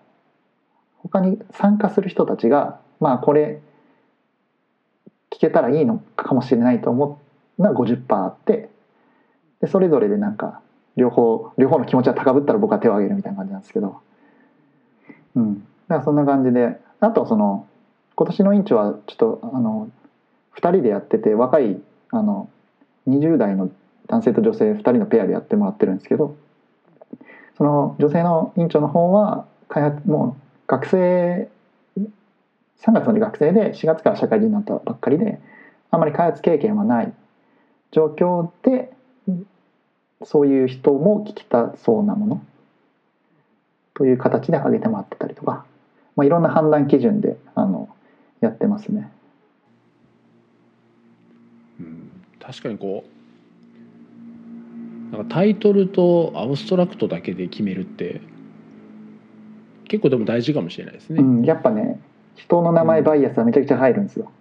[0.98, 3.60] 他に参加する人たちがまあこれ
[5.30, 7.20] 聞けたらいいのかもしれないと思
[7.60, 8.70] うのが50%あって
[9.62, 10.62] でそれぞれでなんか
[10.96, 14.00] 両方両方の気持ちが高ぶったら僕は手を挙げるみたいな感じなんですけど。
[15.36, 15.56] うん。
[15.56, 17.68] だからそんな感じであとその
[18.16, 19.90] 今年の委員長はちょっとあの
[20.56, 21.82] 2人でやってて若い
[22.12, 22.50] あの
[23.08, 23.70] 20代の
[24.08, 26.38] 男性と女性2人のペアでやってもらってるんですけど
[27.58, 31.50] その女性の委員長の方は開発もう学生
[32.82, 35.40] 3月まで学生で4月から社会人になったばっかりで
[35.92, 37.14] あんまり開発経験はない
[37.92, 38.92] 状況で
[40.24, 42.46] そういう人も聞きたそうなもの
[43.94, 45.66] という形で挙げてもらってたりとか、
[46.16, 47.90] まあ、いろんな判断基準であの
[48.42, 49.12] やってますね。
[51.80, 53.06] うん確かにこ
[55.12, 58.22] うなんかタイトルとアブストラクトだけで決めるって
[59.88, 61.22] 結構でも大事かもしれないですね。
[61.22, 62.00] うん、やっぱね
[62.36, 64.32] 人の名前バイアスはめちゃくちゃ入るんですよ。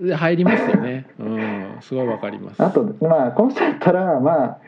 [0.00, 1.06] で入りますよね。
[1.18, 1.76] うん。
[1.80, 2.62] すごいわかります。
[2.62, 4.58] あとまあこの人だったらまあ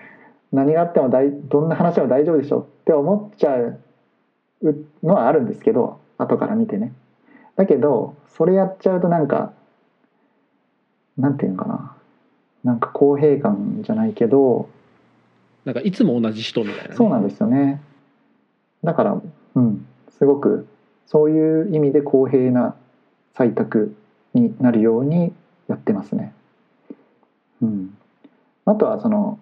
[0.53, 3.81] 何があっても大どんな話でも大丈夫でしょって思っちゃう
[5.03, 6.93] のはあるんですけど後から見てね。
[7.57, 9.53] だけどそれやっちゃうとなんか
[11.17, 11.97] なんていうのかな。
[12.63, 14.69] なんか公平感じゃないけど
[15.65, 17.81] なんかいつも同じ人みたいなね、そうなんですよね。
[18.85, 19.21] だから
[19.55, 19.87] うん。
[20.19, 20.67] すごく
[21.11, 22.77] そういう意味で公平な
[23.35, 23.97] 採択
[24.33, 25.33] になるように
[25.69, 26.33] やってますね。
[27.61, 27.97] うん。
[28.65, 29.41] あとはその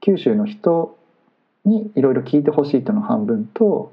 [0.00, 0.98] 九州の人
[1.64, 3.92] にいろいろ聞いてほしいとの半分と、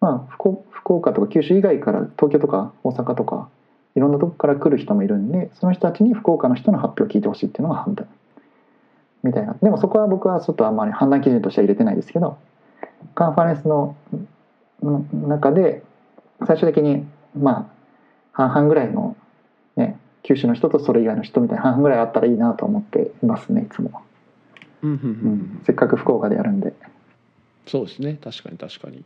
[0.00, 3.50] まあ、福岡とか九州以外から東京とか大阪とか
[3.94, 8.08] いろんなとこから来る人もいるんでその人たちに福岡の人の発表を聞いてほしいっていうのが半分。
[9.22, 9.56] みたいな。
[9.60, 12.38] でもそこは僕はちょっとあんまり判断基準としては入れてないですけど
[13.14, 13.96] カンファレンスの
[14.82, 15.82] 中で
[16.46, 17.06] 最終的に
[17.38, 17.76] まあ
[18.32, 19.16] 半々ぐらいの、
[19.76, 24.02] ね、九州の人とそれ以外の人みたいな半々ぐらいあったらいいなと思っていますねいつも。
[24.82, 25.08] うんうんうん。
[25.08, 26.74] うん、せっかく福岡でやるんで。
[27.66, 28.18] そうですね。
[28.22, 29.04] 確かに確かに。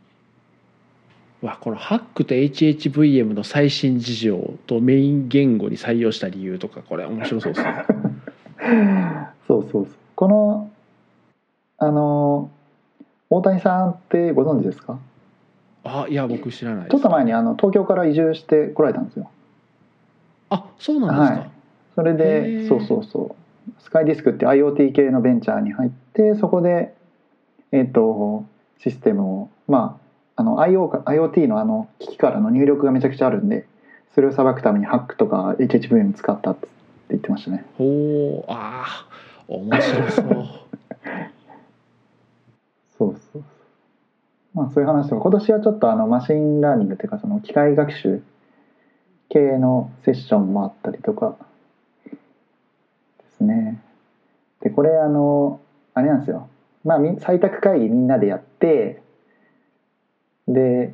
[1.41, 7.85] わこのハックと HHVM の最新事情とメイン言語に採用した理由とかこれ面白そうですね。
[9.47, 9.95] そうそうそう。
[10.15, 10.69] この
[11.79, 12.51] あの
[13.29, 14.99] 大谷さんってご存知ですか？
[15.83, 19.29] あいや僕知らないちょっと前にあの東京から移住してこられたんですよ。
[20.49, 21.51] あそうなんですか、はい。
[21.95, 22.67] それへでー。
[22.67, 23.35] そうそうそ
[23.69, 23.81] う。
[23.81, 26.93] スカイディスクって IoT 系のベンチャーに入ってそこで
[27.71, 28.45] えっ、と
[28.79, 29.99] システムをま
[30.35, 33.65] ああの IO か IoT のあの機器からの入力がめちゃくちゃあるんで
[34.13, 36.67] それをさばくためにハックとか HHVM 使ったって
[37.09, 37.65] 言ってましたね。
[37.77, 38.51] ほう。
[38.51, 40.25] あー面白そう。
[42.97, 43.43] そうそう
[44.53, 48.21] まあそういう話とか今年はちょっとあの machine learning っていうかその機械学習
[49.29, 51.37] 系のセッションもあったりとか
[52.05, 52.15] で
[53.37, 53.81] すね。
[54.61, 55.61] でこれあの
[55.93, 56.49] あれなんですよ。
[56.83, 59.01] まあ採択会議みんなでやって
[60.47, 60.93] で、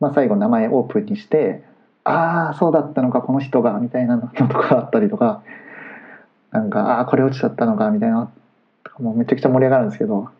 [0.00, 1.62] まあ、最後名前オープンにして
[2.04, 5.42] ああそうだったのかこの人がみたいなのとかあったりとか
[6.50, 8.30] なんかああこれ落ちちゃったのかみたいな
[8.98, 10.30] もうめちゃくちゃ盛り上がるんですけど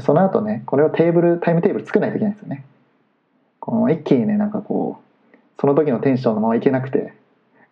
[0.00, 2.64] その後ねこれをテーブルタイムテーブル作らないといけないんですよね。
[3.60, 7.12] この一気にねなんかこうその時のテンションのままいけなくて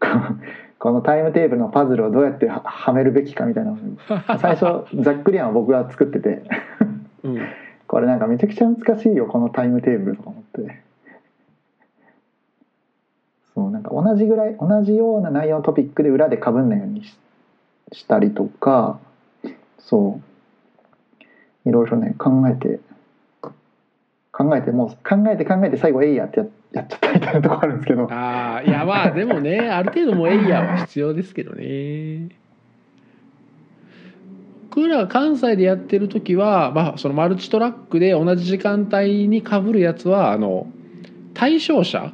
[0.01, 0.37] この
[0.79, 3.77] このタイムテーブルのパズルをどうやってははめるべきかみたいな
[4.39, 6.43] 最初ざっくり案は僕が作ってて。
[7.23, 7.39] うん。
[7.89, 10.83] これなんかめちゃくちゃ難しいよこのタイムテーブルとか思って。
[13.55, 17.19] そうなんか同じぐらい同じような内容のトピックで裏でかぶんないようにし
[17.93, 18.99] したりとか
[19.79, 20.26] そう
[21.67, 22.81] いろいろね考えて
[24.33, 28.05] 考えてもう考えて考えて最後「えいや」ってややっちゃったみたいなとこあるんですけど。
[28.13, 32.29] ああいやまあでもねある程度もうエイヤーは必要ですけどね。
[34.77, 40.67] 僕らが関西でやってる時は、まあ、そのマルチトラックで同じ時間帯にかぶるやつはあの
[41.33, 42.13] 対象者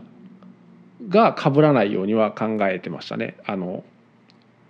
[1.09, 3.37] がかぶらないようには考えてましたね。
[3.47, 3.83] あの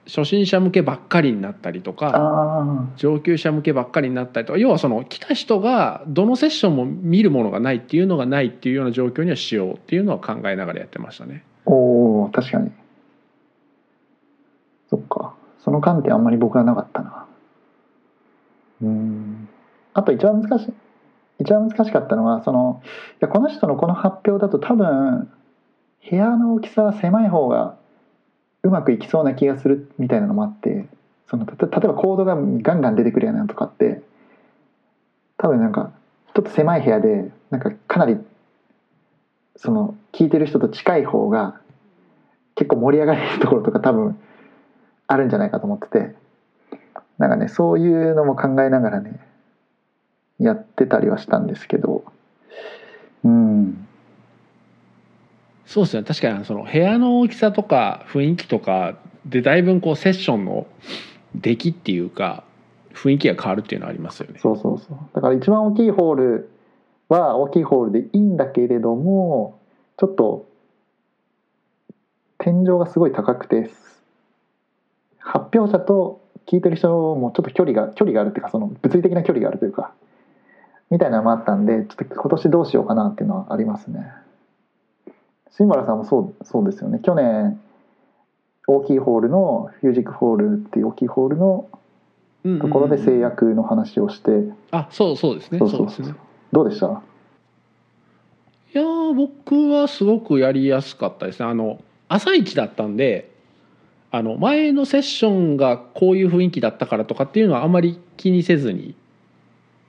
[0.07, 11.45] 初心者向けばっかりになったりとかあ上級者向けばっかりになったりとか要はその来た人がどのセッションも見るものがないっていうのがないっていうような状況にはしようっていうのは考えながらやってましたね。
[11.66, 12.73] あおー確かに。
[14.91, 15.35] そっか。
[15.61, 17.27] その観点あんまり僕はなかったな。
[18.83, 19.49] うん。
[19.95, 20.73] あと一番難しい
[21.41, 25.31] 一番難しかったのはそのいやこの人のこの発表だと多分
[26.11, 27.77] 部屋の大きさは狭い方が
[28.63, 30.87] うまくいきそうな気がするみたいなのもあって
[31.29, 34.03] そのた例えばコードがガンガン出てくるようなのとかって
[35.39, 35.93] 多分なんか
[36.35, 38.19] ちょっと狭い部屋でなんかかなり
[39.57, 41.61] その聞いてる人と近い方が
[42.55, 44.19] 結構盛り上がれるところとか多分
[45.07, 46.15] あるんじゃないかと思ってて
[47.19, 49.21] なんかねそういうのも考えながらね
[50.39, 52.05] やってたりはしたんですけど
[53.25, 53.89] うん。
[55.73, 56.03] そうですね。
[56.03, 60.66] 確かにその部屋の大きさとか雰囲気とかでだいぶこうセッションの
[61.35, 62.44] 出来っていうか
[62.93, 64.39] 雰囲気が変わるっていうのはありますよね。
[64.39, 64.99] そうそうそう。
[65.15, 66.51] だから一番大きいホール
[67.09, 69.61] は大きいホールでいいんだけれども
[69.97, 70.47] ちょっと
[72.36, 73.70] 天井がすごい高くて
[75.20, 79.94] 発表者と聞いてる人もちょっと距離が距離があるっていうかその物理的な距離があるというか
[80.90, 84.12] みたいなのもあったんでちょっと今年どうしようかなっていうのはありますね。
[85.57, 86.99] 新原さんもそうそうですよね。
[87.03, 87.61] 去年
[88.66, 91.69] 大きいホールのフュージックホールっていう大きいホールの
[92.45, 92.61] うんうんうん。
[92.61, 94.31] ところで制約の話をして、
[94.70, 95.59] あそうそうですね。
[95.59, 95.91] そうそう。
[95.91, 96.15] そうね。
[96.53, 96.87] どうでした？
[96.87, 96.91] い
[98.73, 101.47] やー僕はすごくやりやすかったですね。
[101.47, 103.31] あの朝一だったんで
[104.11, 108.95] あの前のセッションがこういう雰囲気だったからとかっていうのはあんまり気にせずに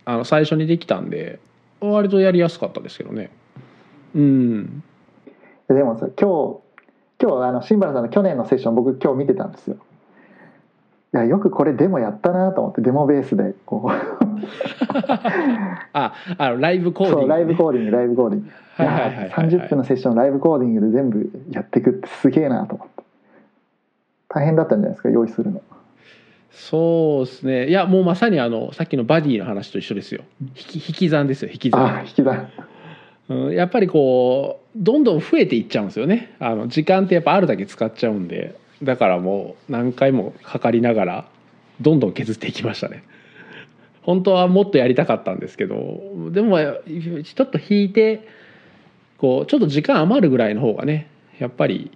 [0.06, 1.40] あの最初にできたんで
[1.80, 3.32] 割とやりやすかったですけどね。
[4.16, 4.84] うん
[5.74, 6.64] でもさ今日
[7.22, 9.78] 今日あの新原さんの去年のセッション僕今日見てたんですよ。
[11.14, 13.92] いやよくこれデモやったなと思ってデモベースでこう。
[15.94, 18.50] ああのライブコーディング、ね、そうライブコーディングライブコーディング。
[18.76, 19.30] はいはいはいはい。
[19.30, 23.04] はい30分のセッションライブコーディングで全部やっていくってすげえなと思って。
[24.30, 25.62] 大変だったんじゃないですか用意するの。
[26.52, 27.68] そうですね。
[27.68, 30.24] いやもうまさにあのさっきのバディの話と一緒ですよ。
[30.42, 32.50] 引き引き算ですよ引きあ算引き算。
[33.30, 36.36] うん、やっぱりこうどんどん増えていっちゃうんですよね。
[36.40, 38.62] あの時間ってやっぱあるだけ使っちゃうんで。
[38.84, 41.28] だからもう何回も測りながら
[41.82, 43.04] どんどん削っていきましたね。
[44.02, 46.02] 本当はもっとやりたかったんですけど
[46.32, 48.28] でもちょっと引いて
[49.18, 51.08] こうちょっと時間余るぐらいの方がね
[51.40, 51.92] やっぱり、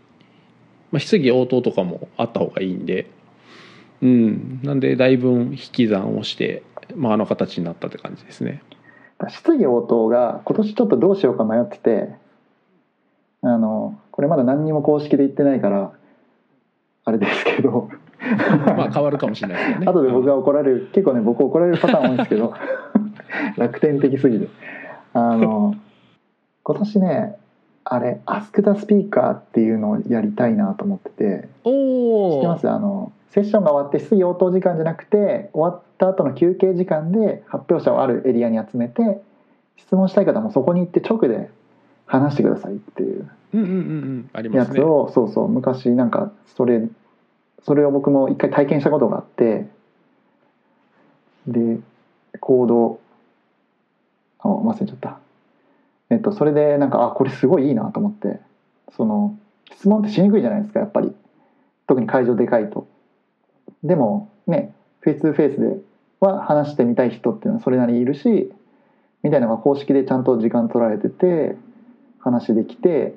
[0.92, 3.10] まあ、質疑応答とかもあった方がいいんで。
[4.02, 4.60] うん。
[4.64, 6.64] なんでだいぶ引き算をして、
[6.96, 8.62] まあ、あの形になったって感じですね。
[9.30, 12.10] 質疑応答が今年ちょっとどうしようか迷ってて
[13.42, 15.92] あのこれまだ何にも公式で言ってないから
[17.06, 17.90] あれですけど。
[18.76, 19.86] まあ変わるかもしれないですよね。
[19.92, 22.54] 後で僕が怒られる結構ね僕怒られるパターン多いんですけど。
[23.58, 24.48] 楽天的すぎて。
[25.14, 25.76] あの
[26.64, 27.36] 今年ね
[27.84, 31.48] あれ「Ask the Speaker」っていうのをやりたいなと思ってて。
[31.64, 32.70] 知ってます？
[32.70, 39.22] あのセッションが終わって質疑応答時間じゃなくて終わった後の休憩時間で発表者をあるエリアに集めて
[39.76, 41.50] 質問したい方もそこに行って直で
[42.08, 43.30] 話してくださいっていう
[44.52, 46.88] やつを、そうそう昔なんかそれ
[47.64, 49.68] それを僕も一回体験したことがあって
[51.48, 51.80] で
[52.40, 53.00] コード
[54.40, 55.20] あ忘れちゃった。
[56.10, 58.40] えっとそれでなんかあこれすごいいいなと思って
[58.96, 59.38] その
[59.76, 61.14] 質問ってしにくいじゃないですかやっぱり。
[61.88, 62.88] 特に会場でかいと。
[63.84, 65.78] でもねフェイス2フェイスで
[66.20, 68.52] は話してみたい人っていうのはそれなりにいるし
[69.24, 71.56] みたいなのが公式でちゃんと時間取られてて
[72.28, 73.16] 話できて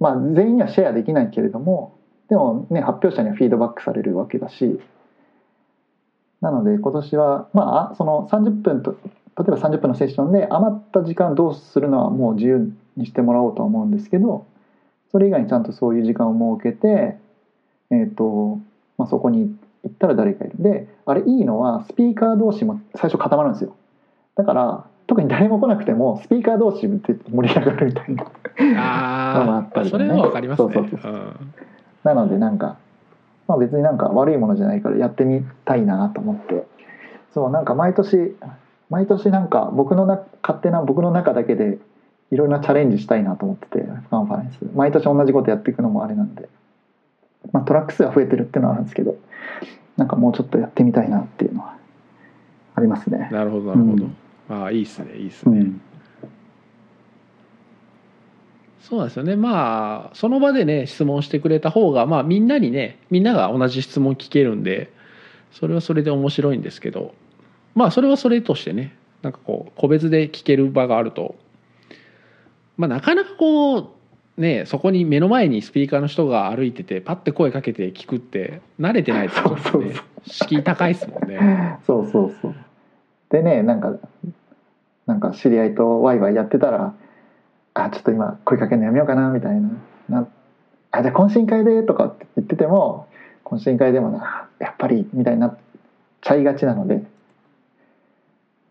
[0.00, 1.98] まあ全員にはシェアできないけれども
[2.28, 4.80] でもね発表者にはフィードバックされるわけだし
[6.40, 8.92] なので今年はまあその30分と
[9.38, 14.46] 例えば30分のセッションで余った時間どうするのはもう自由にしてもらおうとは思うんですけど
[15.10, 17.16] それ以外にちゃんとそういう時間を設けて、
[17.90, 18.60] えーと
[18.98, 20.54] まあ、そこに行ったら誰かいる。
[20.58, 23.74] であれいいのはスピーカー同士も最初固まるんですよ。
[24.34, 26.88] だから特に誰も来なくてもスピーカー同士で
[27.30, 28.30] 盛り上がるみたいなのも
[28.76, 30.10] ああったりとかね。
[30.10, 30.72] あそれはわかりますね。
[30.74, 31.16] そうそうそうう。
[31.16, 31.54] ん。
[32.04, 32.76] なのでなんか、
[33.48, 36.66] まあ、別になんか悪いものじゃないからやってみたいなと思って。
[37.32, 38.36] そうなんか毎年
[38.90, 41.78] 毎年なんか僕のな勝手な僕の中だけで
[42.30, 44.58] いろいろなチャレンジしたいなと思っててカンファレンス。
[44.74, 46.50] 毎年同じことやっていくのもあれなんで、
[47.52, 49.16] まあ、トラック数が増えてるっていうのはあるんですけど
[49.96, 51.76] なんかもうちょっとやってみたいなっていうのは
[52.74, 53.30] ありますね。
[53.32, 54.16] なるほどなるほど、うん
[54.48, 55.80] ああいいっすねいいっすね、うん、
[58.80, 59.36] そうなんですよね。
[59.36, 64.90] まあその場でね質問してくれた方がまあみんなにねみんなが同じ質問聞けるんで
[65.52, 67.14] それはそれで面白いんですけど
[67.74, 71.34] まあそれはそれとしてねなんかこう個別で聞ける場があると
[72.78, 79.96] まあなかなかこうねそこに目の前にスピーカーの人が歩いててパッて声かけて聞くって慣れてないとね
[80.26, 81.78] 敷居高いですもんね。
[81.86, 82.54] そうそうそう
[83.30, 83.94] でねなんか
[85.06, 86.94] なんか知り合いとワイワイやってたら
[87.74, 89.70] 「あちょっと今声かけるのやめようかな」みたいな
[90.08, 90.28] 「な
[90.90, 93.06] あじゃあ懇親会で」とかって言ってても
[93.44, 95.58] 懇親会でもなやっぱりみたいになっ
[96.20, 96.96] ちゃいがちなので。
[96.96, 96.98] う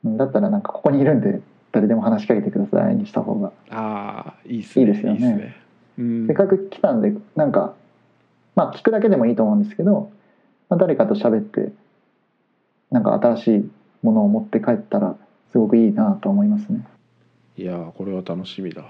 [0.10, 5.20] んだったらなんかここにいるんで誰でも話しかけてくださいにした方が、ああいいっすねいいですよね。
[5.20, 5.56] ね。
[6.00, 6.28] うん。
[6.28, 7.74] せっかく来たんでなんか
[8.56, 10.12] まあ聞くだけでもいいと思うんですけど、
[10.70, 11.72] まあ、誰かと喋って
[12.90, 13.70] なんか新しい
[14.08, 15.18] ものを持って帰ったら
[15.52, 16.88] すごくいいなと思いますね。
[17.58, 18.86] いやーこれは楽しみだ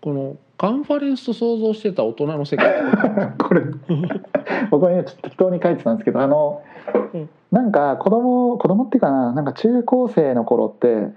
[0.00, 2.74] このカンファレンスと想像してた大人の世界
[3.38, 3.62] これ
[4.70, 6.62] 僕はねちょっと適当に書いてたんですけどあの
[7.12, 11.08] うんなんか子供子供っていうかななんか中高生の頃って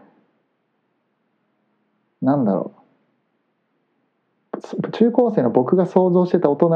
[2.22, 2.74] なんだろ
[4.58, 6.70] うそ中高生の僕が想像してた大人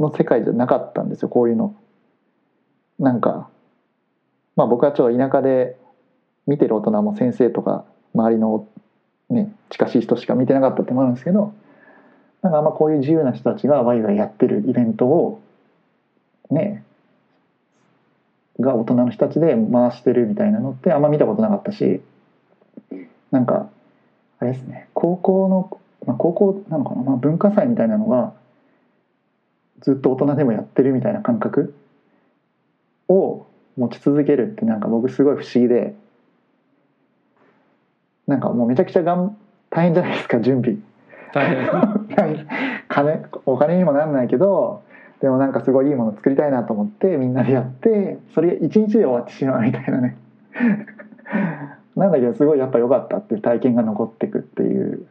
[0.00, 1.74] の世界じゃなかったんですよこういうの。
[2.98, 3.48] なんか
[4.56, 5.76] まあ僕はちょっと田舎で
[6.46, 8.66] 見てる大人も先生とか周りの
[9.30, 11.52] ね近しい人しか見てなかったってもあるんですけど
[12.42, 15.40] なんかあんまこういう自由な人たちがワイワイやってるイベントを
[16.50, 16.84] ね
[18.60, 22.00] が大人の人たちで回してるみたいなのってあんま見たことなかったし
[23.30, 23.68] なんか
[24.38, 28.32] あれですね高校のまあ、高校なのかな、まあ、文化祭みたいなのが
[29.82, 31.74] ずっと大人でもやってるみたいな感覚
[33.08, 33.46] を
[33.76, 35.94] 持ち続けるってなんか僕すごい不思議で
[38.26, 39.36] なんかもうめちゃくちゃがん
[39.70, 40.78] 大変じゃないですか準備。
[41.32, 42.46] 大変。
[42.88, 44.82] 金お金にもならないけど
[45.20, 50.16] でもなんかすごいいいもの作りたいなと思ってみんなでやってそれが一日で終わってしまうみたいなね。
[51.96, 55.06] なんだけどすごいやっぱ良かったっていう体験が残ってくっていう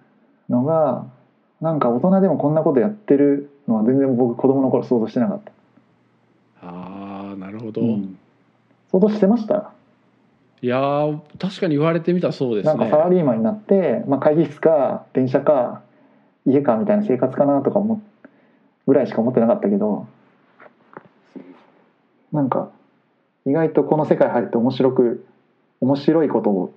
[0.50, 1.06] のが
[1.62, 5.52] なんか大人でもこんなことやってるのは全然僕子供の頃想像してなかった、
[6.62, 6.95] あ
[7.56, 8.20] るほど、うん。
[8.92, 9.72] 想像してました？
[10.62, 12.76] いやー確かに言われてみたらそうですね。
[12.76, 15.82] なんかサラリーマンになって、まあ、会議室か電車か
[16.46, 18.00] 家かみたいな生活かなとか思っ
[18.88, 20.08] ぐらいしか思ってなかったけど
[22.32, 22.70] なんか
[23.48, 25.26] 意外とこの世界入って面白く
[25.82, 26.74] 面白いことを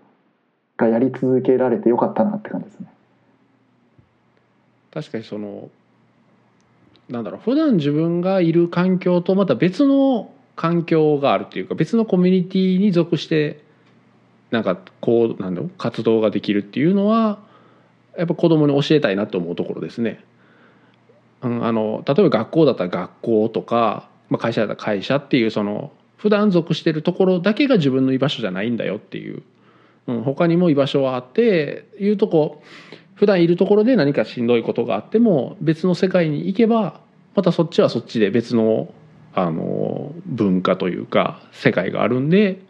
[0.76, 2.86] がやり続けられてよかったなって感じですね。
[4.90, 5.68] 確かにその
[7.08, 13.62] なんだろう普段自分がいる環境とまた別の環境があるっていうか別のコミュニティに属して
[14.50, 17.38] なんかこうなんだろう活動ができるっていうのは
[18.16, 20.24] やっぱ子供に教えたいなと思うところですね。
[21.42, 29.44] うん、あの例えば学校だったら学校とか、まあ、会社だったら会社っていうその普段属してるところだけが自分の居場所じゃないんだよっていう、
[30.08, 32.64] うん、他にも居場所はあっていうとこ
[33.14, 37.00] 普段いるところで何かしんどいことがあっても別の世界に行けば
[37.36, 38.92] またそっちはそっちで別の
[39.38, 42.60] あの文化というか世界があるんで、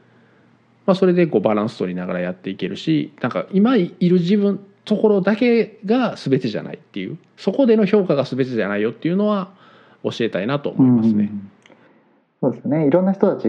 [0.84, 9.50] まあ、それでこうバランス取りながらやっていけるしなんか今いる自分ところだけが全てじゃないっていうそこでの評価が全てじゃないよっていうのは
[10.02, 11.30] 教えたいなと思いますね。
[12.40, 12.86] そうですね。
[12.86, 13.48] いろんな人たち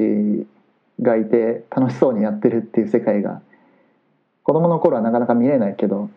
[1.01, 3.41] がいて楽しそうにやってるっていう世界が
[4.43, 6.09] 子供の頃はなかなか見れないけど、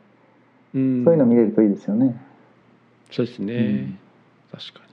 [0.74, 2.16] うん、そういうの見れるといいですよね。
[3.10, 3.98] そうですね、うん。
[4.50, 4.91] 確かに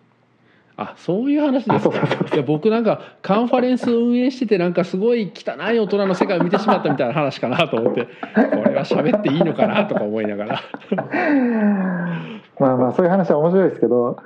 [0.82, 1.98] あそういう話であすか
[2.34, 8.10] いや僕なんかカンファレンス運営しててなんかすごい汚い大人の世界を見てしまったみたいな話かなと思ってこ
[8.64, 10.62] れは喋っていいのかなとか思いながら。
[12.60, 14.20] まあまあそういう話は面白いですけど。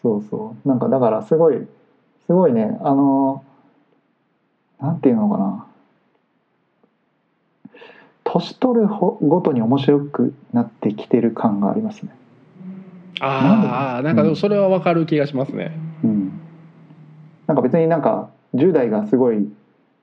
[0.00, 0.68] そうそう。
[0.68, 1.66] なんかだからすごい
[2.26, 2.78] すごいね。
[2.80, 3.42] あの
[4.80, 5.66] なんていうのかな。
[8.24, 12.10] 年取るほごとに面白くなってきてる感がありますね。
[13.20, 15.72] ああなんかでもそれは分かる気がしますね。
[16.02, 16.40] うん、
[17.46, 19.48] なんか別になんか10代がすごい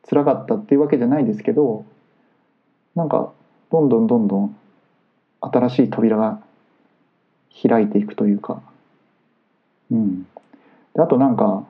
[0.09, 1.85] 辛かったっていうわけじゃないですけど
[2.95, 3.31] なんか
[3.71, 4.55] どんどんどんどん
[5.41, 6.41] 新しい扉が
[7.67, 8.61] 開いていくというか、
[9.91, 10.23] うん、
[10.93, 11.65] であとなんか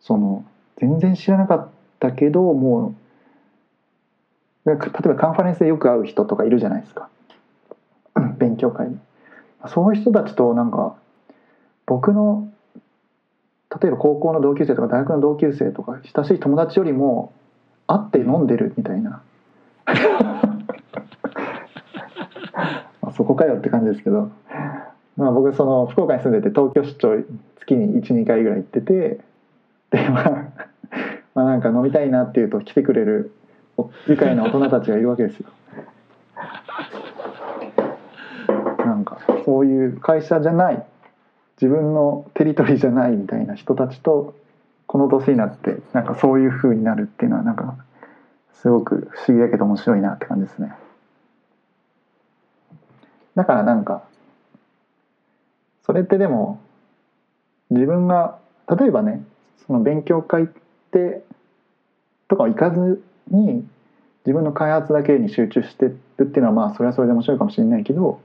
[0.00, 0.44] その
[0.76, 1.68] 全然知らなかっ
[1.98, 2.94] たけども
[4.64, 7.08] う例えばカンファレンスでよく会う人とかいるじゃないですか。
[8.38, 8.96] 勉強会で
[9.68, 10.96] そういう人たちとなんか
[11.86, 12.48] 僕の
[13.80, 17.32] 例えば高校の同級生とか大学の同級生とか親しい友達よりも
[17.86, 19.22] 会って飲んでるみたいな
[23.02, 24.30] あそこかよって感じですけど、
[25.16, 27.24] まあ、僕その福岡に住んでて東京出張
[27.58, 29.20] 月に12回ぐらい行ってて
[29.90, 30.44] でまあ
[31.34, 33.32] まあなんか飲みたいなっていうと来てくれる
[34.08, 35.48] 愉快な大人たちがいるわけですよ。
[39.44, 40.84] そういう会社じゃない
[41.60, 44.34] 自分のテリトリーじゃないみたいな人たちと
[44.86, 47.76] この年になってなんかそういう風になるっていうのはなんか
[48.54, 50.72] すごく不思議だけど面白いなって感じですね。
[53.36, 54.02] だからなんか
[55.86, 56.60] それってでも
[57.70, 58.38] 自分が
[58.68, 59.24] 例えばね
[59.66, 60.46] その勉強会っ
[60.90, 61.22] て
[62.28, 63.66] とか行かずに
[64.24, 68.20] 自分の開発だけに集中してるっていうのはまあそれはそれで面白いかもしれないけど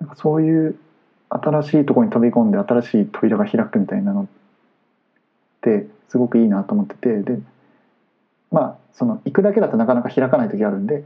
[0.00, 0.76] なんかそういう
[1.28, 4.26] 新しいところに飛び込んで新しい扉が開くみたいなのっ
[5.60, 7.38] てすごくいいなと思っててで
[8.50, 11.04] まあその行くだけだとなかなか開かない時あるんで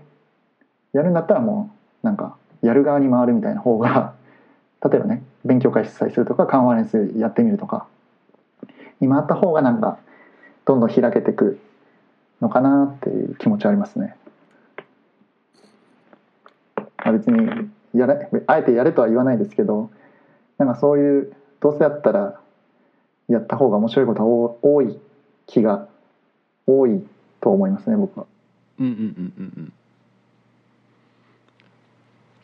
[0.93, 1.71] やるんだったらも
[2.03, 4.15] うなんかやる側に回るみたいな方が
[4.83, 7.87] 例えばね勉強会主催するとかカンファレンスやってみるとか
[9.01, 9.99] に回った方がなんか
[10.65, 11.59] どんどん開けていく
[12.41, 14.17] のかなっていう気持ちはありますね。
[16.97, 19.91] あ、別にやれあえてやれとは言わないですけど
[20.59, 22.41] なんかそういうどうせやったら
[23.29, 24.27] やった方が面白いことが
[24.63, 24.99] 多い
[25.47, 25.89] 気が
[26.67, 27.07] 多い
[27.41, 28.27] と思いますね僕は。
[28.79, 29.73] うんうんうんうん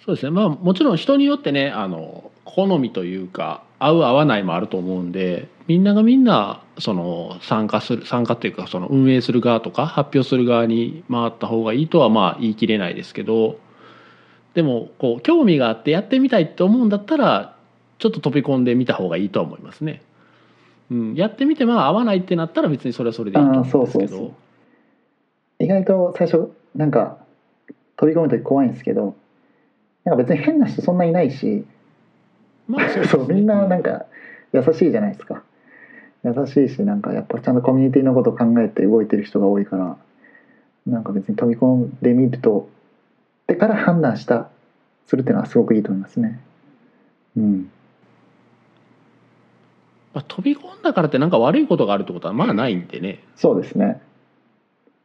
[0.05, 13.59] そうですねまあもちろん人によってねあの好みというか合う合わないもあると思うんでみんながみんなその参加する参加っていうかその運営する側とか発表する側に回った方がいいとはまあ言い切れないですけど
[14.55, 17.57] でもこう興味があってやってみたいって思うんだったら
[17.99, 20.03] ちょっと飛び込んでみた方がいいとは思いますね。
[20.91, 24.35] うん、やってみてまあ合わないってなったら別にそれはそれでいいと思うんですけあーそうそうそど
[25.61, 27.19] 意外と最初なんか
[27.97, 29.15] 飛び込む時怖いんですけど
[30.05, 31.65] なんか別に変な人そんないないし
[32.67, 34.07] まあそうです そうねみんななんか
[34.53, 35.45] 優しいじゃないですか。
[36.23, 39.97] 優しいしなんかやっぱちゃんとコミュニティのことを考えて動いてる人が多いから
[40.87, 42.69] なんか別に飛び込んでみると
[43.51, 44.49] でから判断した
[45.09, 46.39] するっていうのはすごくいいと思いますね。
[47.37, 47.69] うん。
[50.15, 53.25] まあ、飛び込んだからってなんか悪いことがあるってことはまあないんでね。
[53.35, 54.01] そうですね。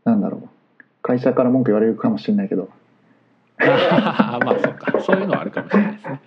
[0.04, 0.50] なんだろう。
[1.02, 2.70] 会社から文句言われるかもしれないけど。
[3.58, 5.02] まあそうか。
[5.02, 6.22] そういうのはあるかもしれないですね。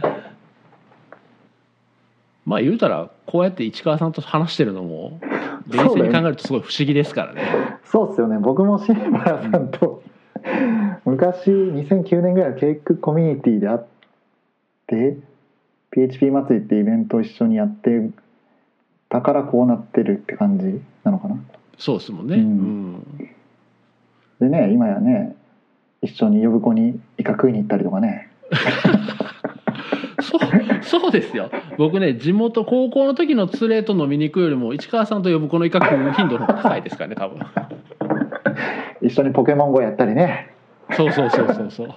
[2.46, 5.20] まあ言うたらこうやって市川さんと話してるのも
[5.68, 7.42] 冷静に考えるとすごい不思議ですからね。
[7.84, 8.38] そうっすよね。
[8.38, 10.02] 僕もシーバラさんと
[11.04, 13.78] 昔2009年ぐらいのケイクコミュニティで会っ
[14.86, 15.18] て
[15.90, 18.10] PHP 祭りってイベントを一緒にやって
[19.08, 21.36] たからこうなってるって感じなのかな。
[21.78, 22.92] そうですもんね、ううん。
[22.94, 23.30] ん
[24.40, 25.36] でね今やね
[26.02, 28.28] 一緒に呼ぶ子にイカ食いに行ったりとかね。
[30.20, 30.40] そう
[30.82, 31.50] そうですよ。
[31.78, 37.40] 僕ね地元高校の時の連れと飲みに行くよりも市川さんと呼ぶこの威嚇頻度の方が高いですからね多分
[39.02, 40.52] 一緒にポケモン GO やったりね。
[40.96, 41.94] そうそうそうそうそう。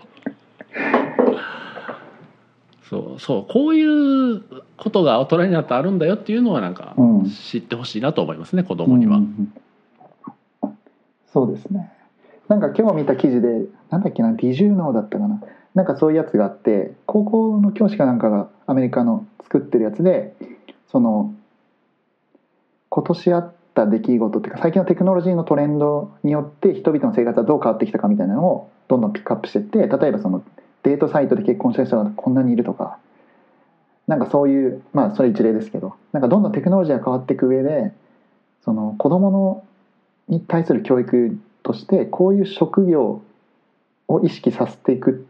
[2.89, 4.41] そうそうこういう
[4.77, 7.29] ことが大人になってあるんだよっていうのはなんかうん。
[7.29, 9.53] 知ってほしいなと思いますね子供には、うんうん
[11.31, 11.91] そうですね。
[12.47, 13.47] なんか今日見た記事で
[13.91, 15.41] なんだっけなディジューノーだったかな。
[15.75, 20.33] なんかそういうやつがあって高校の教師かなんかがアメリカの作ってるやつで
[20.91, 21.33] その
[22.89, 30.43] 今年あった出来事っていうか最近のテクノロジーのトレンドによって人々の生活はどう変わってきたかみたいなのをどんどんピックアップしていって例えばその
[30.83, 32.97] デートサイトで結婚した人がこんなにいるとか
[34.07, 37.91] なんかそういうまあそれ一例ですけどなんかどんどんテクノロジーが変わっていく上で
[38.63, 39.63] その子供の
[40.27, 43.21] に対する教育としてこういう職業
[44.07, 45.27] を意識させていく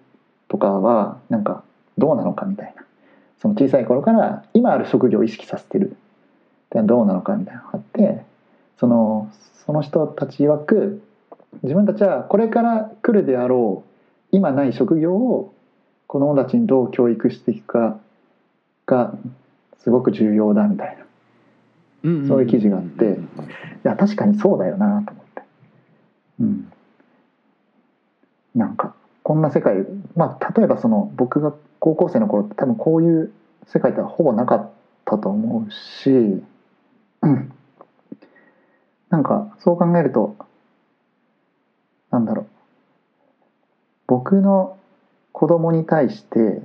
[0.47, 1.63] とかはなんか
[1.97, 2.83] どうなのかみたいな。
[3.41, 5.95] その小さい頃から今ある職業を意識させてる。
[6.69, 8.23] ってのはどうなのかみたいなのがあって
[8.79, 9.29] その
[9.65, 11.01] その人たち曰く
[11.63, 13.89] 自分たちはこれから来るであろう
[14.31, 15.53] 今ない職業を
[16.07, 17.99] 子供たちにどう教育していくか
[18.85, 19.13] が
[19.83, 21.05] すごく重要だみたいな。
[22.01, 23.17] うんんそういう記事があってい
[23.83, 25.43] や確かにそうだよなと思って。
[26.39, 26.71] うん。
[28.55, 29.85] なんかこんな世界
[30.15, 33.33] まあ例えばその僕が高校生の頃って多分こういう
[33.67, 34.69] 世界ってほぼなかっ
[35.03, 36.09] たと思うし、
[37.21, 37.51] うん、
[39.09, 40.35] なんかそう考えると
[42.11, 42.47] なんだろう。
[44.07, 44.77] 僕の
[45.31, 46.61] 子供に対して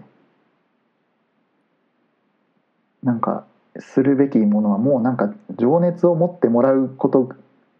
[3.03, 3.45] なんか
[3.79, 7.31] するべきものはもうなんか情熱を持ってもらうこと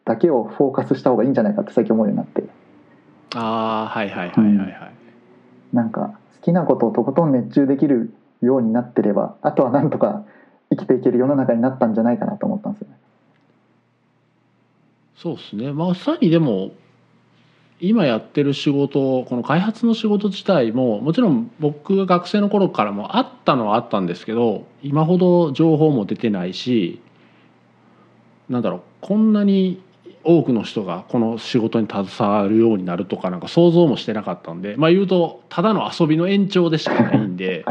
[0.05, 2.45] だけをフォーカスした方がいいんじゃないかって最近思うようになって。
[3.35, 4.93] ああはいはいはいはいはい、
[5.73, 8.13] なんか好きなことをとことん熱中できる
[8.43, 10.25] ようになってればあとはなんとか
[10.71, 12.97] 生きていける世の中になったんじゃないかなと思ったんですよね。
[15.17, 15.73] そうですね。
[15.73, 16.73] まさにでも
[17.81, 27.01] 今やってる仕事この開発の仕事自体ももちろん僕が学生の頃からもあったのはあったんですけど今ほど情報も出てないし
[28.49, 29.83] なんだろうこんなに
[30.23, 37.65] 多くの人がこの仕事に携わるようになるとかなんか想像もしてなかったんでまあ言うとただの遊びの延長でしかないんで、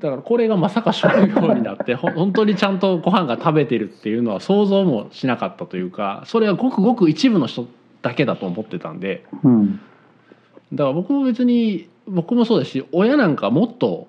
[0.00, 7.66] だからこれがまさか職業になってほ 本当にちゃんとご飯が食べてるっていうのは想像もしなかったというかそれはごくごく一部の人
[8.02, 9.24] だけだと思ってたんで。
[9.44, 9.80] うん。
[10.72, 14.08] だから僕も別に僕もそうですし親なんかもっと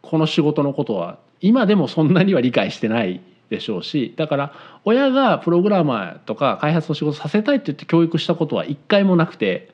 [0.00, 4.52] この仕事のことは今でもそんなには理解してないでしょうしだから
[4.84, 9.70] 親がプログラマーとか開発の仕事させたいって言って教育したことは一回もなくて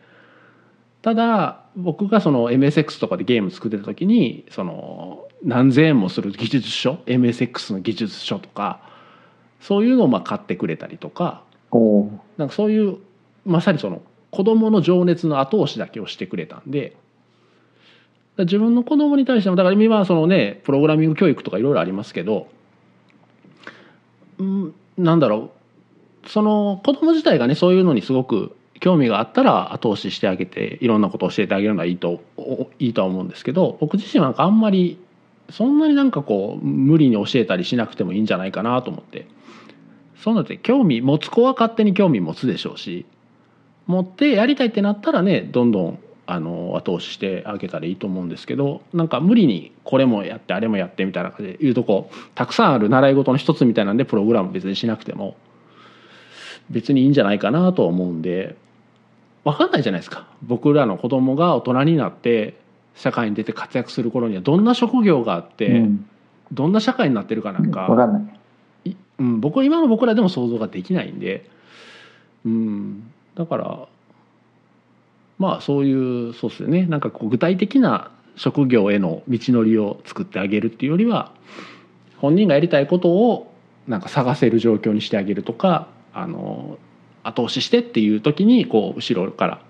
[1.02, 8.80] ただ僕がその MSX とかでゲーム作ってた時にその何千円もする技術書？MSX の技術書とか。
[9.60, 11.42] そういうのをまあ買ってくれたりとか。
[12.36, 12.98] なんかそういう
[13.44, 16.96] まさにその子供の情熱の後押しだけをしてくれたんで。
[18.38, 22.48] 自分の子供に対してもだから今はそのねプログラミング教育とかいろいろありますけど。
[24.38, 25.50] うんなんだろ
[26.24, 26.28] う。
[26.28, 34.98] その子供自体がねそういうのにすごく興味があったら後押ししてあげていろんなことを教えてあげるのはいいとおいいとは思うんですけど僕自身はなんかあんまり
[35.50, 39.26] そんなになんかこう無理に教えたりしなくてもいいんじゃないかなと思って。
[40.24, 43.04] そういうのって興味持つ子は勝手に興味持つでしょうし
[43.86, 55.36] 持ってやりたいってなったらねどんどんあの後押ししてあげたらいいと思うんですけどなんか無理にこれもやってあれもやってみたいな感じで言うとこたくさんある習い事の一つみたいなんでプログラム別にしなくても
[56.70, 58.56] 別にいいんじゃないかなと思うんで
[59.44, 60.26] 分かんないじゃないですか。
[60.40, 62.54] 僕らの子供が大人になって
[62.94, 66.06] 社会に出て活躍する頃にはどんな職業があって、うん。
[66.52, 68.32] どんな社会になってるかなんか、わかんな
[68.84, 68.90] い。
[68.90, 71.48] いうん、僕今の僕らでも想像ができないんで、
[72.44, 73.88] うん、だから
[75.38, 76.86] まあそういうそうですよね。
[76.86, 81.32] なんかこう具体的な職業への道のりを作ってあげるっていうよりは
[82.18, 83.52] 本人がやりたいことを
[83.86, 86.78] なんか探せる状況にしてあげるとかあの
[87.22, 89.60] 後押ししてっていう時にこう後ろから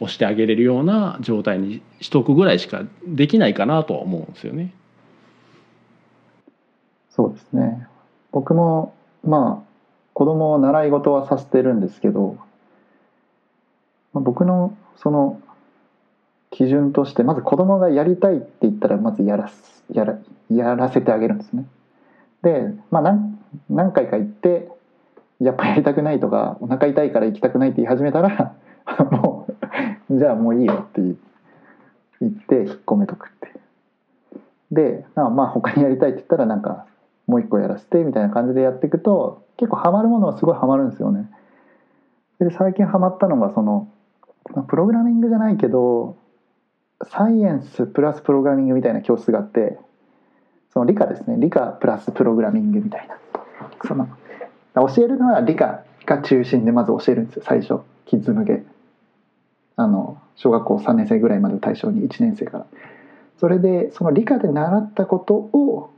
[0.00, 4.74] 押してあげれるような状態にしておくぐらいしかできないかなとは思うんですよね。
[7.10, 7.86] そうですね
[8.32, 8.94] 僕も
[9.24, 9.70] まあ
[10.14, 12.38] 子供を習い事はさせてるんですけど、
[14.12, 15.40] まあ僕のその
[16.50, 20.18] 基準としてまず子供がやりたいって言ったらまずやらすやら
[20.50, 21.64] やらせてあげるんですね
[22.42, 24.68] で、まあ、何何回か行って
[25.40, 28.54] やっぱやりたくないとかお腹痛いから行きたくないって言い始めたら
[29.10, 29.39] もう
[30.10, 33.52] じゃあもういいよって言って引っ込めとくって。
[34.72, 36.86] でまあまあ他にやりたいって言ったらなんか
[37.26, 41.30] もう一個やらせてみたいな感じでやっていくと結構ハマるものはすごいハマるんですよね。
[42.40, 43.88] で最近ハマったのがその、
[44.54, 46.16] まあ、プログラミングじゃないけど
[47.04, 49.78] サイエンスプラスプログラミングみたいな教室があって
[50.72, 51.36] その理科ですね。
[51.38, 53.16] 理科プラスプログラミングみたいな。
[53.86, 54.08] その
[54.74, 57.42] 教えるのは理科が中心でまず教えるんですよ。
[57.44, 58.62] 最初キッズ向け。
[59.82, 62.66] あの小学校3年生ぐらいまでを対象に1年生から。
[63.38, 65.90] それでその理科で習ったことを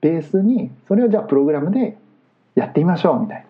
[0.00, 1.96] ベースにそれをじゃあプログラムで
[2.54, 3.46] やってみましょうみたい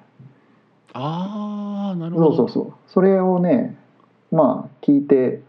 [0.95, 2.37] ああなるなほど。
[2.37, 2.73] そうそうそう。
[2.87, 3.77] それをね
[4.33, 5.43] まあ聞いて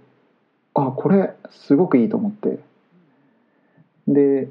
[0.74, 2.60] あこれすごくいいと思って。
[4.08, 4.50] で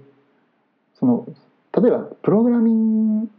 [0.95, 1.27] その
[1.77, 3.31] 例えばプログラミン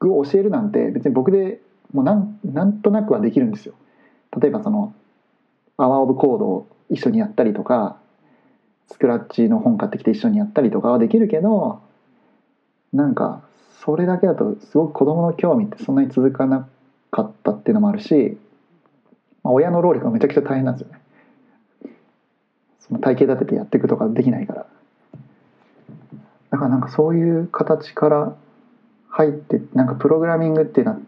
[0.00, 1.60] グを教えるなんて別に僕で
[1.92, 3.74] もうなんなんとなくはできるんですよ。
[4.40, 4.92] 例えばその
[5.76, 7.96] 「アワー・オブ・コード」を一緒にやったりとか
[8.90, 11.80] スクラッチの本買ってきて一緒にやったりとかはできるけど
[12.92, 13.42] なんか
[13.84, 16.68] それだけだとすごく子供の興味ってそんなに続かな
[17.10, 18.38] かったっていうのもあるし、
[19.42, 21.00] まあ、親の労力がめちゃくちゃ大変なんですよね。
[22.80, 24.66] その体系立ててやっていくとかできないから。
[26.50, 28.36] だからなんかそういう形から
[29.08, 30.98] 入ってなんかプログラミングっていうのは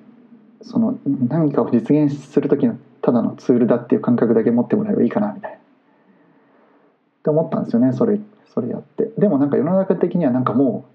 [0.62, 5.56] その何かを実現する時のただのツールだっていう感覚だけ持ってもらえばいいかなみたいな。
[5.58, 5.60] っ
[7.22, 8.18] て思ったんですよねそれ
[8.54, 9.10] それやって。
[9.18, 10.86] でもなんか世の中的にはなんかも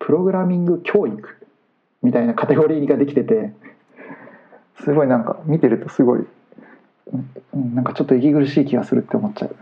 [0.00, 1.36] うプログラミング教育
[2.02, 3.52] みたいなカテゴリーができてて
[4.84, 6.20] すごいなんか見てるとすごい
[7.52, 9.56] うんなんかちょっと息苦しい気がするって思っちゃう。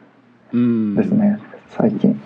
[0.52, 1.40] うんですね
[1.70, 2.20] 最近。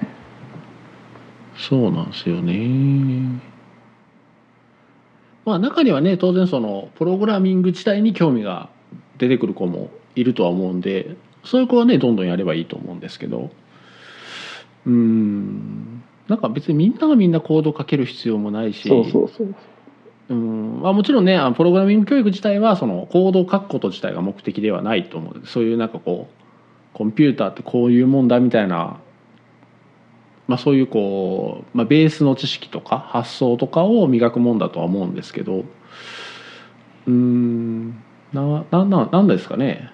[1.56, 3.40] そうなんですよね。
[5.44, 8.70] まあ中にはね当然そのプログラミング自体に興味が
[9.18, 13.50] 出てくる子もいるとは思うんでそういう子はねどんどんやればいいと思うんですけど。
[14.86, 16.02] うん。
[16.28, 18.88] なんか別にみんながみんなコードかける必要もないし。
[18.88, 19.54] そうそうそう
[20.30, 20.34] う。
[20.34, 20.80] ん。
[20.82, 29.00] まあ、もちろんねあのプログラミング教育自体はそのコードを書くこと自体が目的ではないと思うのでそういうなんかこうコンピューターってこういうもんだみたいな、
[30.48, 35.64] まあ、そういうこう、まあ、ベースの知識とか発想とかを磨くもんだとは思うんですけど。
[37.06, 38.02] うん
[38.32, 39.90] ななななんですかね。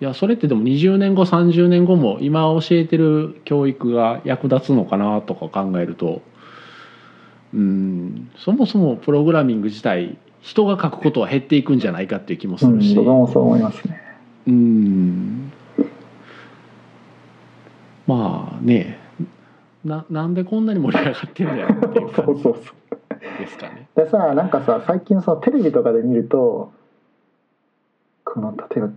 [0.00, 6.22] いやそれってでも20年後30年後も今教えてる教育が役立つのかなとか考えると。
[7.54, 8.30] うん。
[8.36, 14.00] そもそもプログラミング自体人が書くことは減っていくんじゃないかっていう気もすうんるし、僕もそう思いますね。
[14.46, 15.52] うん。
[18.06, 18.98] まあね。
[19.84, 22.76] ななんでこんなに盛り上がってんだよっていう感そうそうそう
[23.38, 23.88] じですかね。
[23.96, 26.72] でさなんかさ最近さテレビとかで見ると
[28.26, 28.90] この例えば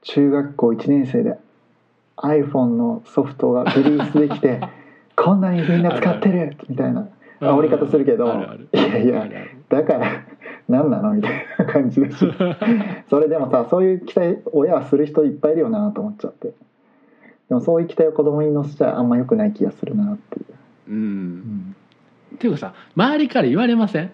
[0.00, 1.36] 中学校1年生で
[2.16, 4.60] iPhone のソフトがリリースできて
[5.14, 7.06] こんなにみんな使ってるみたいな
[7.40, 8.26] 煽り方するけど
[8.72, 9.28] いやいや
[9.68, 10.06] だから
[10.68, 12.26] 何なのみたいな感じだし。
[13.10, 16.52] それでもさそういう期待親はする人いっぱいいるよなと思っちゃって。
[17.48, 20.42] でもそういう期待を子供に乗せちゃあんま良くない気がするなってい
[20.88, 21.74] う、うん。
[22.34, 24.10] っていうかさ周りから言われません？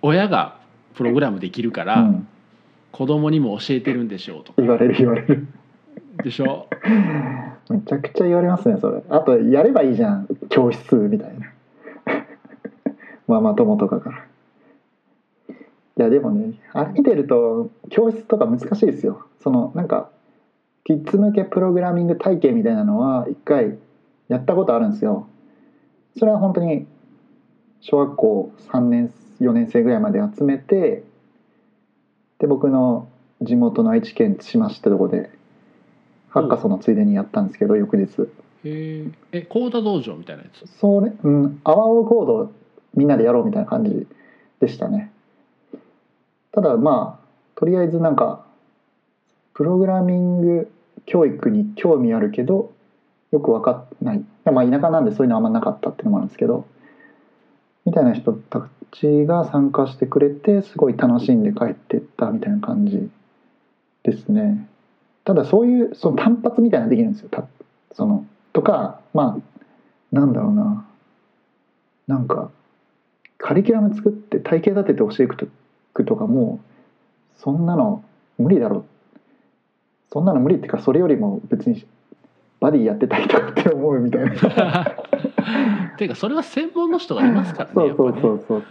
[0.00, 0.56] 親が
[0.94, 2.26] プログラムできるから、うん、
[2.92, 4.52] 子供にも教えてるんでしょうと。
[4.52, 5.46] か言われる言われる。
[6.22, 6.68] でしょ？
[7.70, 9.02] めちゃくちゃ言われますねそれ。
[9.08, 10.28] あとやればいいじゃん。
[10.50, 11.52] 教室みたいな。
[13.26, 14.18] ママ友とかから。
[14.18, 19.26] いやでもねあれ見てると教室とか難しいですよ。
[19.40, 20.10] そのなんか
[20.84, 23.78] キッズ向けプログラミング体系みたいなのは一回
[24.28, 25.26] やったことあるんですよ。
[26.18, 26.86] それは本当に
[27.80, 29.10] 小学校3年
[29.40, 31.04] 4年生ぐらいまで集めて
[32.42, 33.08] で僕の
[33.40, 35.30] 地元の愛知県津島市ってとこで
[36.28, 38.22] ハッカソンのついでにやったんですけど翌日。
[38.22, 38.26] へ
[38.64, 40.66] ええコーダ道場みたいなやつ？
[40.80, 41.12] それ？
[41.22, 41.60] うん。
[41.62, 42.52] アワオコードを
[42.94, 44.08] みんなでやろうみたいな感じ
[44.58, 45.12] でしたね。
[46.50, 48.44] ただまあとりあえずなんか
[49.54, 50.72] プログラミング
[51.06, 52.72] 教育に興味あるけど
[53.30, 54.24] よく分かんない。
[54.46, 56.66] まあ田舎なんでそういうのあんまなかったっていうのもあるんですけど
[57.84, 63.10] みたいな人たちが参加してくれてすごい楽しんで帰ってったみたいな感じ
[64.04, 64.68] ですね。
[65.24, 67.28] ただそういうその単発みたいなのできるんですよ。
[67.30, 67.46] た
[67.92, 70.86] そのとかまあなんだろうな。
[72.06, 72.50] なんか
[73.38, 75.26] カリキュラム作って体系立てて教えてい
[75.94, 76.60] くとかも
[77.38, 78.04] そんなの
[78.38, 78.84] 無理だろ
[80.12, 81.86] そんなの無理っていうかそれよりも別に
[82.60, 84.96] バディやってたいとかって思うみたいな。
[85.96, 88.64] ていうかそれは専門の人がいますからねそうそうそうそう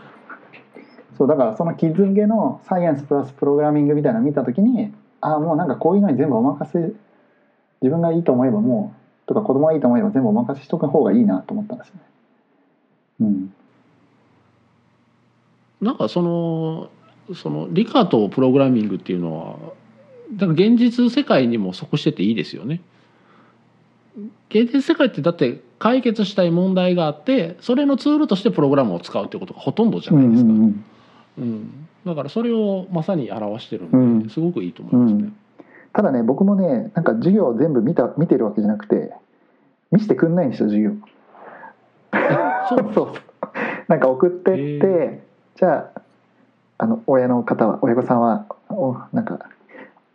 [1.21, 4.91] そうだからそのキッズ向けのサイエンスプラスプログラミングみたいなの見た時に
[5.21, 6.95] ああもうなんかこういうのに全部お任せ自
[7.91, 12.01] 分がいいと思えばもうとか子供がいいと思えば全部お任せしとく方がいいなと思ったんですよね
[13.19, 13.53] うん
[15.79, 16.89] なんかその
[17.35, 19.57] その理科とプログラミングっていうのは
[20.33, 22.81] だから現実世界にも即してていいですよね。
[24.49, 30.49] 現実世界ってだって解決したい問題があってそれのツールとしてプログラムを使うってことがほとんどじゃないですか。
[30.49, 30.85] ううんん
[31.37, 31.87] うん。
[32.05, 35.33] だからそれをまさに表してるうんんですごくいいと思いますね。
[35.93, 39.13] ただね僕もねなんか授業を全部見た見てるわけじゃなくて
[39.91, 40.91] 見せてくんないんですよ授業。
[42.69, 43.13] そうそう
[43.87, 45.23] なんか送ってって、へ
[45.55, 46.01] じゃあ
[46.77, 49.49] あの親の方は親御さんはおなんか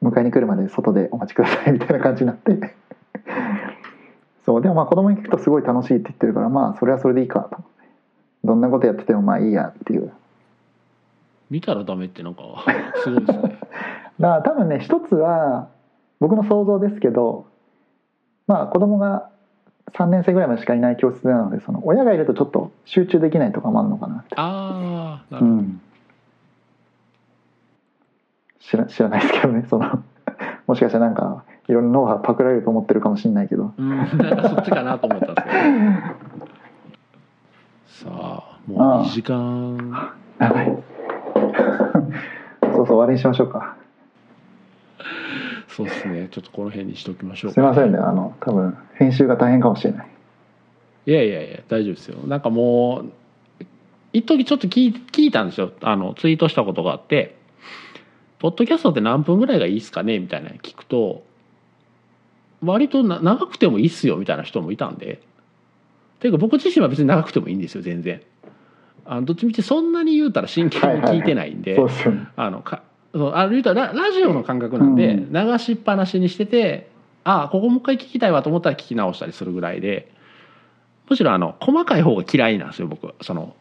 [0.02, 2.74] 迎えに来るまで外でお待ちくださいみたいな感じになって。
[4.44, 4.62] そう。
[4.62, 7.58] でもまあ子供に聞くとすごい楽しいって言ってるからまあそれはそれでいいかと。
[8.44, 10.12] どんなことやっててもまあいいやっていう
[11.50, 12.42] 見たらダメってなんか
[13.02, 13.58] すごいですね。
[14.20, 15.68] だから多分ね一つは
[16.20, 17.46] 僕の想像ですけど
[18.46, 19.28] まあ子供が
[19.92, 25.52] 3年生ぐらいまでしかいない教室なのでその親がいるとちょっと集中できないとかもあるのかなってああなるほど。
[25.52, 25.80] うん、
[28.60, 30.02] 知ら知らないですけどねその
[30.66, 36.46] もしかしたらなんかいろんなノウハウパクられると思ってるかもしれないけどうん、なんかそっちかなと思ったんですけど。
[37.86, 40.82] さあもう2時間長い
[42.86, 43.76] そ終わりにしましょうか。
[45.68, 46.28] そうですね。
[46.30, 47.98] ちょっとこの辺にしておきましょうすいませんね。
[47.98, 50.06] あの多分編集が大変かもしれない。
[51.06, 52.26] いやいやいや大丈夫ですよ。
[52.26, 53.12] なんかもう
[54.12, 55.72] 一時ちょっと聞い聞いたんですよ。
[55.82, 57.36] あのツイートしたことがあって
[58.38, 61.22] 「ポッドキャストって何分ぐらいがいいですかね?」みたいなの聞くと
[62.62, 65.20] 割とな長くてもいいっすよみたいな人もいたんで。
[66.18, 68.22] ていうか僕自身は別に長くてもいいんですよ全然
[69.08, 71.78] あのどっちみちそんなに言うたら真剣に聞いてないんで、
[72.36, 72.62] あの
[73.14, 75.32] あの言うたらララジオの感覚なんで、うん。
[75.32, 76.90] 流しっぱなしにしてて
[77.24, 80.12] ああここもう一回聞きたいわと思ったら聞き直したりするぐらいで
[81.08, 83.54] むしろあの細かい方が嫌いなんですよ僕その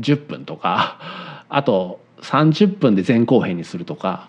[0.00, 4.28] 10分とか あと30分で前後編にするとか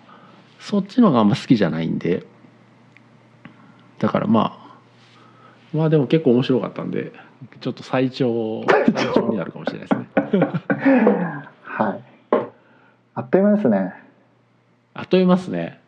[0.60, 2.26] そっちのがあんま好きじゃないんで。
[4.00, 4.64] だからまあ
[5.74, 7.14] まあでも結構面白かったんで
[7.61, 9.95] ちょっと最長最長になるかもしれないで
[10.32, 10.44] すね。
[11.64, 12.03] はい。
[13.15, 13.94] あっという間ですね。
[14.94, 15.80] あっという間ですね。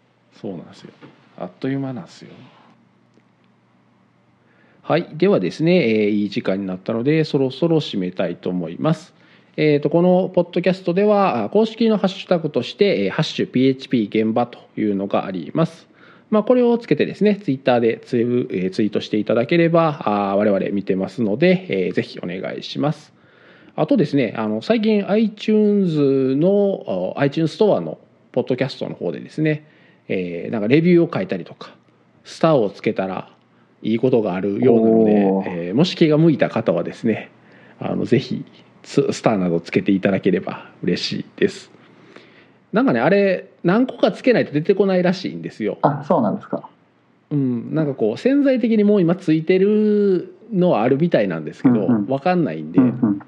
[0.42, 0.94] そうなんですよ。
[1.38, 2.32] あっという間なんですよ。
[4.82, 5.10] はい。
[5.14, 9.14] ではですね、えーいい時間になったのでそろそろ締めたいと思います。
[9.58, 15.88] えー、とこのポッドキャストではあ公式のハッシュタグとして「えーハッシュ #PHP 現場」というのがあります。
[16.32, 23.14] まあ、これをつけてですねツイッターでツイ,、えーツイートしていただければあー我々見てますので、えーぜひお願いします。
[23.76, 28.00] あとですねあの最近 iTunes のあ iTunes ストアの
[28.32, 29.68] ポッドキャストの方でですね、
[30.08, 31.76] えーなんかレビューを書いたりとか
[32.24, 33.32] スターをつけたら
[33.84, 35.12] いいことがあるようなので、
[35.68, 37.30] えーもし気が向いた方はですね
[37.80, 38.46] あのぜひ
[38.84, 41.72] ススターなどつけていただければ嬉しいです
[42.76, 46.70] なんかねあれ何個かつけないと出てこないらしいんですよ、あそうなんですか。
[47.32, 52.08] うん、なんかこう潜在的にもう今ついてるのはあるみたいなんですけど、うんうん。
[52.08, 53.20] わかんないんで、うんうん。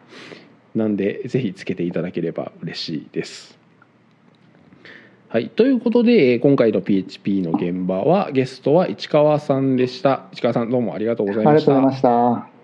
[0.76, 3.57] なんでぜひつけていただければ嬉しいです。
[5.30, 10.26] はい、ということでえー今回の PHP の現場はゲストは市川さんでした。
[10.34, 11.72] 市川さんどうもありがとうございました。
[11.78, 12.57] ありがとうございました